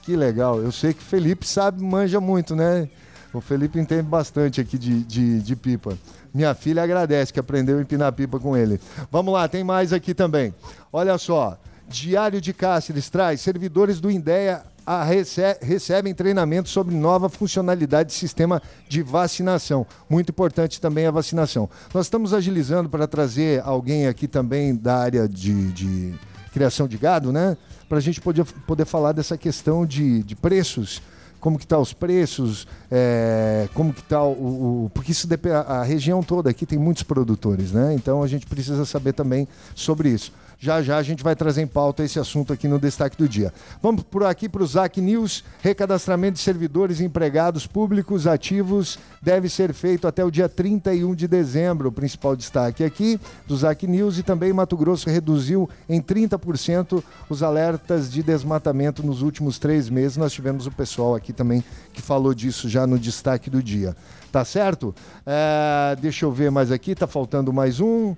Que 0.01 0.15
legal. 0.15 0.61
Eu 0.61 0.71
sei 0.71 0.93
que 0.93 1.03
Felipe 1.03 1.47
sabe, 1.47 1.83
manja 1.83 2.19
muito, 2.19 2.55
né? 2.55 2.87
O 3.33 3.41
Felipe 3.41 3.79
entende 3.79 4.03
bastante 4.03 4.61
aqui 4.61 4.77
de, 4.77 5.03
de, 5.03 5.41
de 5.41 5.55
pipa. 5.55 5.97
Minha 6.33 6.53
filha 6.53 6.83
agradece 6.83 7.33
que 7.33 7.39
aprendeu 7.39 7.77
a 7.77 7.81
empinar 7.81 8.11
pipa 8.13 8.39
com 8.39 8.55
ele. 8.55 8.79
Vamos 9.11 9.33
lá, 9.33 9.47
tem 9.47 9.63
mais 9.63 9.91
aqui 9.91 10.13
também. 10.13 10.53
Olha 10.91 11.17
só. 11.17 11.57
Diário 11.87 12.41
de 12.41 12.53
Cáceres 12.53 13.09
traz 13.09 13.41
servidores 13.41 13.99
do 13.99 14.09
INDEA 14.09 14.63
a 14.85 15.03
rece- 15.03 15.57
recebem 15.61 16.13
treinamento 16.13 16.69
sobre 16.69 16.95
nova 16.95 17.27
funcionalidade 17.29 18.09
de 18.09 18.15
sistema 18.15 18.61
de 18.87 19.01
vacinação. 19.01 19.85
Muito 20.09 20.29
importante 20.29 20.79
também 20.79 21.05
a 21.07 21.11
vacinação. 21.11 21.69
Nós 21.93 22.05
estamos 22.05 22.33
agilizando 22.33 22.87
para 22.89 23.07
trazer 23.07 23.61
alguém 23.63 24.07
aqui 24.07 24.27
também 24.27 24.75
da 24.75 24.97
área 24.97 25.27
de, 25.27 25.71
de 25.71 26.13
criação 26.53 26.87
de 26.87 26.97
gado, 26.97 27.31
né? 27.31 27.57
Para 27.89 27.97
a 27.97 28.01
gente 28.01 28.21
poder, 28.21 28.45
poder 28.67 28.85
falar 28.85 29.11
dessa 29.11 29.37
questão 29.37 29.85
de, 29.85 30.21
de 30.23 30.35
preços 30.35 31.01
como 31.39 31.59
que 31.59 31.67
tá 31.67 31.77
os 31.77 31.93
preços, 31.93 32.65
é, 32.89 33.69
como 33.75 33.93
que 33.93 34.01
tá 34.01 34.23
o, 34.23 34.85
o- 34.85 34.91
porque 34.91 35.11
isso 35.11 35.27
a 35.67 35.83
região 35.83 36.23
toda 36.23 36.49
aqui 36.49 36.65
tem 36.65 36.79
muitos 36.79 37.03
produtores, 37.03 37.71
né? 37.71 37.93
Então 37.93 38.23
a 38.23 38.27
gente 38.27 38.47
precisa 38.47 38.83
saber 38.83 39.13
também 39.13 39.47
sobre 39.75 40.09
isso. 40.09 40.31
Já 40.59 40.81
já 40.81 40.97
a 40.97 41.03
gente 41.03 41.23
vai 41.23 41.35
trazer 41.35 41.61
em 41.61 41.67
pauta 41.67 42.03
esse 42.03 42.19
assunto 42.19 42.53
aqui 42.53 42.67
no 42.67 42.79
destaque 42.79 43.17
do 43.17 43.27
dia. 43.27 43.53
Vamos 43.81 44.03
por 44.03 44.23
aqui 44.23 44.47
para 44.47 44.63
o 44.63 44.67
ZAC 44.67 45.01
News. 45.01 45.43
Recadastramento 45.61 46.33
de 46.33 46.39
servidores 46.39 46.99
e 46.99 47.05
empregados 47.05 47.67
públicos 47.67 48.27
ativos 48.27 48.97
deve 49.21 49.49
ser 49.49 49.73
feito 49.73 50.07
até 50.07 50.23
o 50.23 50.31
dia 50.31 50.47
31 50.47 51.13
de 51.15 51.27
dezembro. 51.27 51.89
O 51.89 51.91
principal 51.91 52.35
destaque 52.35 52.83
aqui 52.83 53.19
do 53.47 53.55
ZAC 53.55 53.85
News 53.87 54.17
e 54.17 54.23
também 54.23 54.53
Mato 54.53 54.77
Grosso 54.77 55.09
reduziu 55.09 55.69
em 55.89 56.01
30% 56.01 57.03
os 57.29 57.43
alertas 57.43 58.11
de 58.11 58.23
desmatamento 58.23 59.05
nos 59.05 59.21
últimos 59.21 59.59
três 59.59 59.89
meses. 59.89 60.17
Nós 60.17 60.33
tivemos 60.33 60.65
o 60.67 60.71
pessoal 60.71 61.15
aqui 61.15 61.33
também 61.33 61.63
que 61.93 62.01
falou 62.01 62.33
disso 62.33 62.69
já 62.69 62.87
no 62.87 62.97
destaque 62.97 63.49
do 63.49 63.61
dia. 63.61 63.95
Tá 64.31 64.43
certo? 64.43 64.93
É, 65.25 65.95
deixa 65.95 66.25
eu 66.25 66.31
ver 66.31 66.51
mais 66.51 66.71
aqui, 66.71 66.93
tá 66.93 67.07
faltando 67.07 67.53
mais 67.53 67.79
um. 67.79 68.15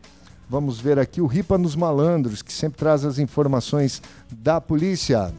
Vamos 0.50 0.80
ver 0.80 0.98
aqui 0.98 1.20
o 1.20 1.26
Ripa 1.26 1.58
nos 1.58 1.76
Malandros, 1.76 2.41
que 2.41 2.54
sempre 2.54 2.80
traz 2.80 3.04
as 3.04 3.20
informações 3.20 4.02
da 4.32 4.62
polícia. 4.62 5.34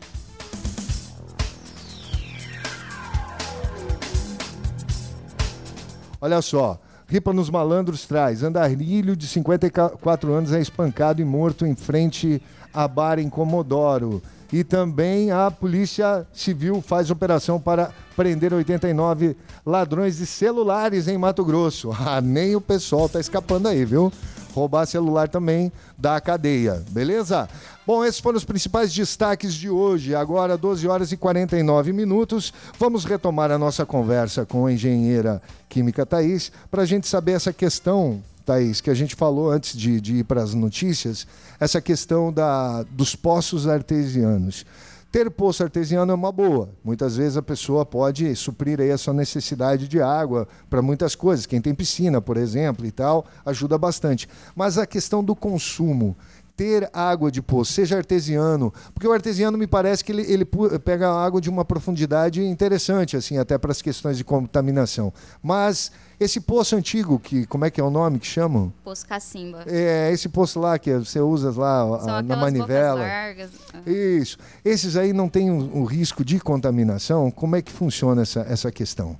Olha 6.20 6.42
só. 6.42 6.78
Ripa 7.06 7.32
nos 7.32 7.48
Malandros 7.48 8.04
traz. 8.04 8.42
Andarilho, 8.42 9.16
de 9.16 9.26
54 9.26 10.30
anos, 10.30 10.52
é 10.52 10.60
espancado 10.60 11.22
e 11.22 11.24
morto 11.24 11.64
em 11.64 11.74
frente 11.74 12.42
a 12.74 12.86
bar 12.86 13.18
em 13.18 13.30
Comodoro. 13.30 14.22
E 14.52 14.62
também 14.62 15.30
a 15.30 15.50
Polícia 15.50 16.26
Civil 16.34 16.82
faz 16.82 17.10
operação 17.10 17.58
para 17.58 17.90
prender 18.14 18.52
89 18.52 19.36
ladrões 19.64 20.18
de 20.18 20.26
celulares 20.26 21.08
em 21.08 21.16
Mato 21.16 21.44
Grosso. 21.44 21.90
Ah, 21.98 22.20
nem 22.20 22.54
o 22.54 22.60
pessoal 22.60 23.08
tá 23.08 23.20
escapando 23.20 23.68
aí, 23.68 23.86
viu? 23.86 24.12
Roubar 24.58 24.86
celular 24.86 25.28
também 25.28 25.72
da 25.96 26.20
cadeia, 26.20 26.84
beleza? 26.90 27.48
Bom, 27.86 28.04
esses 28.04 28.20
foram 28.20 28.36
os 28.36 28.44
principais 28.44 28.92
destaques 28.92 29.54
de 29.54 29.70
hoje. 29.70 30.14
Agora, 30.14 30.58
12 30.58 30.86
horas 30.86 31.12
e 31.12 31.16
49 31.16 31.92
minutos. 31.92 32.52
Vamos 32.78 33.04
retomar 33.04 33.50
a 33.50 33.58
nossa 33.58 33.86
conversa 33.86 34.44
com 34.44 34.66
a 34.66 34.72
engenheira 34.72 35.40
química 35.68 36.04
Thaís 36.04 36.52
para 36.70 36.82
a 36.82 36.86
gente 36.86 37.08
saber 37.08 37.32
essa 37.32 37.52
questão 37.52 38.22
Thaís, 38.44 38.80
que 38.80 38.88
a 38.90 38.94
gente 38.94 39.14
falou 39.14 39.50
antes 39.50 39.76
de, 39.76 40.00
de 40.00 40.16
ir 40.16 40.24
para 40.24 40.42
as 40.42 40.54
notícias, 40.54 41.26
essa 41.60 41.80
questão 41.80 42.32
da, 42.32 42.82
dos 42.84 43.14
poços 43.14 43.68
artesianos. 43.68 44.64
Ter 45.10 45.30
poço 45.30 45.62
artesiano 45.62 46.12
é 46.12 46.14
uma 46.14 46.30
boa. 46.30 46.68
Muitas 46.84 47.16
vezes 47.16 47.38
a 47.38 47.42
pessoa 47.42 47.86
pode 47.86 48.36
suprir 48.36 48.78
aí 48.78 48.90
a 48.90 48.98
sua 48.98 49.14
necessidade 49.14 49.88
de 49.88 50.02
água 50.02 50.46
para 50.68 50.82
muitas 50.82 51.14
coisas. 51.14 51.46
Quem 51.46 51.62
tem 51.62 51.74
piscina, 51.74 52.20
por 52.20 52.36
exemplo, 52.36 52.84
e 52.84 52.90
tal, 52.90 53.24
ajuda 53.42 53.78
bastante. 53.78 54.28
Mas 54.54 54.76
a 54.76 54.86
questão 54.86 55.24
do 55.24 55.34
consumo, 55.34 56.14
ter 56.58 56.90
água 56.92 57.30
de 57.30 57.40
poço, 57.40 57.72
seja 57.72 57.96
artesiano, 57.96 58.74
porque 58.92 59.06
o 59.06 59.12
artesiano 59.12 59.56
me 59.56 59.68
parece 59.68 60.04
que 60.04 60.10
ele, 60.10 60.22
ele 60.22 60.44
pega 60.84 61.08
água 61.08 61.40
de 61.40 61.48
uma 61.48 61.64
profundidade 61.64 62.44
interessante, 62.44 63.16
assim, 63.16 63.38
até 63.38 63.56
para 63.56 63.70
as 63.70 63.80
questões 63.80 64.18
de 64.18 64.24
contaminação. 64.24 65.12
Mas 65.40 65.92
esse 66.18 66.40
poço 66.40 66.74
antigo, 66.74 67.16
que 67.20 67.46
como 67.46 67.64
é 67.64 67.70
que 67.70 67.80
é 67.80 67.84
o 67.84 67.90
nome 67.90 68.18
que 68.18 68.26
chamam? 68.26 68.72
Poço 68.82 69.06
cacimba. 69.06 69.62
É, 69.68 70.10
esse 70.12 70.28
poço 70.28 70.58
lá 70.58 70.76
que 70.80 70.92
você 70.92 71.20
usa 71.20 71.52
lá 71.56 72.00
São 72.00 72.16
a, 72.16 72.22
na 72.22 72.34
manivela. 72.34 73.02
largas. 73.02 73.50
Isso. 73.86 74.36
Esses 74.64 74.96
aí 74.96 75.12
não 75.12 75.28
têm 75.28 75.52
o, 75.52 75.78
o 75.78 75.84
risco 75.84 76.24
de 76.24 76.40
contaminação? 76.40 77.30
Como 77.30 77.54
é 77.54 77.62
que 77.62 77.70
funciona 77.70 78.22
essa, 78.22 78.40
essa 78.40 78.72
questão? 78.72 79.16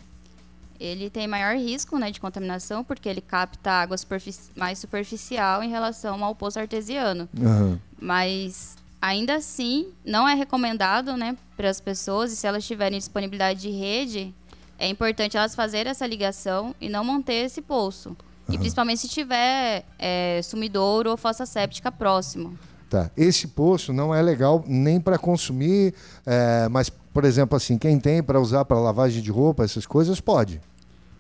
Ele 0.81 1.11
tem 1.11 1.27
maior 1.27 1.57
risco 1.57 1.99
né, 1.99 2.11
de 2.11 2.21
contaminação 2.21 2.85
porque 2.85 3.09
ele 3.09 3.21
capta 3.21 3.71
água 3.71 3.97
superfici- 3.97 4.51
mais 4.57 4.79
superficial 4.79 5.63
em 5.63 5.69
relação 5.71 6.23
ao 6.23 6.35
poço 6.35 6.59
artesiano. 6.59 7.29
Aham. 7.41 7.81
Mas 8.01 8.77
ainda 9.01 9.35
assim, 9.35 9.89
não 10.05 10.29
é 10.29 10.35
recomendado 10.35 11.17
né, 11.17 11.37
para 11.57 11.69
as 11.69 11.81
pessoas, 11.81 12.33
e 12.33 12.37
se 12.37 12.47
elas 12.47 12.65
tiverem 12.65 12.99
disponibilidade 12.99 13.61
de 13.61 13.71
rede, 13.71 14.33
é 14.79 14.89
importante 14.89 15.37
elas 15.37 15.55
fazerem 15.55 15.91
essa 15.91 16.07
ligação 16.07 16.75
e 16.81 16.89
não 16.89 17.03
manter 17.05 17.45
esse 17.47 17.61
poço. 17.61 18.17
E 18.51 18.57
principalmente 18.57 19.03
se 19.03 19.09
tiver 19.09 19.85
é, 19.99 20.41
sumidouro 20.43 21.11
ou 21.11 21.17
fossa 21.19 21.45
séptica 21.45 21.93
próximo. 21.93 22.59
Tá. 22.89 23.11
Esse 23.15 23.49
poço 23.49 23.93
não 23.93 24.15
é 24.15 24.23
legal 24.23 24.65
nem 24.67 24.99
para 24.99 25.19
consumir, 25.19 25.93
é, 26.25 26.67
mas, 26.71 26.91
por 27.13 27.25
exemplo, 27.25 27.57
assim, 27.57 27.79
quem 27.79 27.99
tem 27.99 28.23
para 28.23 28.41
usar 28.41 28.65
para 28.65 28.79
lavagem 28.79 29.23
de 29.23 29.31
roupa, 29.31 29.65
essas 29.65 29.87
coisas, 29.87 30.21
pode. 30.21 30.61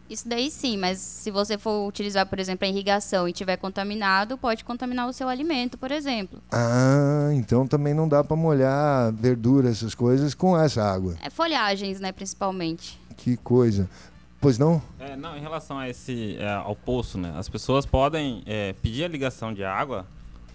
Isso 0.08 0.26
daí 0.26 0.50
sim, 0.50 0.78
mas 0.78 0.98
se 0.98 1.30
você 1.30 1.58
for 1.58 1.86
utilizar, 1.86 2.24
por 2.24 2.38
exemplo, 2.38 2.66
a 2.66 2.70
irrigação 2.70 3.28
e 3.28 3.32
tiver 3.32 3.58
contaminado, 3.58 4.38
pode 4.38 4.64
contaminar 4.64 5.06
o 5.06 5.12
seu 5.12 5.28
alimento, 5.28 5.76
por 5.76 5.90
exemplo. 5.90 6.40
Ah, 6.50 7.28
então 7.34 7.66
também 7.66 7.92
não 7.92 8.08
dá 8.08 8.24
para 8.24 8.34
molhar 8.34 9.12
verdura, 9.12 9.68
essas 9.68 9.94
coisas, 9.94 10.34
com 10.34 10.58
essa 10.58 10.82
água. 10.82 11.14
É 11.22 11.28
folhagens, 11.28 12.00
né, 12.00 12.10
principalmente. 12.10 12.98
Que 13.18 13.36
coisa. 13.36 13.88
Pois 14.40 14.56
não? 14.56 14.80
É, 14.98 15.14
não, 15.14 15.36
em 15.36 15.40
relação 15.40 15.78
a 15.78 15.88
esse, 15.90 16.36
é, 16.38 16.54
ao 16.54 16.74
poço, 16.74 17.18
né? 17.18 17.34
As 17.36 17.48
pessoas 17.48 17.84
podem 17.84 18.42
é, 18.46 18.72
pedir 18.80 19.04
a 19.04 19.08
ligação 19.08 19.52
de 19.52 19.62
água 19.62 20.06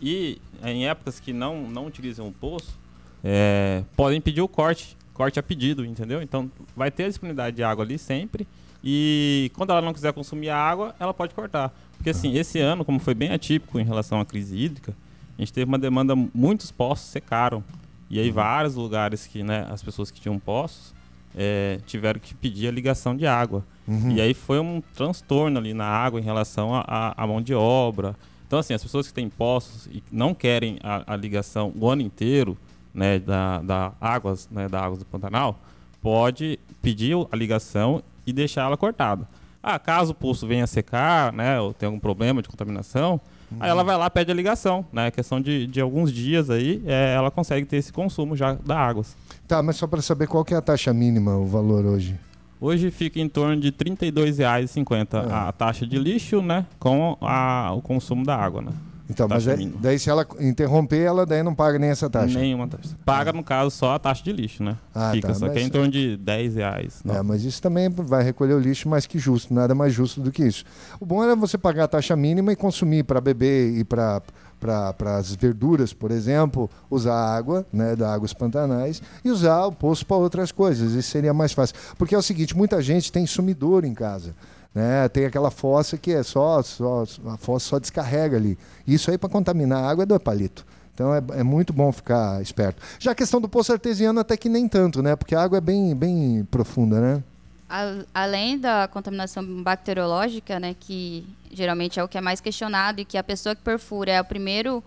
e 0.01 0.41
em 0.63 0.87
épocas 0.87 1.19
que 1.19 1.31
não, 1.31 1.67
não 1.69 1.85
utilizam 1.85 2.27
o 2.27 2.31
poço, 2.31 2.79
é, 3.23 3.83
podem 3.95 4.19
pedir 4.19 4.41
o 4.41 4.47
corte, 4.47 4.97
corte 5.13 5.39
a 5.39 5.43
pedido, 5.43 5.85
entendeu? 5.85 6.21
Então 6.21 6.49
vai 6.75 6.89
ter 6.89 7.05
a 7.05 7.07
disponibilidade 7.09 7.55
de 7.55 7.63
água 7.63 7.83
ali 7.83 7.97
sempre 7.97 8.47
e 8.83 9.49
quando 9.55 9.69
ela 9.69 9.81
não 9.81 9.93
quiser 9.93 10.11
consumir 10.11 10.49
a 10.49 10.57
água, 10.57 10.93
ela 10.99 11.13
pode 11.13 11.33
cortar. 11.33 11.73
Porque 11.95 12.09
assim, 12.09 12.35
esse 12.35 12.59
ano, 12.59 12.83
como 12.83 12.99
foi 12.99 13.13
bem 13.13 13.31
atípico 13.31 13.79
em 13.79 13.83
relação 13.83 14.19
à 14.19 14.25
crise 14.25 14.57
hídrica, 14.57 14.93
a 15.37 15.41
gente 15.41 15.53
teve 15.53 15.65
uma 15.69 15.79
demanda, 15.79 16.15
muitos 16.15 16.69
poços 16.69 17.07
secaram. 17.07 17.63
E 18.09 18.19
aí 18.19 18.29
vários 18.29 18.75
lugares 18.75 19.25
que, 19.25 19.41
né, 19.41 19.65
as 19.69 19.81
pessoas 19.81 20.11
que 20.11 20.19
tinham 20.19 20.37
poços 20.37 20.93
é, 21.35 21.79
tiveram 21.85 22.19
que 22.19 22.35
pedir 22.35 22.67
a 22.67 22.71
ligação 22.71 23.15
de 23.15 23.25
água. 23.25 23.63
Uhum. 23.87 24.11
E 24.11 24.21
aí 24.21 24.33
foi 24.33 24.59
um 24.59 24.83
transtorno 24.93 25.57
ali 25.57 25.73
na 25.73 25.85
água 25.85 26.19
em 26.19 26.23
relação 26.23 26.71
à 26.85 27.25
mão 27.25 27.41
de 27.41 27.53
obra. 27.53 28.15
Então, 28.45 28.59
assim, 28.59 28.73
as 28.73 28.83
pessoas 28.83 29.07
que 29.07 29.13
têm 29.13 29.29
poços 29.29 29.87
e 29.87 30.03
não 30.11 30.33
querem 30.33 30.77
a, 30.83 31.13
a 31.13 31.15
ligação 31.15 31.73
o 31.75 31.89
ano 31.89 32.01
inteiro, 32.01 32.57
né, 32.93 33.19
da, 33.19 33.59
da 33.61 33.91
águas, 33.99 34.47
né, 34.51 34.67
da 34.67 34.81
águas 34.81 34.99
do 34.99 35.05
Pantanal, 35.05 35.59
pode 36.01 36.59
pedir 36.81 37.15
a 37.31 37.35
ligação 37.35 38.03
e 38.25 38.33
deixar 38.33 38.63
ela 38.63 38.77
cortada. 38.77 39.27
Ah, 39.61 39.79
caso 39.79 40.11
o 40.11 40.15
poço 40.15 40.45
venha 40.45 40.65
a 40.65 40.67
secar, 40.67 41.31
né, 41.31 41.59
ou 41.59 41.73
tenha 41.73 41.87
algum 41.87 41.99
problema 41.99 42.41
de 42.41 42.49
contaminação, 42.49 43.19
aí 43.59 43.69
ela 43.69 43.83
vai 43.83 43.95
lá 43.97 44.09
pede 44.09 44.29
a 44.31 44.35
ligação, 44.35 44.85
né, 44.91 45.09
questão 45.11 45.39
de, 45.39 45.65
de 45.67 45.79
alguns 45.79 46.11
dias 46.11 46.49
aí, 46.49 46.83
é, 46.85 47.13
ela 47.15 47.31
consegue 47.31 47.65
ter 47.65 47.77
esse 47.77 47.93
consumo 47.93 48.35
já 48.35 48.53
da 48.53 48.77
água. 48.77 49.05
Tá, 49.47 49.63
mas 49.63 49.77
só 49.77 49.87
para 49.87 50.01
saber 50.01 50.27
qual 50.27 50.43
que 50.43 50.53
é 50.53 50.57
a 50.57 50.61
taxa 50.61 50.93
mínima, 50.93 51.35
o 51.37 51.45
valor 51.45 51.85
hoje. 51.85 52.19
Hoje 52.59 52.91
fica 52.91 53.19
em 53.19 53.27
torno 53.27 53.57
de 53.59 53.67
R$ 53.67 53.73
32,50 53.73 55.27
a 55.31 55.51
taxa 55.51 55.85
de 55.85 55.97
lixo, 55.97 56.41
né? 56.41 56.65
Com 56.79 57.17
a- 57.21 57.71
o 57.75 57.81
consumo 57.81 58.23
da 58.25 58.35
água, 58.37 58.61
né? 58.61 58.71
Então, 59.13 59.27
mas 59.27 59.45
Taxa 59.45 59.61
é- 59.61 59.69
daí 59.79 59.99
se 59.99 60.09
ela 60.09 60.25
interromper, 60.39 61.01
ela 61.01 61.25
daí 61.25 61.43
não 61.43 61.53
paga 61.53 61.77
nem 61.77 61.89
essa 61.89 62.09
taxa. 62.09 62.37
Nenhuma 62.39 62.67
taxa. 62.67 62.89
Paga, 63.05 63.31
no 63.31 63.43
caso, 63.43 63.69
só 63.71 63.93
a 63.93 63.99
taxa 63.99 64.23
de 64.23 64.31
lixo, 64.33 64.63
né? 64.63 64.75
Ah, 64.93 65.11
fica 65.13 65.27
tá, 65.27 65.33
só 65.35 65.45
que 65.47 65.51
é 65.51 65.55
mas- 65.55 65.63
em 65.67 65.69
torno 65.69 65.91
de 65.91 66.17
10 66.17 66.55
reais. 66.55 67.01
É, 67.07 67.21
mas 67.21 67.43
isso 67.43 67.61
também 67.61 67.89
vai 67.89 68.23
recolher 68.23 68.53
o 68.55 68.59
lixo 68.59 68.89
mais 68.89 69.05
que 69.05 69.19
justo, 69.19 69.53
nada 69.53 69.75
mais 69.75 69.93
justo 69.93 70.19
do 70.19 70.31
que 70.31 70.43
isso. 70.43 70.65
O 70.99 71.05
bom 71.05 71.23
era 71.23 71.35
você 71.35 71.57
pagar 71.57 71.83
a 71.85 71.87
taxa 71.87 72.15
mínima 72.15 72.51
e 72.51 72.55
consumir 72.55 73.03
para 73.03 73.21
beber 73.21 73.77
e 73.77 73.83
para 73.83 74.21
para 74.59 75.17
as 75.17 75.35
verduras, 75.35 75.91
por 75.91 76.09
exemplo, 76.09 76.69
usar 76.89 77.13
água, 77.13 77.65
né, 77.73 77.97
da 77.97 78.13
águas 78.13 78.31
pantanais 78.31 79.01
e 79.21 79.29
usar 79.29 79.65
o 79.65 79.73
poço 79.73 80.05
para 80.05 80.15
outras 80.15 80.53
coisas. 80.53 80.93
Isso 80.93 81.11
seria 81.11 81.33
mais 81.33 81.51
fácil. 81.51 81.75
Porque 81.97 82.15
é 82.15 82.17
o 82.17 82.21
seguinte, 82.21 82.55
muita 82.55 82.81
gente 82.81 83.11
tem 83.11 83.27
sumidouro 83.27 83.85
em 83.85 83.93
casa. 83.93 84.33
Né? 84.73 85.07
Tem 85.09 85.25
aquela 85.25 85.51
fossa 85.51 85.97
que 85.97 86.11
é 86.11 86.23
só, 86.23 86.61
só 86.63 87.03
a 87.27 87.37
fossa 87.37 87.67
só 87.69 87.79
descarrega 87.79 88.37
ali. 88.37 88.57
Isso 88.87 89.11
aí 89.11 89.17
para 89.17 89.29
contaminar 89.29 89.83
a 89.83 89.89
água 89.89 90.03
é 90.03 90.05
do 90.05 90.19
palito. 90.19 90.65
Então 90.93 91.13
é, 91.13 91.21
é 91.39 91.43
muito 91.43 91.71
bom 91.73 91.91
ficar 91.91 92.41
esperto. 92.41 92.81
Já 92.99 93.11
a 93.11 93.15
questão 93.15 93.39
do 93.41 93.49
poço 93.49 93.71
artesiano 93.71 94.19
até 94.19 94.35
que 94.37 94.49
nem 94.49 94.67
tanto, 94.67 95.01
né? 95.01 95.15
Porque 95.15 95.35
a 95.35 95.41
água 95.43 95.57
é 95.57 95.61
bem, 95.61 95.95
bem 95.95 96.47
profunda, 96.49 96.99
né? 96.99 97.23
A- 97.69 98.03
além 98.13 98.57
da 98.59 98.87
contaminação 98.87 99.63
bacteriológica, 99.63 100.59
né, 100.59 100.75
que 100.79 101.25
geralmente 101.51 101.99
é 101.99 102.03
o 102.03 102.07
que 102.07 102.17
é 102.17 102.21
mais 102.21 102.39
questionado 102.39 103.01
e 103.01 103.05
que 103.05 103.17
a 103.17 103.23
pessoa 103.23 103.55
que 103.55 103.61
perfura 103.63 104.11
é 104.11 104.21
o 104.21 104.25
primeiro 104.25 104.83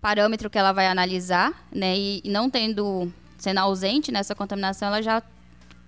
parâmetro 0.00 0.48
que 0.48 0.56
ela 0.58 0.72
vai 0.72 0.86
analisar, 0.86 1.52
né, 1.72 1.96
e, 1.96 2.20
e 2.24 2.30
não 2.30 2.48
tendo, 2.48 3.12
sendo 3.36 3.58
ausente 3.58 4.12
nessa 4.12 4.34
contaminação, 4.34 4.88
ela 4.88 5.02
já 5.02 5.22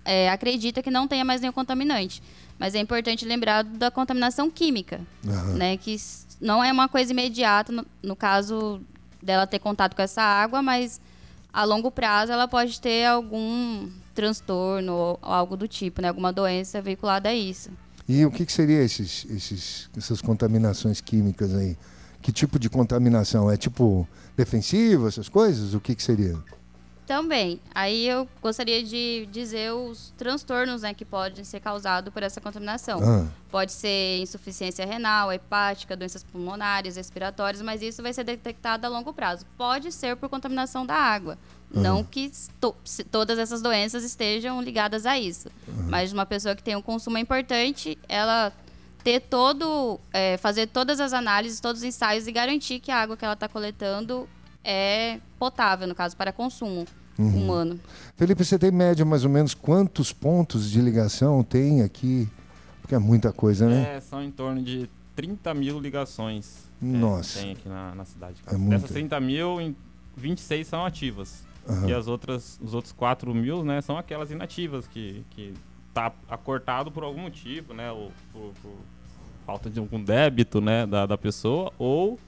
é, 0.05 0.29
acredita 0.29 0.83
que 0.83 0.91
não 0.91 1.07
tenha 1.07 1.23
mais 1.23 1.39
nenhum 1.39 1.53
contaminante. 1.53 2.21
Mas 2.59 2.75
é 2.75 2.79
importante 2.79 3.25
lembrar 3.25 3.63
da 3.63 3.91
contaminação 3.91 4.49
química, 4.49 5.01
Aham. 5.27 5.53
né, 5.53 5.77
que 5.77 5.95
não 6.39 6.63
é 6.63 6.71
uma 6.71 6.87
coisa 6.87 7.11
imediata 7.11 7.71
no, 7.71 7.85
no 8.01 8.15
caso 8.15 8.81
dela 9.21 9.47
ter 9.47 9.59
contato 9.59 9.95
com 9.95 10.01
essa 10.01 10.21
água, 10.21 10.61
mas 10.61 10.99
a 11.51 11.63
longo 11.63 11.91
prazo 11.91 12.31
ela 12.31 12.47
pode 12.47 12.79
ter 12.81 13.05
algum 13.05 13.89
transtorno 14.13 14.93
ou 14.93 15.19
algo 15.21 15.55
do 15.55 15.67
tipo, 15.67 16.01
né? 16.01 16.09
Alguma 16.09 16.31
doença 16.31 16.81
vinculada 16.81 17.29
a 17.29 17.33
isso. 17.33 17.69
E 18.07 18.25
o 18.25 18.31
que, 18.31 18.45
que 18.45 18.51
seria 18.51 18.83
esses, 18.83 19.25
esses, 19.29 19.89
essas 19.95 20.21
contaminações 20.21 20.99
químicas 20.99 21.53
aí? 21.55 21.77
Que 22.21 22.31
tipo 22.31 22.59
de 22.59 22.69
contaminação? 22.69 23.49
É 23.49 23.55
tipo 23.57 24.07
defensivo, 24.35 25.07
essas 25.07 25.29
coisas? 25.29 25.73
O 25.73 25.79
que, 25.79 25.95
que 25.95 26.03
seria? 26.03 26.37
Também, 27.13 27.59
aí 27.75 28.07
eu 28.07 28.27
gostaria 28.41 28.83
de 28.83 29.27
dizer 29.31 29.71
os 29.71 30.11
transtornos 30.17 30.81
né, 30.81 30.95
que 30.95 31.05
podem 31.05 31.43
ser 31.43 31.59
causados 31.59 32.11
por 32.11 32.23
essa 32.23 32.41
contaminação. 32.41 32.99
Ah. 33.03 33.27
Pode 33.51 33.71
ser 33.71 34.17
insuficiência 34.17 34.83
renal, 34.83 35.31
hepática, 35.31 35.95
doenças 35.95 36.23
pulmonares, 36.23 36.95
respiratórias, 36.95 37.61
mas 37.61 37.83
isso 37.83 38.01
vai 38.01 38.11
ser 38.13 38.23
detectado 38.23 38.87
a 38.87 38.89
longo 38.89 39.13
prazo. 39.13 39.45
Pode 39.55 39.91
ser 39.91 40.15
por 40.15 40.27
contaminação 40.27 40.87
da 40.87 40.95
água. 40.95 41.37
Não 41.69 42.03
que 42.03 42.31
to- 42.59 42.75
todas 43.11 43.37
essas 43.37 43.61
doenças 43.61 44.03
estejam 44.03 44.59
ligadas 44.59 45.05
a 45.05 45.15
isso. 45.19 45.49
Mas 45.67 46.11
uma 46.11 46.25
pessoa 46.25 46.55
que 46.55 46.63
tem 46.63 46.75
um 46.75 46.81
consumo 46.81 47.19
importante, 47.19 47.95
ela 48.09 48.51
ter 49.03 49.19
todo, 49.19 49.99
é, 50.11 50.35
fazer 50.37 50.65
todas 50.65 50.99
as 50.99 51.13
análises, 51.13 51.59
todos 51.59 51.81
os 51.83 51.87
ensaios 51.87 52.25
e 52.25 52.31
garantir 52.31 52.79
que 52.79 52.89
a 52.89 52.97
água 52.99 53.15
que 53.15 53.23
ela 53.23 53.35
está 53.35 53.47
coletando 53.47 54.27
é 54.63 55.19
potável, 55.37 55.87
no 55.87 55.93
caso, 55.93 56.17
para 56.17 56.31
consumo 56.31 56.87
Uhum. 57.17 57.43
humano. 57.43 57.79
Felipe, 58.17 58.43
você 58.43 58.57
tem 58.57 58.71
média 58.71 59.05
mais 59.05 59.23
ou 59.23 59.29
menos 59.29 59.53
quantos 59.53 60.11
pontos 60.11 60.69
de 60.69 60.81
ligação 60.81 61.43
tem 61.43 61.81
aqui 61.83 62.27
Porque 62.81 62.95
é 62.95 62.99
muita 62.99 63.31
coisa, 63.31 63.67
né? 63.69 63.97
É, 63.97 63.99
são 64.01 64.21
em 64.23 64.31
torno 64.31 64.61
de 64.61 64.89
30 65.15 65.53
mil 65.53 65.79
ligações. 65.79 66.63
é, 66.81 66.85
Nossa. 66.85 67.39
tem 67.39 67.51
aqui 67.51 67.69
na, 67.69 67.93
na 67.95 68.03
cidade. 68.05 68.35
É 68.47 68.57
muito. 68.57 68.71
Dessas 68.71 68.91
30 68.91 69.19
mil, 69.19 69.61
em 69.61 69.75
26 70.17 70.67
são 70.67 70.85
ativas. 70.85 71.43
Aham. 71.69 71.87
E 71.89 71.93
as 71.93 72.07
outras, 72.07 72.59
os 72.61 72.73
outros 72.73 72.91
4 72.91 73.33
mil, 73.33 73.63
né, 73.63 73.79
são 73.81 73.97
aquelas 73.97 74.31
inativas 74.31 74.85
que, 74.87 75.23
que 75.29 75.53
tá 75.93 76.11
acortado 76.27 76.91
por 76.91 77.03
algum 77.03 77.21
motivo, 77.21 77.73
né? 77.73 77.89
Ou 77.91 78.11
por, 78.33 78.51
por 78.61 78.71
falta 79.45 79.69
de 79.69 79.79
algum 79.79 80.01
débito, 80.03 80.59
né, 80.59 80.85
da, 80.85 81.05
da 81.05 81.17
pessoa, 81.17 81.71
ou 81.77 82.19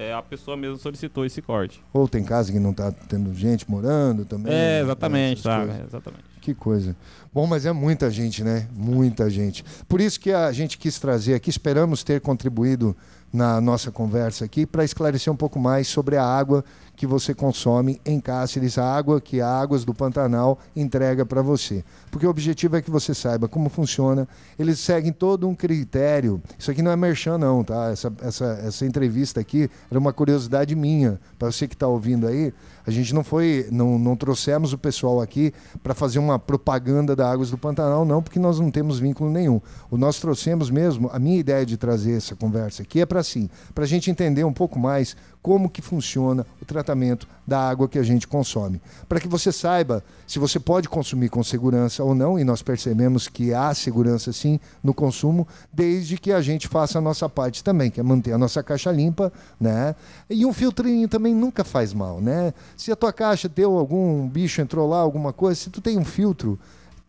é, 0.00 0.14
a 0.14 0.22
pessoa 0.22 0.56
mesmo 0.56 0.78
solicitou 0.78 1.26
esse 1.26 1.42
corte. 1.42 1.84
Ou 1.92 2.08
tem 2.08 2.24
casa 2.24 2.50
que 2.50 2.58
não 2.58 2.72
tá 2.72 2.90
tendo 2.90 3.34
gente 3.34 3.70
morando 3.70 4.24
também. 4.24 4.50
É, 4.50 4.56
né? 4.56 4.80
exatamente, 4.80 5.42
tá, 5.42 5.62
é, 5.62 5.84
exatamente. 5.86 6.24
Que 6.40 6.54
coisa. 6.54 6.96
Bom, 7.34 7.46
mas 7.46 7.66
é 7.66 7.72
muita 7.72 8.10
gente, 8.10 8.42
né? 8.42 8.66
Muita 8.72 9.28
gente. 9.28 9.62
Por 9.86 10.00
isso 10.00 10.18
que 10.18 10.32
a 10.32 10.50
gente 10.52 10.78
quis 10.78 10.98
trazer 10.98 11.34
aqui, 11.34 11.50
esperamos 11.50 12.02
ter 12.02 12.18
contribuído 12.22 12.96
na 13.30 13.60
nossa 13.60 13.92
conversa 13.92 14.46
aqui 14.46 14.64
para 14.64 14.82
esclarecer 14.84 15.30
um 15.30 15.36
pouco 15.36 15.58
mais 15.58 15.86
sobre 15.86 16.16
a 16.16 16.24
água 16.24 16.64
que 17.00 17.06
você 17.06 17.32
consome 17.32 17.98
em 18.04 18.20
Cáceres, 18.20 18.76
a 18.76 18.84
água 18.84 19.22
que 19.22 19.40
a 19.40 19.48
Águas 19.48 19.86
do 19.86 19.94
Pantanal 19.94 20.58
entrega 20.76 21.24
para 21.24 21.40
você. 21.40 21.82
Porque 22.10 22.26
o 22.26 22.28
objetivo 22.28 22.76
é 22.76 22.82
que 22.82 22.90
você 22.90 23.14
saiba 23.14 23.48
como 23.48 23.70
funciona. 23.70 24.28
Eles 24.58 24.80
seguem 24.80 25.10
todo 25.10 25.48
um 25.48 25.54
critério. 25.54 26.42
Isso 26.58 26.70
aqui 26.70 26.82
não 26.82 26.90
é 26.90 26.96
merchan, 26.96 27.38
não, 27.38 27.64
tá? 27.64 27.88
Essa, 27.90 28.12
essa, 28.20 28.44
essa 28.66 28.84
entrevista 28.84 29.40
aqui 29.40 29.70
era 29.90 29.98
uma 29.98 30.12
curiosidade 30.12 30.76
minha. 30.76 31.18
Para 31.38 31.50
você 31.50 31.66
que 31.66 31.74
está 31.74 31.88
ouvindo 31.88 32.26
aí, 32.26 32.52
a 32.86 32.90
gente 32.90 33.14
não 33.14 33.24
foi, 33.24 33.66
não, 33.70 33.98
não 33.98 34.14
trouxemos 34.14 34.74
o 34.74 34.78
pessoal 34.78 35.22
aqui 35.22 35.54
para 35.82 35.94
fazer 35.94 36.18
uma 36.18 36.38
propaganda 36.38 37.16
da 37.16 37.30
Águas 37.30 37.50
do 37.50 37.56
Pantanal, 37.56 38.04
não, 38.04 38.22
porque 38.22 38.38
nós 38.38 38.60
não 38.60 38.70
temos 38.70 38.98
vínculo 38.98 39.30
nenhum. 39.30 39.58
O 39.90 39.96
nós 39.96 40.18
trouxemos 40.18 40.70
mesmo, 40.70 41.08
a 41.12 41.18
minha 41.18 41.38
ideia 41.38 41.64
de 41.64 41.78
trazer 41.78 42.18
essa 42.18 42.36
conversa 42.36 42.82
aqui 42.82 43.00
é 43.00 43.06
para 43.06 43.20
assim, 43.20 43.48
para 43.74 43.84
a 43.84 43.86
gente 43.86 44.10
entender 44.10 44.44
um 44.44 44.52
pouco 44.52 44.78
mais 44.78 45.16
como 45.42 45.70
que 45.70 45.80
funciona 45.80 46.46
o 46.60 46.64
tratamento 46.64 47.26
da 47.46 47.68
água 47.68 47.88
que 47.88 47.98
a 47.98 48.02
gente 48.02 48.28
consome. 48.28 48.80
Para 49.08 49.20
que 49.20 49.28
você 49.28 49.50
saiba 49.50 50.04
se 50.26 50.38
você 50.38 50.60
pode 50.60 50.88
consumir 50.88 51.28
com 51.28 51.42
segurança 51.42 52.04
ou 52.04 52.14
não, 52.14 52.38
e 52.38 52.44
nós 52.44 52.62
percebemos 52.62 53.26
que 53.26 53.54
há 53.54 53.72
segurança 53.74 54.32
sim 54.32 54.60
no 54.82 54.92
consumo, 54.92 55.48
desde 55.72 56.18
que 56.18 56.32
a 56.32 56.40
gente 56.40 56.68
faça 56.68 56.98
a 56.98 57.00
nossa 57.00 57.28
parte 57.28 57.64
também, 57.64 57.90
que 57.90 57.98
é 57.98 58.02
manter 58.02 58.32
a 58.32 58.38
nossa 58.38 58.62
caixa 58.62 58.90
limpa, 58.92 59.32
né? 59.58 59.94
E 60.28 60.44
um 60.44 60.52
filtrinho 60.52 61.08
também 61.08 61.34
nunca 61.34 61.64
faz 61.64 61.94
mal, 61.94 62.20
né? 62.20 62.52
Se 62.76 62.92
a 62.92 62.96
tua 62.96 63.12
caixa 63.12 63.48
deu 63.48 63.78
algum 63.78 64.28
bicho 64.28 64.60
entrou 64.60 64.88
lá, 64.88 64.98
alguma 64.98 65.32
coisa, 65.32 65.58
se 65.58 65.70
tu 65.70 65.80
tem 65.80 65.98
um 65.98 66.04
filtro, 66.04 66.58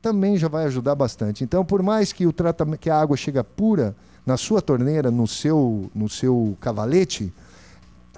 também 0.02 0.38
já 0.38 0.48
vai 0.48 0.66
ajudar 0.66 0.96
bastante. 0.96 1.44
Então, 1.44 1.64
por 1.64 1.84
mais 1.84 2.12
que 2.12 2.26
o 2.26 2.34
tratamento, 2.34 2.80
que 2.80 2.90
a 2.90 3.00
água 3.00 3.16
chega 3.16 3.44
pura 3.44 3.96
na 4.26 4.38
sua 4.38 4.62
torneira, 4.62 5.12
no 5.12 5.28
seu, 5.28 5.90
no 5.94 6.10
seu 6.10 6.58
cavalete, 6.60 7.32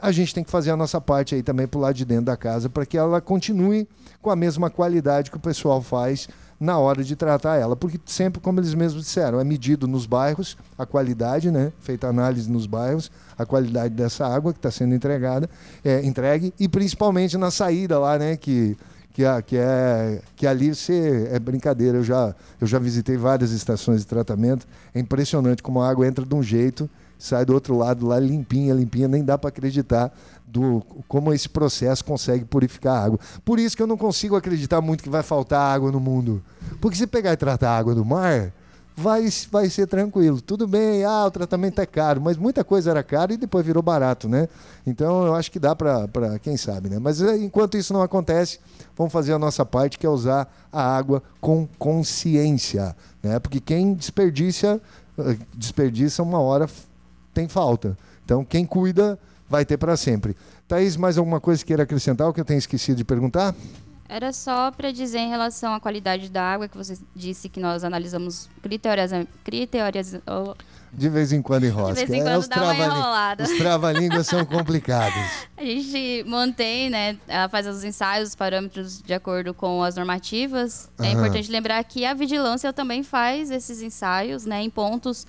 a 0.04 0.12
gente 0.12 0.36
tem 0.36 0.44
que 0.44 0.52
fazer 0.52 0.70
a 0.70 0.76
nossa 0.76 1.00
parte 1.00 1.34
aí 1.34 1.42
também 1.42 1.66
pro 1.66 1.80
lado 1.80 1.96
de 1.96 2.04
dentro 2.04 2.26
da 2.26 2.36
casa 2.36 2.70
para 2.70 2.86
que 2.86 2.98
ela 2.98 3.22
continue 3.22 3.88
com 4.22 4.30
a 4.30 4.36
mesma 4.36 4.70
qualidade 4.70 5.32
que 5.32 5.38
o 5.38 5.40
pessoal 5.40 5.82
faz 5.82 6.28
na 6.60 6.78
hora 6.78 7.04
de 7.04 7.16
tratar 7.16 7.56
ela, 7.56 7.76
porque 7.76 8.00
sempre, 8.06 8.42
como 8.42 8.60
eles 8.60 8.74
mesmos 8.74 9.04
disseram, 9.04 9.40
é 9.40 9.44
medido 9.46 9.88
nos 9.88 10.06
bairros 10.06 10.58
a 10.78 10.86
qualidade, 10.86 11.50
né? 11.50 11.72
Feita 11.80 12.08
análise 12.08 12.52
nos 12.52 12.66
bairros, 12.66 13.10
a 13.38 13.46
qualidade 13.46 13.94
dessa 13.94 14.28
água 14.28 14.52
que 14.52 14.60
está 14.60 14.70
sendo 14.70 14.94
entregada, 14.94 15.50
é, 15.84 16.06
entregue 16.06 16.54
e 16.60 16.68
principalmente 16.68 17.38
na 17.38 17.50
saída 17.50 17.98
lá, 17.98 18.20
né? 18.20 18.36
Que 18.36 18.78
que, 19.14 19.22
que 19.46 19.58
é 19.58 20.22
que 20.36 20.48
ali 20.48 20.74
você 20.74 21.30
é 21.32 21.40
brincadeira. 21.40 22.00
Eu 22.00 22.04
já 22.04 22.36
eu 22.60 22.68
já 22.68 22.80
visitei 22.80 23.16
várias 23.16 23.52
estações 23.52 24.02
de 24.02 24.08
tratamento. 24.08 24.68
É 24.94 25.00
impressionante 25.00 25.64
como 25.64 25.82
a 25.82 25.90
água 25.90 26.06
entra 26.06 26.26
de 26.26 26.36
um 26.36 26.44
jeito, 26.44 26.90
sai 27.24 27.46
do 27.46 27.54
outro 27.54 27.78
lado 27.78 28.06
lá 28.06 28.20
limpinha, 28.20 28.74
limpinha, 28.74 29.08
nem 29.08 29.24
dá 29.24 29.38
para 29.38 29.48
acreditar 29.48 30.12
do 30.46 30.84
como 31.08 31.34
esse 31.34 31.48
processo 31.48 32.04
consegue 32.04 32.44
purificar 32.44 32.98
a 32.98 33.06
água. 33.06 33.20
Por 33.46 33.60
isso 33.60 33.78
que 33.78 33.82
eu 33.82 33.88
não 33.88 33.98
consigo 33.98 34.36
acreditar 34.36 34.82
muito 34.82 35.02
que 35.02 35.10
vai 35.10 35.24
faltar 35.24 35.74
água 35.74 35.90
no 35.90 36.02
mundo. 36.02 36.44
Porque 36.82 36.98
se 36.98 37.08
pegar 37.08 37.32
e 37.32 37.38
tratar 37.38 37.72
a 37.72 37.78
água 37.78 37.96
do 37.96 38.04
mar, 38.04 38.52
vai, 38.94 39.28
vai 39.50 39.70
ser 39.70 39.88
tranquilo. 39.88 40.42
Tudo 40.42 40.68
bem, 40.68 41.06
ah, 41.06 41.26
o 41.26 41.32
tratamento 41.32 41.80
é 41.80 41.86
caro, 41.86 42.22
mas 42.22 42.38
muita 42.38 42.64
coisa 42.64 42.92
era 42.92 43.02
cara 43.02 43.34
e 43.34 43.38
depois 43.38 43.66
virou 43.66 43.82
barato, 43.82 44.28
né? 44.28 44.48
Então 44.86 45.26
eu 45.26 45.34
acho 45.34 45.50
que 45.50 45.60
dá 45.60 45.74
para, 45.74 46.08
quem 46.42 46.58
sabe, 46.58 46.90
né? 46.90 47.00
Mas 47.00 47.22
eh, 47.22 47.38
enquanto 47.38 47.78
isso 47.78 47.94
não 47.94 48.02
acontece, 48.02 48.60
vamos 48.98 49.14
fazer 49.14 49.32
a 49.32 49.40
nossa 49.40 49.66
parte, 49.66 49.98
que 49.98 50.06
é 50.06 50.10
usar 50.10 50.54
a 50.72 50.96
água 50.96 51.24
com 51.40 51.68
consciência, 51.80 52.96
né? 53.24 53.40
Porque 53.40 53.60
quem 53.60 53.94
desperdiça, 53.94 54.82
eh, 55.18 55.38
desperdiça 55.56 56.22
uma 56.22 56.40
hora 56.40 56.68
tem 57.34 57.48
falta. 57.48 57.98
Então 58.26 58.44
quem 58.46 58.66
cuida 58.66 59.18
vai 59.50 59.66
ter 59.66 59.78
para 59.78 59.96
sempre. 59.98 60.36
Thaís, 60.68 60.96
mais 60.96 61.18
alguma 61.18 61.40
coisa 61.42 61.62
que 61.62 61.68
queira 61.68 61.84
acrescentar 61.84 62.28
ou 62.28 62.34
que 62.34 62.40
eu 62.42 62.46
tenha 62.46 62.58
esquecido 62.58 62.98
de 62.98 63.04
perguntar? 63.04 63.54
Era 64.08 64.32
só 64.32 64.70
para 64.72 64.92
dizer 64.92 65.20
em 65.20 65.30
relação 65.30 65.74
à 65.74 65.80
qualidade 65.80 66.30
da 66.30 66.44
água, 66.44 66.68
que 66.68 66.78
você 66.78 66.98
disse 67.16 67.50
que 67.50 67.60
nós 67.60 67.84
analisamos 67.84 68.48
criteriosamente. 68.62 69.30
Criterios, 69.44 70.14
oh, 70.28 70.54
De 70.92 71.10
vez 71.10 71.32
em 71.32 71.42
quando 71.42 71.66
enrosca. 71.66 71.96
De 71.96 72.06
vez 72.06 72.12
em 72.12 72.22
É, 72.22 72.24
quando 72.24 72.40
os 72.42 72.48
dá 72.48 72.56
uma 72.58 72.76
trava-lí- 72.76 72.96
enrolada. 73.00 73.44
Os 73.44 73.58
trava-línguas 73.58 74.28
são 74.28 74.46
complicados. 74.46 75.20
a 75.58 75.64
gente 75.64 76.24
mantém, 76.28 76.90
né? 76.92 77.18
Ela 77.28 77.50
faz 77.50 77.66
os 77.66 77.84
ensaios, 77.84 78.30
os 78.30 78.36
parâmetros 78.36 79.02
de 79.02 79.14
acordo 79.14 79.52
com 79.54 79.82
as 79.84 79.96
normativas. 79.96 80.90
É 81.00 81.08
Aham. 81.08 81.14
importante 81.14 81.50
lembrar 81.52 81.84
que 81.84 82.06
a 82.06 82.14
vigilância 82.14 82.72
também 82.72 83.02
faz 83.04 83.50
esses 83.50 83.82
ensaios, 83.82 84.46
né? 84.46 84.62
Em 84.62 84.70
pontos 84.70 85.26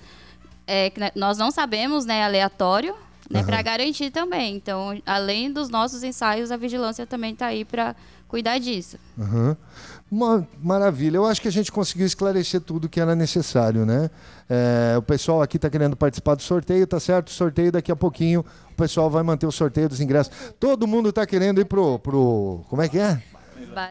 é, 0.67 0.89
que 0.89 0.99
né, 0.99 1.11
nós 1.15 1.37
não 1.37 1.51
sabemos, 1.51 2.05
né? 2.05 2.23
Aleatório. 2.23 2.95
Né, 3.29 3.39
Aham. 3.39 3.47
Para 3.47 3.61
garantir 3.63 4.11
também. 4.11 4.55
Então, 4.55 5.01
além 5.03 5.51
dos 5.51 5.67
nossos 5.67 6.03
ensaios, 6.03 6.51
a 6.51 6.57
vigilância 6.57 7.07
também 7.07 7.33
está 7.33 7.47
aí 7.47 7.65
para 7.65 7.95
cuidar 8.27 8.59
disso. 8.59 8.97
Uhum. 9.17 9.55
Ma- 10.11 10.45
Maravilha. 10.61 11.17
Eu 11.17 11.25
acho 11.25 11.41
que 11.41 11.47
a 11.47 11.51
gente 11.51 11.71
conseguiu 11.71 12.05
esclarecer 12.05 12.61
tudo 12.61 12.87
que 12.87 12.99
era 12.99 13.15
necessário, 13.15 13.83
né? 13.83 14.11
É, 14.47 14.95
o 14.95 15.01
pessoal 15.01 15.41
aqui 15.41 15.57
está 15.57 15.71
querendo 15.71 15.95
participar 15.95 16.35
do 16.35 16.43
sorteio, 16.43 16.85
tá 16.85 16.99
certo? 16.99 17.29
O 17.29 17.31
sorteio 17.31 17.71
daqui 17.71 17.91
a 17.91 17.95
pouquinho. 17.95 18.45
O 18.71 18.75
pessoal 18.75 19.09
vai 19.09 19.23
manter 19.23 19.47
o 19.47 19.51
sorteio 19.51 19.89
dos 19.89 19.99
ingressos. 19.99 20.31
Todo 20.59 20.85
mundo 20.85 21.09
está 21.09 21.25
querendo 21.25 21.59
ir 21.59 21.65
pro, 21.65 21.97
pro. 21.97 22.63
Como 22.69 22.83
é 22.83 22.87
que 22.87 22.99
é? 22.99 23.19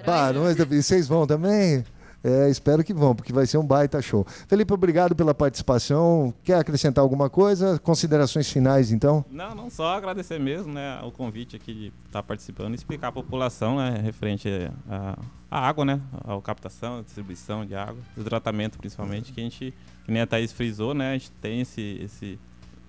Barões 0.06 0.54
da... 0.56 0.64
E 0.70 0.80
vocês 0.80 1.08
vão 1.08 1.26
também? 1.26 1.84
É, 2.24 2.48
espero 2.48 2.82
que 2.82 2.94
vão, 2.94 3.14
porque 3.14 3.32
vai 3.32 3.46
ser 3.46 3.58
um 3.58 3.66
baita 3.66 4.00
show. 4.00 4.26
Felipe, 4.48 4.72
obrigado 4.72 5.14
pela 5.14 5.34
participação. 5.34 6.32
Quer 6.42 6.58
acrescentar 6.58 7.02
alguma 7.02 7.28
coisa? 7.28 7.78
Considerações 7.78 8.50
finais, 8.50 8.90
então? 8.90 9.22
Não, 9.30 9.54
não 9.54 9.68
só 9.68 9.94
agradecer 9.94 10.40
mesmo, 10.40 10.72
né, 10.72 11.00
o 11.02 11.12
convite 11.12 11.54
aqui 11.54 11.74
de 11.74 11.92
estar 12.06 12.22
participando 12.22 12.72
e 12.72 12.76
explicar 12.76 13.08
à 13.08 13.12
população, 13.12 13.76
né, 13.76 14.00
referente 14.02 14.48
à 14.88 15.18
à 15.54 15.68
água, 15.68 15.84
né, 15.84 16.00
a 16.24 16.40
captação, 16.40 16.98
a 16.98 17.02
distribuição 17.02 17.64
de 17.64 17.76
água, 17.76 17.98
o 18.16 18.24
tratamento 18.24 18.76
principalmente, 18.76 19.32
que 19.32 19.40
a 19.40 19.44
gente, 19.44 19.72
que 20.04 20.10
nem 20.10 20.20
a 20.20 20.26
Thaís 20.26 20.50
frisou, 20.50 20.94
né, 20.94 21.10
a 21.10 21.12
gente 21.12 21.30
tem 21.30 21.60
esse, 21.60 22.00
esse, 22.02 22.40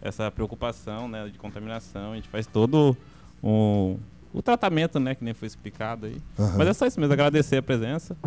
essa 0.02 0.32
preocupação, 0.32 1.08
né, 1.08 1.28
de 1.28 1.38
contaminação, 1.38 2.14
a 2.14 2.16
gente 2.16 2.28
faz 2.28 2.48
todo 2.48 2.98
o, 3.44 3.98
o 4.34 4.42
tratamento, 4.42 5.00
né, 5.00 5.14
que 5.14 5.24
nem 5.24 5.36
foi 5.36 5.48
explicado 5.48 6.08
aí. 6.08 6.18
Aham. 6.40 6.58
Mas 6.58 6.68
é 6.70 6.74
só 6.74 6.88
isso 6.88 7.00
mesmo, 7.00 7.14
agradecer 7.14 7.58
a 7.58 7.62
presença. 7.62 8.18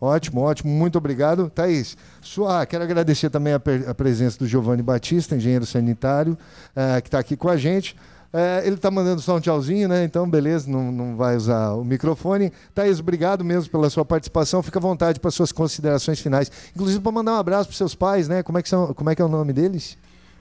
Ótimo, 0.00 0.40
ótimo, 0.40 0.72
muito 0.72 0.96
obrigado. 0.96 1.50
Thaís, 1.50 1.96
sua, 2.22 2.64
quero 2.64 2.82
agradecer 2.82 3.28
também 3.28 3.52
a, 3.52 3.60
a 3.88 3.94
presença 3.94 4.38
do 4.38 4.46
Giovanni 4.46 4.82
Batista, 4.82 5.36
engenheiro 5.36 5.66
sanitário, 5.66 6.38
eh, 6.74 7.00
que 7.02 7.08
está 7.08 7.18
aqui 7.18 7.36
com 7.36 7.50
a 7.50 7.56
gente. 7.56 7.94
Eh, 8.32 8.62
ele 8.64 8.76
está 8.76 8.90
mandando 8.90 9.20
só 9.20 9.36
um 9.36 9.40
tchauzinho, 9.40 9.88
né? 9.88 10.02
Então, 10.04 10.28
beleza, 10.28 10.70
não, 10.70 10.90
não 10.90 11.16
vai 11.16 11.36
usar 11.36 11.74
o 11.74 11.84
microfone. 11.84 12.50
Thaís, 12.74 12.98
obrigado 12.98 13.44
mesmo 13.44 13.70
pela 13.70 13.90
sua 13.90 14.04
participação. 14.04 14.62
Fica 14.62 14.78
à 14.78 14.82
vontade 14.82 15.20
para 15.20 15.30
suas 15.30 15.52
considerações 15.52 16.18
finais. 16.20 16.50
Inclusive, 16.74 17.00
para 17.00 17.12
mandar 17.12 17.32
um 17.32 17.38
abraço 17.38 17.68
para 17.68 17.76
seus 17.76 17.94
pais, 17.94 18.26
né? 18.26 18.42
Como 18.42 18.56
é 18.56 18.62
que, 18.62 18.68
são, 18.70 18.94
como 18.94 19.10
é, 19.10 19.14
que 19.14 19.20
é 19.20 19.24
o 19.24 19.28
nome 19.28 19.52
deles? 19.52 19.98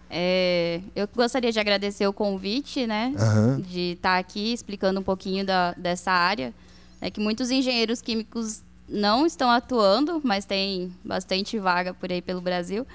É, 0.10 0.82
eu 0.96 1.08
gostaria 1.14 1.52
de 1.52 1.60
agradecer 1.60 2.08
o 2.08 2.14
convite, 2.14 2.88
né? 2.88 3.14
Aham. 3.20 3.60
De 3.60 3.92
estar 3.92 4.18
aqui 4.18 4.54
explicando 4.54 5.00
um 5.00 5.04
pouquinho 5.04 5.46
da, 5.46 5.74
dessa 5.74 6.12
área. 6.12 6.54
É 7.02 7.10
que 7.10 7.20
muitos 7.20 7.50
engenheiros 7.50 8.02
químicos 8.02 8.62
não 8.90 9.26
estão 9.26 9.50
atuando, 9.50 10.20
mas 10.24 10.46
tem 10.46 10.92
bastante 11.04 11.58
vaga 11.60 11.94
por 11.94 12.12
aí 12.12 12.22
pelo 12.22 12.42
Brasil. 12.42 12.86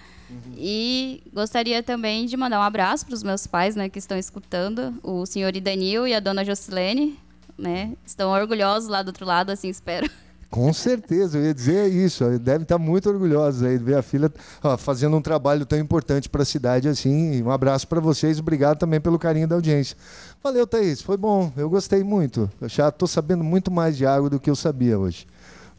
E 0.56 1.22
gostaria 1.32 1.82
também 1.82 2.26
de 2.26 2.36
mandar 2.36 2.58
um 2.58 2.62
abraço 2.62 3.06
para 3.06 3.14
os 3.14 3.22
meus 3.22 3.46
pais, 3.46 3.76
né, 3.76 3.88
que 3.88 3.98
estão 3.98 4.18
escutando, 4.18 4.94
o 5.02 5.24
senhor 5.26 5.54
Idanil 5.54 6.08
e 6.08 6.14
a 6.14 6.20
dona 6.20 6.44
Jocilene, 6.44 7.18
né? 7.56 7.92
Estão 8.04 8.30
orgulhosos 8.30 8.88
lá 8.88 9.02
do 9.02 9.08
outro 9.08 9.24
lado, 9.24 9.50
assim 9.50 9.68
espero. 9.68 10.10
Com 10.50 10.72
certeza, 10.72 11.36
eu 11.36 11.46
ia 11.46 11.54
dizer 11.54 11.92
isso. 11.92 12.38
Deve 12.38 12.62
estar 12.62 12.78
muito 12.78 13.08
orgulhosos 13.08 13.64
aí 13.64 13.76
de 13.76 13.82
ver 13.82 13.96
a 13.96 14.02
filha 14.02 14.32
ó, 14.62 14.76
fazendo 14.76 15.16
um 15.16 15.20
trabalho 15.20 15.66
tão 15.66 15.76
importante 15.78 16.28
para 16.28 16.42
a 16.42 16.44
cidade 16.44 16.88
assim. 16.88 17.42
Um 17.42 17.50
abraço 17.50 17.88
para 17.88 18.00
vocês, 18.00 18.38
obrigado 18.38 18.78
também 18.78 19.00
pelo 19.00 19.18
carinho 19.18 19.48
da 19.48 19.56
audiência. 19.56 19.96
Valeu, 20.42 20.64
Thaís, 20.64 21.02
foi 21.02 21.16
bom, 21.16 21.52
eu 21.56 21.68
gostei 21.68 22.04
muito. 22.04 22.48
Eu 22.60 22.68
já 22.68 22.88
estou 22.88 23.08
sabendo 23.08 23.42
muito 23.42 23.68
mais 23.68 23.96
de 23.96 24.06
água 24.06 24.30
do 24.30 24.38
que 24.38 24.48
eu 24.48 24.54
sabia 24.54 24.96
hoje. 24.96 25.26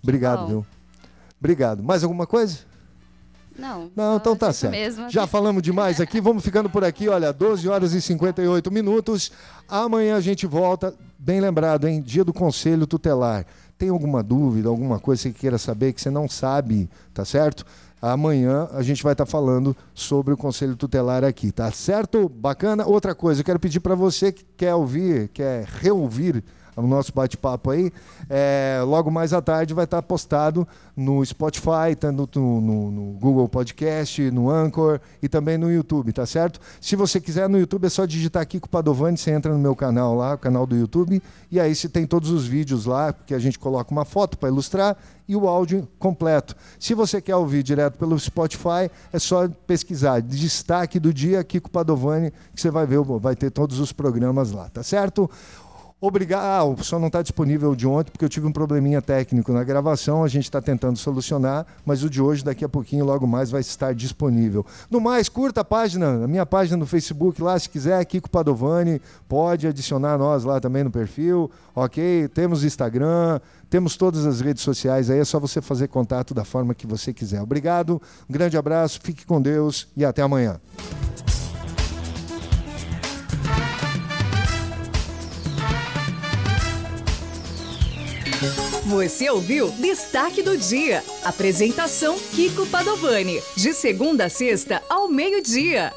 Obrigado, 0.06 0.42
bom. 0.42 0.48
viu? 0.48 0.66
Obrigado. 1.40 1.84
Mais 1.84 2.04
alguma 2.04 2.26
coisa? 2.26 2.60
Não. 3.58 3.90
Não, 3.96 4.18
então 4.18 4.36
tá 4.36 4.52
certo. 4.52 4.74
mesmo. 4.74 5.10
Já 5.10 5.26
falamos 5.26 5.64
demais 5.64 6.02
aqui, 6.02 6.20
vamos 6.20 6.44
ficando 6.44 6.70
por 6.70 6.84
aqui, 6.84 7.08
olha, 7.08 7.32
12 7.32 7.68
horas 7.70 7.94
e 7.94 8.02
58 8.02 8.72
minutos. 8.72 9.32
Amanhã 9.68 10.18
a 10.18 10.22
gente 10.22 10.46
volta. 10.46 10.94
Bem 11.18 11.40
lembrado, 11.40 11.88
hein? 11.88 12.02
Dia 12.02 12.24
do 12.24 12.34
Conselho 12.34 12.86
Tutelar. 12.86 13.46
Tem 13.78 13.90
alguma 13.90 14.22
dúvida, 14.22 14.70
alguma 14.70 15.00
coisa 15.00 15.24
que 15.24 15.30
você 15.30 15.40
queira 15.40 15.58
saber 15.58 15.94
que 15.94 16.02
você 16.02 16.10
não 16.10 16.30
sabe, 16.30 16.90
tá 17.14 17.26
certo? 17.26 17.66
Amanhã 18.02 18.68
a 18.72 18.84
gente 18.84 19.02
vai 19.02 19.14
estar 19.14 19.26
falando 19.26 19.76
sobre 19.94 20.34
o 20.34 20.38
Conselho 20.38 20.76
Tutelar 20.76 21.24
aqui, 21.24 21.52
tá 21.52 21.72
certo? 21.72 22.30
Bacana. 22.30 22.86
Outra 22.86 23.16
coisa, 23.16 23.42
eu 23.42 23.46
quero 23.46 23.60
pedir 23.60 23.80
para 23.80 23.96
você 23.96 24.32
que 24.32 24.46
quer 24.58 24.76
ouvir, 24.76 25.30
quer 25.30 25.66
reouvir 25.66 26.44
o 26.76 26.88
nosso 26.88 27.14
bate-papo 27.14 27.72
aí, 27.72 27.92
é, 28.30 28.82
logo 28.86 29.10
mais 29.10 29.34
à 29.34 29.42
tarde 29.42 29.74
vai 29.74 29.86
estar 29.86 30.02
postado 30.02 30.68
no 30.96 31.24
Spotify, 31.26 31.96
tá 32.00 32.12
no, 32.12 32.28
no- 32.36 32.92
no 32.92 33.12
Google 33.20 33.48
Podcast, 33.48 34.30
no 34.32 34.50
Anchor 34.50 35.00
e 35.22 35.28
também 35.30 35.58
no 35.58 35.72
YouTube, 35.72 36.12
tá 36.14 36.26
certo? 36.26 36.60
Se 36.82 36.96
você 36.96 37.20
quiser 37.22 37.48
no 37.50 37.58
YouTube 37.60 37.86
é 37.86 37.90
só 37.90 38.06
digitar 38.06 38.46
Kiko 38.46 38.70
Padovani, 38.70 39.18
você 39.18 39.32
entra 39.32 39.52
no 39.52 39.60
meu 39.60 39.76
canal 39.76 40.16
lá, 40.16 40.34
o 40.36 40.38
canal 40.38 40.66
do 40.66 40.76
YouTube, 40.76 41.22
e 41.52 41.60
aí 41.60 41.74
você 41.76 41.88
tem 41.88 42.06
todos 42.06 42.30
os 42.30 42.46
vídeos 42.46 42.86
lá, 42.86 43.14
que 43.14 43.34
a 43.34 43.40
gente 43.40 43.58
coloca 43.60 43.92
uma 43.92 44.06
foto 44.06 44.38
para 44.38 44.50
ilustrar 44.50 44.98
e 45.28 45.36
o 45.36 45.48
áudio 45.48 45.88
completo. 45.98 46.56
Se 46.80 46.94
você 46.94 47.20
quer 47.20 47.36
ouvir 47.36 47.64
direto 47.64 47.98
pelo 47.98 48.18
Spotify, 48.20 48.92
é 49.12 49.18
só 49.18 49.48
pesquisar 49.66 50.22
destaque 50.22 51.00
do 51.00 51.14
dia 51.14 51.44
Kiko 51.44 51.70
Padovani, 51.70 52.32
que 52.54 52.62
você 52.62 52.70
vai 52.70 52.86
ver, 52.86 53.00
vai 53.02 53.36
ter 53.36 53.50
todos 53.50 53.80
os 53.80 53.92
programas 53.92 54.52
lá, 54.52 54.70
tá 54.70 54.84
certo? 54.84 55.30
Obrigado. 56.08 56.44
Ah, 56.46 56.64
o 56.64 56.84
som 56.84 57.00
não 57.00 57.08
está 57.08 57.24
disponível 57.24 57.76
de 57.76 57.88
ontem 57.88 58.12
porque 58.12 58.24
eu 58.24 58.30
tive 58.30 58.46
um 58.46 58.52
probleminha 58.52 59.02
técnico 59.02 59.52
na 59.52 59.64
gravação. 59.64 60.24
A 60.24 60.28
gente 60.28 60.44
está 60.44 60.62
tentando 60.62 61.00
solucionar, 61.00 61.66
mas 61.84 62.04
o 62.04 62.10
de 62.10 62.22
hoje, 62.22 62.46
daqui 62.46 62.64
a 62.64 62.70
pouquinho, 62.70 63.04
logo 63.04 63.26
mais, 63.26 63.50
vai 63.50 63.62
estar 63.62 63.92
disponível. 63.96 64.64
No 64.88 65.02
mais, 65.02 65.28
curta 65.28 65.62
a 65.62 65.66
página, 65.66 66.24
a 66.24 66.28
minha 66.28 66.46
página 66.46 66.78
no 66.78 66.86
Facebook 66.86 67.42
lá, 67.42 67.58
se 67.58 67.68
quiser, 67.68 68.06
Kiko 68.06 68.30
Padovani, 68.30 69.02
pode 69.28 69.66
adicionar 69.66 70.16
nós 70.20 70.44
lá 70.44 70.60
também 70.60 70.84
no 70.84 70.92
perfil, 70.92 71.50
ok? 71.74 72.28
Temos 72.28 72.64
Instagram, 72.64 73.40
temos 73.68 73.98
todas 73.98 74.28
as 74.28 74.42
redes 74.42 74.62
sociais 74.62 75.10
aí, 75.10 75.18
é 75.18 75.26
só 75.26 75.40
você 75.40 75.60
fazer 75.60 75.88
contato 75.88 76.36
da 76.36 76.46
forma 76.46 76.76
que 76.76 76.86
você 76.86 77.12
quiser. 77.12 77.42
Obrigado, 77.42 78.00
um 78.30 78.34
grande 78.34 78.56
abraço, 78.56 79.00
fique 79.02 79.26
com 79.26 79.42
Deus 79.42 79.88
e 79.98 80.06
até 80.06 80.22
amanhã. 80.22 80.60
Você 88.96 89.30
ouviu 89.30 89.70
Destaque 89.72 90.42
do 90.42 90.58
Dia. 90.58 91.04
Apresentação 91.22 92.18
Kiko 92.18 92.66
Padovani. 92.68 93.44
De 93.54 93.74
segunda 93.74 94.24
a 94.24 94.30
sexta 94.30 94.82
ao 94.88 95.10
meio-dia. 95.10 95.92